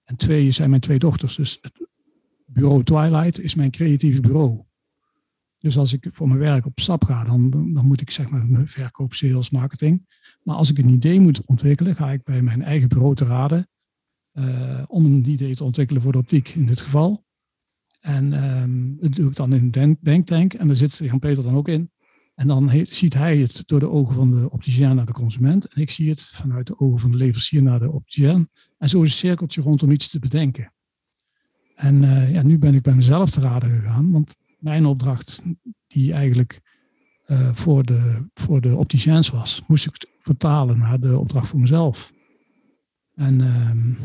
En 0.05 0.17
twee 0.17 0.51
zijn 0.51 0.69
mijn 0.69 0.81
twee 0.81 0.99
dochters. 0.99 1.37
Dus 1.37 1.59
het 1.61 1.89
bureau 2.47 2.85
Twilight 2.85 3.41
is 3.41 3.55
mijn 3.55 3.71
creatieve 3.71 4.21
bureau. 4.21 4.65
Dus 5.59 5.79
als 5.79 5.93
ik 5.93 6.07
voor 6.11 6.29
mijn 6.29 6.41
werk 6.41 6.67
op 6.67 6.81
stap 6.81 7.05
ga, 7.05 7.25
dan, 7.25 7.51
dan 7.51 7.87
moet 7.87 8.01
ik 8.01 8.11
zeg 8.11 8.29
maar 8.29 8.47
mijn 8.47 8.69
verkoop, 8.69 9.15
sales, 9.15 9.51
marketing. 9.51 10.07
Maar 10.43 10.57
als 10.57 10.71
ik 10.71 10.79
een 10.79 10.89
idee 10.89 11.21
moet 11.21 11.47
ontwikkelen, 11.47 11.97
ga 11.97 12.13
ik 12.13 12.23
bij 12.23 12.43
mijn 12.43 12.63
eigen 12.63 12.89
bureau 12.89 13.15
te 13.15 13.25
raden. 13.25 13.69
Uh, 14.35 14.83
om 14.87 15.05
een 15.05 15.29
idee 15.29 15.55
te 15.55 15.65
ontwikkelen 15.65 16.03
voor 16.03 16.13
de 16.13 16.19
optiek 16.19 16.49
in 16.49 16.67
dit 16.67 16.81
geval. 16.81 17.25
En 18.01 18.45
um, 18.63 18.97
dat 19.01 19.15
doe 19.15 19.29
ik 19.29 19.37
dan 19.37 19.53
in 19.53 19.73
een 19.73 19.97
denktank 20.01 20.55
en 20.55 20.67
daar 20.67 20.77
zit 20.77 20.97
Jan-Peter 20.97 21.43
dan 21.43 21.55
ook 21.55 21.69
in. 21.69 21.91
En 22.35 22.47
dan 22.47 22.71
ziet 22.89 23.15
hij 23.15 23.39
het 23.39 23.63
door 23.67 23.81
de 23.81 23.91
ogen 23.91 24.15
van 24.15 24.31
de 24.31 24.51
opticien 24.51 24.97
naar 24.97 25.07
de 25.07 25.13
consument. 25.13 25.67
En 25.67 25.81
ik 25.81 25.91
zie 25.91 26.11
het 26.11 26.23
vanuit 26.23 26.67
de 26.67 26.81
ogen 26.81 26.99
van 26.99 27.11
de 27.11 27.17
leverancier 27.17 27.63
naar 27.63 27.81
de 27.81 27.91
opticien. 27.91 28.49
En 28.79 28.89
zo 28.89 29.03
is 29.03 29.09
een 29.09 29.15
cirkeltje 29.15 29.63
rondom 29.63 29.91
iets 29.91 30.09
te 30.09 30.19
bedenken. 30.19 30.73
En 31.75 32.03
uh, 32.03 32.33
ja, 32.33 32.43
nu 32.43 32.59
ben 32.59 32.75
ik 32.75 32.83
bij 32.83 32.95
mezelf 32.95 33.31
te 33.31 33.41
raden 33.41 33.71
gegaan. 33.71 34.11
Want 34.11 34.37
mijn 34.59 34.87
opdracht, 34.87 35.43
die 35.87 36.13
eigenlijk 36.13 36.61
uh, 37.27 37.55
voor, 37.55 37.85
de, 37.85 38.29
voor 38.35 38.61
de 38.61 38.77
opticiens 38.77 39.31
was, 39.31 39.63
moest 39.67 39.87
ik 39.87 40.07
vertalen 40.19 40.79
naar 40.79 41.01
de 41.01 41.19
opdracht 41.19 41.49
voor 41.49 41.61
mezelf. 41.61 42.13
En 43.15 43.41
um, 43.41 43.99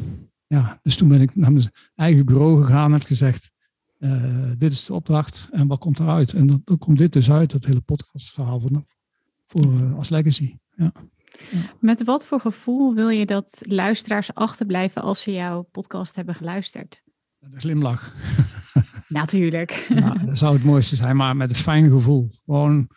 ja, 0.48 0.80
dus 0.82 0.96
toen 0.96 1.08
ben 1.08 1.22
ik 1.22 1.36
naar 1.36 1.52
mijn 1.52 1.72
eigen 1.96 2.26
bureau 2.26 2.66
gegaan 2.66 2.86
en 2.86 2.92
heb 2.92 3.04
gezegd, 3.04 3.52
uh, 4.00 4.52
dit 4.58 4.72
is 4.72 4.86
de 4.86 4.94
opdracht 4.94 5.48
en 5.52 5.68
wat 5.68 5.80
komt 5.80 6.00
eruit? 6.00 6.34
En 6.34 6.48
dan, 6.48 6.62
dan 6.64 6.78
komt 6.78 6.98
dit 6.98 7.14
dus 7.14 7.32
uit, 7.32 7.52
dat 7.52 7.66
hele 7.66 7.82
podcastverhaal 7.82 8.60
voor, 8.60 8.84
voor, 9.46 9.74
uh, 9.74 9.96
als 9.96 10.10
legacy. 10.10 10.56
Ja. 10.76 10.92
ja. 11.52 11.74
Met 11.80 12.04
wat 12.04 12.26
voor 12.26 12.40
gevoel 12.40 12.94
wil 12.94 13.10
je 13.10 13.26
dat 13.26 13.60
luisteraars 13.60 14.34
achterblijven 14.34 15.02
als 15.02 15.22
ze 15.22 15.32
jouw 15.32 15.62
podcast 15.62 16.16
hebben 16.16 16.36
geluisterd? 16.36 17.04
De 17.40 17.60
glimlach. 17.60 18.14
Natuurlijk. 19.08 19.86
Ja, 19.90 20.14
dat 20.14 20.38
zou 20.38 20.54
het 20.54 20.64
mooiste 20.64 20.96
zijn, 20.96 21.16
maar 21.16 21.36
met 21.36 21.50
een 21.50 21.56
fijn 21.56 21.90
gevoel. 21.90 22.30
Gewoon 22.46 22.90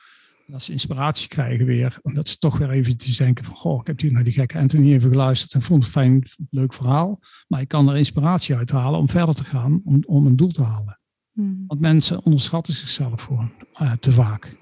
dat 0.51 0.63
ze 0.63 0.73
inspiratie 0.73 1.29
krijgen 1.29 1.67
weer. 1.67 1.99
Omdat 2.03 2.29
ze 2.29 2.39
toch 2.39 2.59
weer 2.59 2.71
even 2.71 3.17
denken 3.17 3.45
van, 3.45 3.55
goh, 3.55 3.81
ik 3.81 3.87
heb 3.87 4.01
hier 4.01 4.13
naar 4.13 4.25
die 4.25 4.33
gekke 4.33 4.59
Anthony 4.59 4.93
even 4.93 5.11
geluisterd 5.11 5.55
en 5.55 5.63
vond 5.63 5.83
het 5.83 5.93
fijn, 5.93 6.23
leuk 6.51 6.73
verhaal. 6.73 7.21
Maar 7.49 7.61
ik 7.61 7.69
kan 7.69 7.89
er 7.89 7.97
inspiratie 7.97 8.57
uit 8.57 8.71
halen 8.71 9.01
om 9.01 9.09
verder 9.09 9.35
te 9.35 9.45
gaan, 9.45 9.81
om, 9.85 10.03
om 10.07 10.27
een 10.27 10.37
doel 10.37 10.51
te 10.51 10.63
halen. 10.63 11.01
Hmm. 11.33 11.65
Want 11.67 11.81
mensen 11.81 12.25
onderschatten 12.25 12.75
zichzelf 12.75 13.23
gewoon 13.23 13.53
uh, 13.83 13.93
te 13.93 14.13
vaak. 14.13 14.57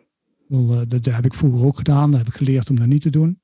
Bedoel, 0.48 0.72
uh, 0.72 0.76
dat, 0.76 1.04
dat, 1.04 1.14
heb 1.14 1.24
ik 1.24 1.34
vroeger 1.34 1.66
ook 1.66 1.76
gedaan, 1.76 2.10
dat 2.10 2.18
heb 2.18 2.28
ik 2.28 2.34
geleerd 2.34 2.70
om 2.70 2.76
dat 2.76 2.86
niet 2.86 3.02
te 3.02 3.10
doen. 3.10 3.40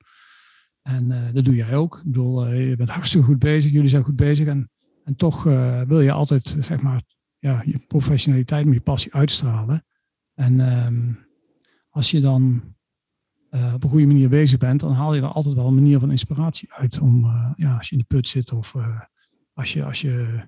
En 0.81 1.11
uh, 1.11 1.33
dat 1.33 1.45
doe 1.45 1.55
jij 1.55 1.75
ook. 1.75 1.97
Ik 1.97 2.03
bedoel, 2.03 2.51
je 2.51 2.75
bent 2.75 2.89
hartstikke 2.89 3.25
goed 3.25 3.39
bezig, 3.39 3.71
jullie 3.71 3.89
zijn 3.89 4.03
goed 4.03 4.15
bezig. 4.15 4.47
En, 4.47 4.69
en 5.03 5.15
toch 5.15 5.43
wil 5.87 6.01
je 6.01 6.11
altijd, 6.11 6.57
zeg 6.59 6.81
maar, 6.81 7.01
ja, 7.39 7.63
je 7.65 7.85
professionaliteit 7.87 8.65
met 8.65 8.73
je 8.73 8.81
passie 8.81 9.13
uitstralen. 9.13 9.85
En 10.33 10.59
ehm, 10.59 11.11
als 11.95 12.11
je 12.11 12.19
dan 12.19 12.61
uh, 13.51 13.73
op 13.73 13.83
een 13.83 13.89
goede 13.89 14.05
manier 14.05 14.29
bezig 14.29 14.57
bent, 14.57 14.79
dan 14.79 14.91
haal 14.91 15.13
je 15.13 15.21
er 15.21 15.27
altijd 15.27 15.55
wel 15.55 15.67
een 15.67 15.73
manier 15.73 15.99
van 15.99 16.11
inspiratie 16.11 16.73
uit. 16.73 16.99
Om, 16.99 17.25
uh, 17.25 17.51
ja, 17.55 17.77
als 17.77 17.89
je 17.89 17.95
in 17.95 18.01
de 18.07 18.15
put 18.15 18.27
zit 18.27 18.51
of 18.51 18.73
uh, 18.73 19.01
als, 19.53 19.73
je, 19.73 19.83
als 19.83 20.01
je, 20.01 20.43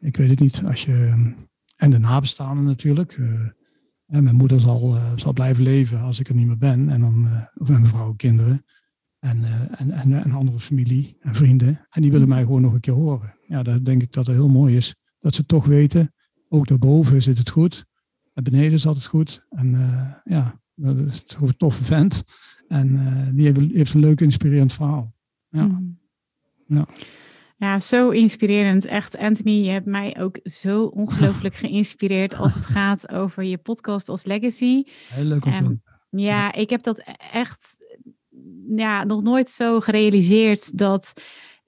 ik 0.00 0.16
weet 0.16 0.30
het 0.30 0.40
niet, 0.40 0.62
als 0.64 0.84
je, 0.84 0.94
en 1.76 1.90
de 1.90 1.98
nabestaanden 1.98 2.64
natuurlijk. 2.64 3.20
en 4.06 4.22
mijn 4.22 4.34
moeder 4.34 4.60
zal, 4.60 4.98
zal 5.16 5.32
blijven 5.32 5.62
leven 5.62 6.00
als 6.00 6.20
ik 6.20 6.28
er 6.28 6.34
niet 6.34 6.46
meer 6.46 6.58
ben. 6.58 6.88
En 6.88 7.00
dan, 7.00 7.28
of 7.54 7.68
mijn 7.68 7.86
vrouw, 7.86 8.12
kinderen. 8.12 8.64
En, 9.18 9.44
en, 9.78 9.90
en, 9.90 10.12
en 10.24 10.32
andere 10.32 10.60
familie 10.60 11.16
en 11.20 11.34
vrienden. 11.34 11.86
En 11.90 12.02
die 12.02 12.10
willen 12.10 12.28
mij 12.28 12.42
gewoon 12.42 12.62
nog 12.62 12.72
een 12.72 12.80
keer 12.80 12.94
horen. 12.94 13.34
Ja, 13.46 13.62
dan 13.62 13.82
denk 13.82 14.02
ik 14.02 14.12
dat 14.12 14.26
het 14.26 14.36
heel 14.36 14.48
mooi 14.48 14.76
is. 14.76 14.94
Dat 15.18 15.34
ze 15.34 15.46
toch 15.46 15.66
weten, 15.66 16.14
ook 16.48 16.66
daarboven 16.66 17.22
zit 17.22 17.38
het 17.38 17.50
goed. 17.50 17.86
En 18.32 18.44
beneden 18.44 18.80
zat 18.80 18.96
het 18.96 19.06
goed. 19.06 19.46
En 19.48 19.70
ja, 20.24 20.60
dat 20.76 20.96
is 20.96 21.24
een 21.40 21.56
toffe 21.56 21.84
vent. 21.84 22.24
En 22.68 22.88
uh, 22.92 23.28
die 23.32 23.70
heeft, 23.72 23.94
een 23.94 24.00
leuk, 24.00 24.20
inspirerend 24.20 24.72
verhaal. 24.72 25.14
Ja. 25.48 25.62
Mm. 25.62 25.98
ja. 26.66 26.86
Ja, 27.58 27.80
zo 27.80 28.10
inspirerend. 28.10 28.84
Echt, 28.84 29.16
Anthony, 29.16 29.64
je 29.64 29.70
hebt 29.70 29.86
mij 29.86 30.16
ook 30.20 30.38
zo 30.42 30.84
ongelooflijk 30.84 31.54
geïnspireerd 31.64 32.34
als 32.34 32.54
het 32.54 32.64
gaat 32.64 33.08
over 33.08 33.44
je 33.44 33.58
podcast 33.58 34.08
als 34.08 34.24
legacy. 34.24 34.82
Heel 35.08 35.24
leuk 35.24 35.44
om 35.44 35.52
te 35.52 35.62
doen. 35.62 35.82
Ja, 36.10 36.52
ik 36.52 36.70
heb 36.70 36.82
dat 36.82 37.02
echt 37.32 37.76
ja, 38.68 39.04
nog 39.04 39.22
nooit 39.22 39.48
zo 39.48 39.80
gerealiseerd 39.80 40.78
dat 40.78 41.12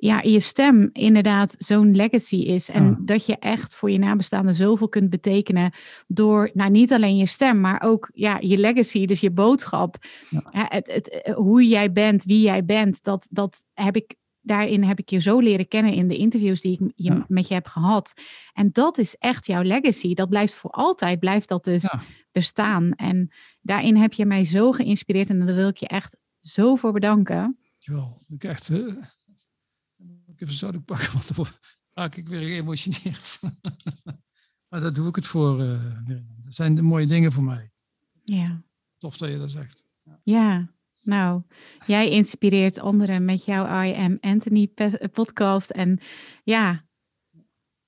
ja, 0.01 0.21
je 0.23 0.41
stem 0.41 0.91
inderdaad 0.93 1.55
zo'n 1.59 1.97
legacy 1.97 2.37
is. 2.37 2.69
En 2.69 2.99
dat 3.01 3.27
je 3.27 3.39
echt 3.39 3.75
voor 3.75 3.91
je 3.91 3.99
nabestaanden 3.99 4.55
zoveel 4.55 4.89
kunt 4.89 5.11
betekenen 5.11 5.73
door, 6.07 6.51
nou 6.55 6.71
niet 6.71 6.93
alleen 6.93 7.17
je 7.17 7.27
stem, 7.27 7.61
maar 7.61 7.83
ook 7.83 8.11
ja, 8.13 8.39
je 8.41 8.59
legacy, 8.59 9.07
dus 9.07 9.21
je 9.21 9.31
boodschap. 9.31 9.97
Ja. 10.31 10.67
Het, 10.69 10.93
het, 10.93 11.33
hoe 11.35 11.69
jij 11.69 11.93
bent, 11.93 12.25
wie 12.25 12.41
jij 12.41 12.65
bent, 12.65 13.03
dat, 13.03 13.27
dat 13.31 13.65
heb 13.75 13.97
ik 13.97 14.15
daarin 14.41 14.83
heb 14.83 14.99
ik 14.99 15.11
je 15.11 15.19
zo 15.19 15.39
leren 15.39 15.69
kennen 15.69 15.93
in 15.93 16.09
de 16.09 16.17
interviews 16.17 16.61
die 16.61 16.79
ik 16.81 16.93
je, 16.95 17.25
met 17.29 17.49
je 17.49 17.55
heb 17.55 17.67
gehad. 17.67 18.13
En 18.53 18.69
dat 18.73 18.99
is 18.99 19.15
echt 19.15 19.47
jouw 19.47 19.63
legacy. 19.63 20.15
Dat 20.15 20.29
blijft 20.29 20.55
voor 20.55 20.71
altijd, 20.71 21.19
blijft 21.19 21.49
dat 21.49 21.65
dus 21.65 21.95
bestaan. 22.33 22.93
En 22.93 23.33
daarin 23.61 23.97
heb 23.97 24.13
je 24.13 24.27
mij 24.27 24.45
zo 24.45 24.73
geïnspireerd 24.73 25.31
en 25.31 25.47
daar 25.47 25.55
wil 25.55 25.69
ik 25.69 25.77
je 25.77 25.89
echt 25.89 26.17
zo 26.41 26.77
voor 26.77 26.93
bedanken. 26.93 27.59
Dankjewel. 27.71 28.23
Ik 28.29 28.45
echt, 28.45 28.69
uh, 28.69 28.95
ik 30.41 30.49
even 30.49 30.55
zo 30.55 30.81
pakken, 30.85 31.13
want 31.13 31.37
dan 31.37 31.47
raak 31.93 32.17
ik 32.17 32.29
weer 32.29 32.43
geëmotioneerd. 32.43 33.39
maar 34.69 34.81
daar 34.81 34.93
doe 34.93 35.09
ik 35.09 35.17
het 35.17 35.27
voor. 35.27 35.61
Uh, 35.61 35.81
dat 36.07 36.19
zijn 36.49 36.75
de 36.75 36.83
mooie 36.83 37.07
dingen 37.07 37.33
voor 37.33 37.45
mij. 37.45 37.71
Ja. 38.25 38.63
Tof 38.99 39.17
dat 39.17 39.29
je 39.29 39.39
dat 39.39 39.51
zegt. 39.51 39.87
Ja. 40.23 40.77
Nou, 41.03 41.43
jij 41.87 42.11
inspireert 42.11 42.79
anderen 42.79 43.25
met 43.25 43.45
jouw 43.45 43.85
I 43.85 43.95
Am 43.95 44.19
Anthony 44.21 44.71
podcast. 45.13 45.71
En 45.71 46.01
ja, 46.45 46.85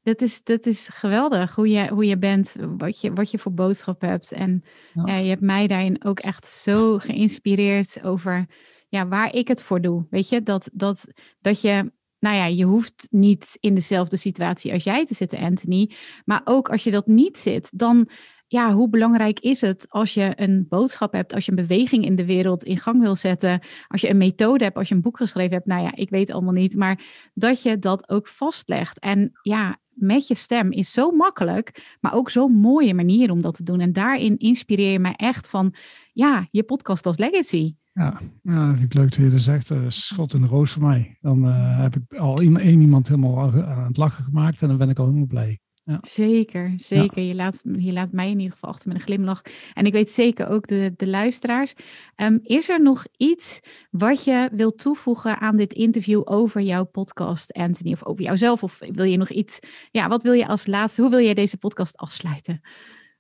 dat 0.03 0.21
is, 0.21 0.43
dat 0.43 0.67
is 0.67 0.89
geweldig 0.89 1.55
hoe 1.55 1.69
je, 1.69 1.89
hoe 1.89 2.05
je 2.05 2.19
bent, 2.19 2.57
wat 2.77 3.01
je, 3.01 3.13
wat 3.13 3.31
je 3.31 3.39
voor 3.39 3.53
boodschap 3.53 4.01
hebt. 4.01 4.33
En 4.33 4.65
ja. 4.93 5.17
je 5.17 5.29
hebt 5.29 5.41
mij 5.41 5.67
daarin 5.67 6.05
ook 6.05 6.21
echt 6.21 6.47
zo 6.47 6.99
geïnspireerd 6.99 8.03
over 8.03 8.47
ja, 8.89 9.09
waar 9.09 9.35
ik 9.35 9.49
het 9.49 9.63
voor 9.63 9.81
doe. 9.81 10.07
Weet 10.11 10.29
je, 10.29 10.43
dat, 10.43 10.71
dat, 10.73 11.07
dat 11.41 11.61
je, 11.61 11.93
nou 12.21 12.37
ja, 12.37 12.47
je 12.47 12.65
hoeft 12.65 13.07
niet 13.11 13.57
in 13.61 13.75
dezelfde 13.75 14.17
situatie 14.17 14.73
als 14.73 14.85
jij 14.85 15.07
te 15.07 15.15
zitten, 15.15 15.39
Anthony. 15.39 15.91
Maar 16.25 16.41
ook 16.45 16.71
als 16.71 16.85
je 16.85 16.91
dat 16.91 17.07
niet 17.07 17.39
zit, 17.39 17.79
dan 17.79 18.09
ja, 18.47 18.73
hoe 18.73 18.89
belangrijk 18.89 19.41
is 19.41 19.61
het 19.61 19.87
als 19.89 20.15
je 20.15 20.33
een 20.37 20.67
boodschap 20.69 21.13
hebt, 21.13 21.35
als 21.35 21.45
je 21.45 21.51
een 21.51 21.67
beweging 21.67 22.05
in 22.05 22.17
de 22.17 22.25
wereld 22.25 22.65
in 22.65 22.79
gang 22.79 23.01
wil 23.01 23.15
zetten, 23.15 23.61
als 23.89 24.01
je 24.01 24.11
een 24.11 24.17
methode 24.17 24.65
hebt, 24.65 24.77
als 24.77 24.89
je 24.89 24.95
een 24.95 25.01
boek 25.01 25.17
geschreven 25.17 25.53
hebt, 25.53 25.67
nou 25.67 25.83
ja, 25.83 25.95
ik 25.95 26.11
weet 26.11 26.31
allemaal 26.31 26.53
niet, 26.53 26.77
maar 26.77 27.01
dat 27.35 27.63
je 27.63 27.79
dat 27.79 28.09
ook 28.09 28.29
vastlegt. 28.29 28.99
En 28.99 29.31
ja, 29.43 29.79
met 29.89 30.27
je 30.27 30.35
stem 30.35 30.73
is 30.73 30.93
zo 30.93 31.11
makkelijk, 31.11 31.97
maar 32.01 32.15
ook 32.15 32.31
zo'n 32.31 32.53
mooie 32.53 32.95
manier 32.95 33.31
om 33.31 33.41
dat 33.41 33.55
te 33.55 33.63
doen. 33.63 33.81
En 33.81 33.93
daarin 33.93 34.39
inspireer 34.39 34.93
je 34.93 34.99
mij 34.99 35.15
echt 35.17 35.49
van, 35.49 35.75
ja, 36.13 36.49
je 36.51 36.63
podcast 36.63 37.07
als 37.07 37.19
legacy. 37.19 37.75
Ja, 37.93 38.21
ja 38.43 38.71
vind 38.71 38.85
ik 38.85 38.95
leuk 38.95 39.11
dat 39.11 39.25
je 39.25 39.31
dat 39.31 39.41
zegt. 39.41 39.73
Schot 39.89 40.35
in 40.35 40.41
de 40.41 40.47
roos 40.47 40.71
voor 40.71 40.83
mij. 40.83 41.19
Dan 41.21 41.47
uh, 41.47 41.81
heb 41.81 41.97
ik 41.97 42.15
al 42.19 42.41
één 42.41 42.81
iemand 42.81 43.09
helemaal 43.09 43.53
aan 43.65 43.87
het 43.87 43.97
lachen 43.97 44.25
gemaakt 44.25 44.63
en 44.63 44.69
dan 44.69 44.77
ben 44.77 44.89
ik 44.89 44.99
al 44.99 45.05
helemaal 45.07 45.27
blij. 45.27 45.59
Ja. 45.85 45.99
Zeker, 46.01 46.73
zeker. 46.77 47.23
Je, 47.23 47.35
laat, 47.35 47.63
je 47.79 47.93
laat 47.93 48.13
mij 48.13 48.31
in 48.31 48.39
ieder 48.39 48.53
geval 48.53 48.71
achter 48.71 48.89
met 48.89 48.97
een 48.97 49.03
glimlach. 49.03 49.43
En 49.75 49.87
ik 49.87 49.93
weet 49.93 50.11
zeker 50.11 50.49
ook 50.49 50.67
de, 50.67 50.93
de 50.97 51.07
luisteraars. 51.07 51.75
Um, 52.17 52.39
is 52.43 52.69
er 52.69 52.83
nog 52.83 53.07
iets 53.17 53.61
wat 53.91 54.25
je 54.25 54.49
wilt 54.53 54.79
toevoegen 54.79 55.39
aan 55.39 55.57
dit 55.57 55.73
interview 55.73 56.23
over 56.25 56.61
jouw 56.61 56.85
podcast, 56.85 57.53
Anthony? 57.53 57.93
Of 57.93 58.05
over 58.05 58.23
jouzelf? 58.23 58.63
Of 58.63 58.79
wil 58.79 59.05
je 59.05 59.17
nog 59.17 59.31
iets? 59.31 59.59
Ja, 59.91 60.09
wat 60.09 60.23
wil 60.23 60.33
je 60.33 60.47
als 60.47 60.67
laatste? 60.67 61.01
Hoe 61.01 61.11
wil 61.11 61.19
je 61.19 61.35
deze 61.35 61.57
podcast 61.57 61.97
afsluiten? 61.97 62.61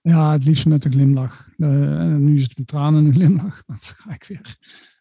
Ja, 0.00 0.32
het 0.32 0.44
liefst 0.44 0.66
met 0.66 0.84
een 0.84 0.92
glimlach. 0.92 1.48
Uh, 1.56 2.14
nu 2.16 2.36
is 2.36 2.42
het 2.42 2.58
met 2.58 2.66
tranen 2.66 3.06
een 3.06 3.12
glimlach. 3.12 3.62
Dan 3.66 3.76
ga 3.80 4.14
ik 4.14 4.24
weer. 4.24 4.58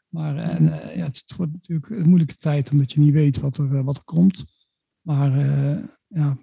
Maar 0.07 0.37
en, 0.37 0.63
uh, 0.63 0.95
ja, 0.95 1.05
het 1.05 1.33
wordt 1.37 1.51
natuurlijk 1.51 1.89
een 1.89 2.07
moeilijke 2.07 2.35
tijd 2.35 2.71
omdat 2.71 2.91
je 2.91 2.99
niet 2.99 3.13
weet 3.13 3.39
wat 3.39 3.57
er, 3.57 3.83
wat 3.83 3.97
er 3.97 4.03
komt. 4.03 4.45
Maar 5.01 5.31
ja, 6.07 6.37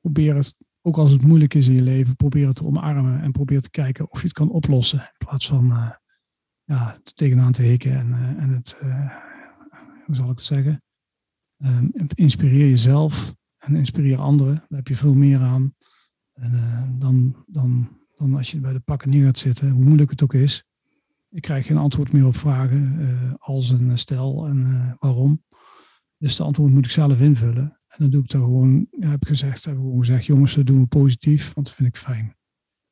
probeer 0.00 0.34
het 0.34 0.56
ook 0.82 0.96
als 0.96 1.10
het 1.10 1.26
moeilijk 1.26 1.54
is 1.54 1.68
in 1.68 1.74
je 1.74 1.82
leven, 1.82 2.16
probeer 2.16 2.46
het 2.46 2.56
te 2.56 2.64
omarmen 2.64 3.20
en 3.20 3.32
probeer 3.32 3.60
te 3.60 3.70
kijken 3.70 4.10
of 4.10 4.20
je 4.20 4.26
het 4.26 4.36
kan 4.36 4.50
oplossen. 4.50 4.98
In 4.98 5.26
plaats 5.26 5.48
van 5.48 5.70
uh, 5.70 5.90
ja, 6.64 6.98
tegenaan 7.14 7.52
te 7.52 7.62
hikken 7.62 7.92
en, 7.92 8.08
uh, 8.08 8.42
en 8.42 8.50
het, 8.50 8.76
uh, 8.82 9.12
hoe 10.06 10.14
zal 10.14 10.30
ik 10.30 10.36
het 10.36 10.46
zeggen, 10.46 10.82
um, 11.64 11.90
inspireer 12.14 12.68
jezelf 12.68 13.34
en 13.58 13.76
inspireer 13.76 14.18
anderen. 14.18 14.54
Daar 14.54 14.78
heb 14.78 14.88
je 14.88 14.96
veel 14.96 15.14
meer 15.14 15.40
aan 15.40 15.74
en, 16.32 16.96
dan, 16.98 17.44
dan, 17.46 17.99
dan 18.20 18.36
als 18.36 18.50
je 18.50 18.60
bij 18.60 18.72
de 18.72 18.80
pakken 18.80 19.10
neer 19.10 19.24
gaat 19.24 19.38
zitten, 19.38 19.70
hoe 19.70 19.84
moeilijk 19.84 20.10
het 20.10 20.22
ook 20.22 20.34
is. 20.34 20.64
Ik 21.30 21.42
krijg 21.42 21.66
geen 21.66 21.76
antwoord 21.76 22.12
meer 22.12 22.26
op 22.26 22.36
vragen 22.36 23.36
als 23.38 23.70
een 23.70 23.98
stel 23.98 24.46
en 24.46 24.96
waarom. 24.98 25.42
Dus 26.18 26.36
de 26.36 26.42
antwoord 26.42 26.72
moet 26.72 26.84
ik 26.84 26.90
zelf 26.90 27.20
invullen. 27.20 27.78
En 27.88 27.96
dan 27.98 28.10
doe 28.10 28.22
ik 28.22 28.30
daar 28.30 28.40
gewoon, 28.40 28.86
ja, 28.90 29.08
heb 29.08 29.22
ik 29.22 29.28
gezegd, 29.28 29.64
heb 29.64 29.74
ik 29.74 29.80
gewoon 29.80 29.98
gezegd, 29.98 30.24
jongens, 30.24 30.54
dat 30.54 30.66
doen 30.66 30.80
we 30.80 30.86
positief, 30.86 31.54
want 31.54 31.66
dat 31.66 31.76
vind 31.76 31.88
ik 31.88 31.96
fijn. 31.96 32.36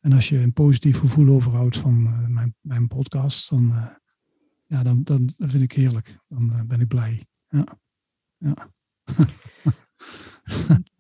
En 0.00 0.12
als 0.12 0.28
je 0.28 0.38
een 0.38 0.52
positief 0.52 0.98
gevoel 0.98 1.28
overhoudt 1.28 1.76
van 1.76 2.06
uh, 2.06 2.26
mijn, 2.26 2.54
mijn 2.60 2.86
podcast, 2.86 3.50
dan, 3.50 3.74
ja, 4.66 4.82
dan, 4.82 5.02
dan, 5.02 5.32
dan 5.36 5.48
vind 5.48 5.62
ik 5.62 5.72
heerlijk. 5.72 6.18
Dan 6.28 6.66
ben 6.66 6.80
ik 6.80 6.88
blij. 6.88 7.26
Ja. 7.48 7.78
ja. 8.36 8.70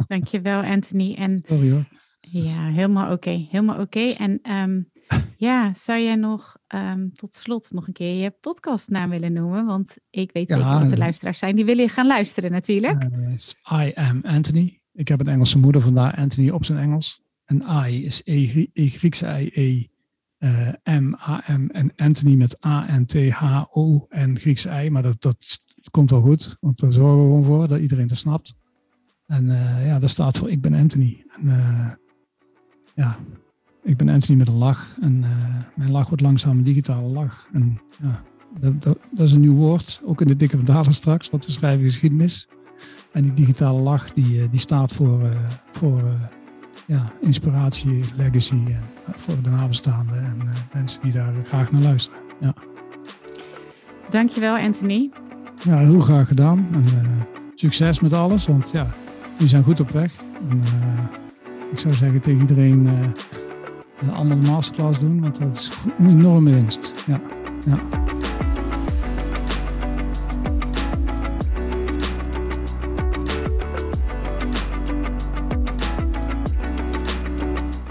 Dankjewel, 0.06 0.62
Anthony. 0.62 1.14
En, 1.14 1.42
Sorry 1.46 1.70
hoor. 1.70 1.88
Ja, 2.30 2.70
helemaal 2.70 3.04
oké. 3.04 3.14
Okay. 3.14 3.48
Helemaal 3.50 3.80
oké. 3.80 3.98
Okay. 3.98 4.12
En 4.12 4.52
um, 4.52 4.90
ja, 5.36 5.74
zou 5.74 6.00
jij 6.00 6.14
nog 6.14 6.56
um, 6.74 7.12
tot 7.14 7.34
slot 7.34 7.70
nog 7.70 7.86
een 7.86 7.92
keer 7.92 8.22
je 8.22 8.30
podcastnaam 8.40 9.10
willen 9.10 9.32
noemen? 9.32 9.64
Want 9.64 9.96
ik 10.10 10.32
weet 10.32 10.48
zeker 10.48 10.64
ja, 10.64 10.78
dat 10.78 10.90
er 10.90 10.98
luisteraars 10.98 11.38
zijn 11.38 11.56
die 11.56 11.64
willen 11.64 11.88
gaan 11.88 12.06
luisteren 12.06 12.50
natuurlijk. 12.50 13.02
Uh, 13.02 13.86
I 13.86 13.92
am 13.94 14.20
Anthony. 14.22 14.80
Ik 14.92 15.08
heb 15.08 15.20
een 15.20 15.26
Engelse 15.26 15.58
moeder, 15.58 15.80
vandaar 15.80 16.14
Anthony 16.14 16.50
op 16.50 16.64
zijn 16.64 16.78
Engels. 16.78 17.22
En 17.44 17.62
I 17.86 18.04
is 18.04 18.22
E, 18.24 18.66
e 18.72 18.88
Griekse 18.88 19.40
I, 19.40 19.50
E, 19.52 19.86
uh, 20.38 20.98
M, 20.98 21.14
A, 21.28 21.44
M 21.56 21.66
en 21.70 21.92
Anthony 21.96 22.34
met 22.34 22.66
A, 22.66 22.98
N, 22.98 23.04
T, 23.04 23.30
H, 23.30 23.64
O 23.70 24.06
en 24.08 24.38
Griekse 24.38 24.84
I. 24.84 24.90
Maar 24.90 25.02
dat, 25.02 25.22
dat, 25.22 25.66
komt 25.90 26.10
wel 26.10 26.20
goed, 26.20 26.56
want 26.60 26.80
daar 26.80 26.92
zorgen 26.92 27.18
we 27.18 27.22
gewoon 27.22 27.44
voor 27.44 27.68
dat 27.68 27.80
iedereen 27.80 28.06
dat 28.06 28.18
snapt. 28.18 28.54
En 29.26 29.44
uh, 29.44 29.86
ja, 29.86 29.98
dat 29.98 30.10
staat 30.10 30.38
voor 30.38 30.50
ik 30.50 30.60
ben 30.60 30.74
Anthony. 30.74 31.24
En, 31.36 31.46
uh, 31.46 31.90
ja, 32.98 33.16
ik 33.82 33.96
ben 33.96 34.08
Anthony 34.08 34.38
met 34.38 34.48
een 34.48 34.54
lach. 34.54 34.96
En 35.00 35.22
uh, 35.22 35.28
mijn 35.74 35.90
lach 35.90 36.08
wordt 36.08 36.22
langzaam 36.22 36.58
een 36.58 36.64
digitale 36.64 37.08
lach. 37.08 37.48
En 37.52 37.80
ja, 38.02 38.22
dat, 38.60 38.82
dat, 38.82 38.98
dat, 39.10 39.26
is 39.26 39.32
een 39.32 39.40
nieuw 39.40 39.54
woord, 39.54 40.00
ook 40.04 40.20
in 40.20 40.26
de 40.26 40.36
dikke 40.36 40.58
verhalen 40.58 40.94
straks, 40.94 41.30
wat 41.30 41.46
we 41.46 41.52
schrijven 41.52 41.84
geschiedenis. 41.84 42.48
En 43.12 43.22
die 43.22 43.34
digitale 43.34 43.80
lach, 43.80 44.12
die, 44.12 44.42
uh, 44.42 44.50
die 44.50 44.60
staat 44.60 44.92
voor, 44.92 45.22
uh, 45.22 45.50
voor 45.70 46.02
ja, 46.86 47.12
inspiratie, 47.20 48.04
legacy, 48.16 48.62
voor 49.14 49.42
de 49.42 49.50
nabestaanden 49.50 50.18
en 50.18 50.36
mensen 50.72 51.02
die 51.02 51.12
daar 51.12 51.34
graag 51.44 51.72
naar 51.72 51.82
luisteren. 51.82 52.20
Ja. 52.40 52.54
Dankjewel, 54.10 54.56
Anthony. 54.56 55.10
Ja, 55.64 55.78
heel 55.78 56.00
graag 56.00 56.28
gedaan. 56.28 56.66
En 56.72 56.84
succes 57.54 58.00
met 58.00 58.12
alles, 58.12 58.46
want 58.46 58.70
ja, 58.70 58.86
die 59.38 59.48
zijn 59.48 59.62
goed 59.62 59.80
op 59.80 59.90
weg. 59.90 60.14
En, 60.50 60.62
ik 61.72 61.78
zou 61.78 61.94
zeggen 61.94 62.20
tegen 62.20 62.40
iedereen 62.40 62.86
uh, 62.86 64.16
allemaal 64.16 64.40
de 64.40 64.46
masterclass 64.46 65.00
doen, 65.00 65.20
want 65.20 65.38
dat 65.38 65.54
is 65.54 65.70
een 65.98 66.08
enorme 66.08 66.50
winst. 66.50 66.94
Ja. 67.06 67.20
ja. 67.66 67.78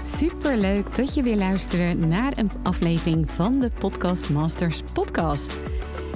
Superleuk 0.00 0.96
dat 0.96 1.14
je 1.14 1.22
weer 1.22 1.36
luistert 1.36 2.06
naar 2.06 2.32
een 2.36 2.50
aflevering 2.62 3.30
van 3.30 3.60
de 3.60 3.70
Podcast 3.78 4.30
Masters 4.30 4.82
podcast. 4.92 5.58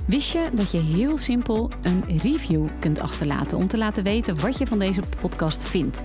Wist 0.06 0.32
je 0.32 0.48
dat 0.52 0.70
je 0.70 0.78
heel 0.78 1.18
simpel 1.18 1.70
een 1.82 2.18
review 2.18 2.66
kunt 2.78 2.98
achterlaten 2.98 3.58
om 3.58 3.66
te 3.66 3.78
laten 3.78 4.04
weten 4.04 4.40
wat 4.40 4.58
je 4.58 4.66
van 4.66 4.78
deze 4.78 5.00
podcast 5.20 5.64
vindt? 5.64 6.04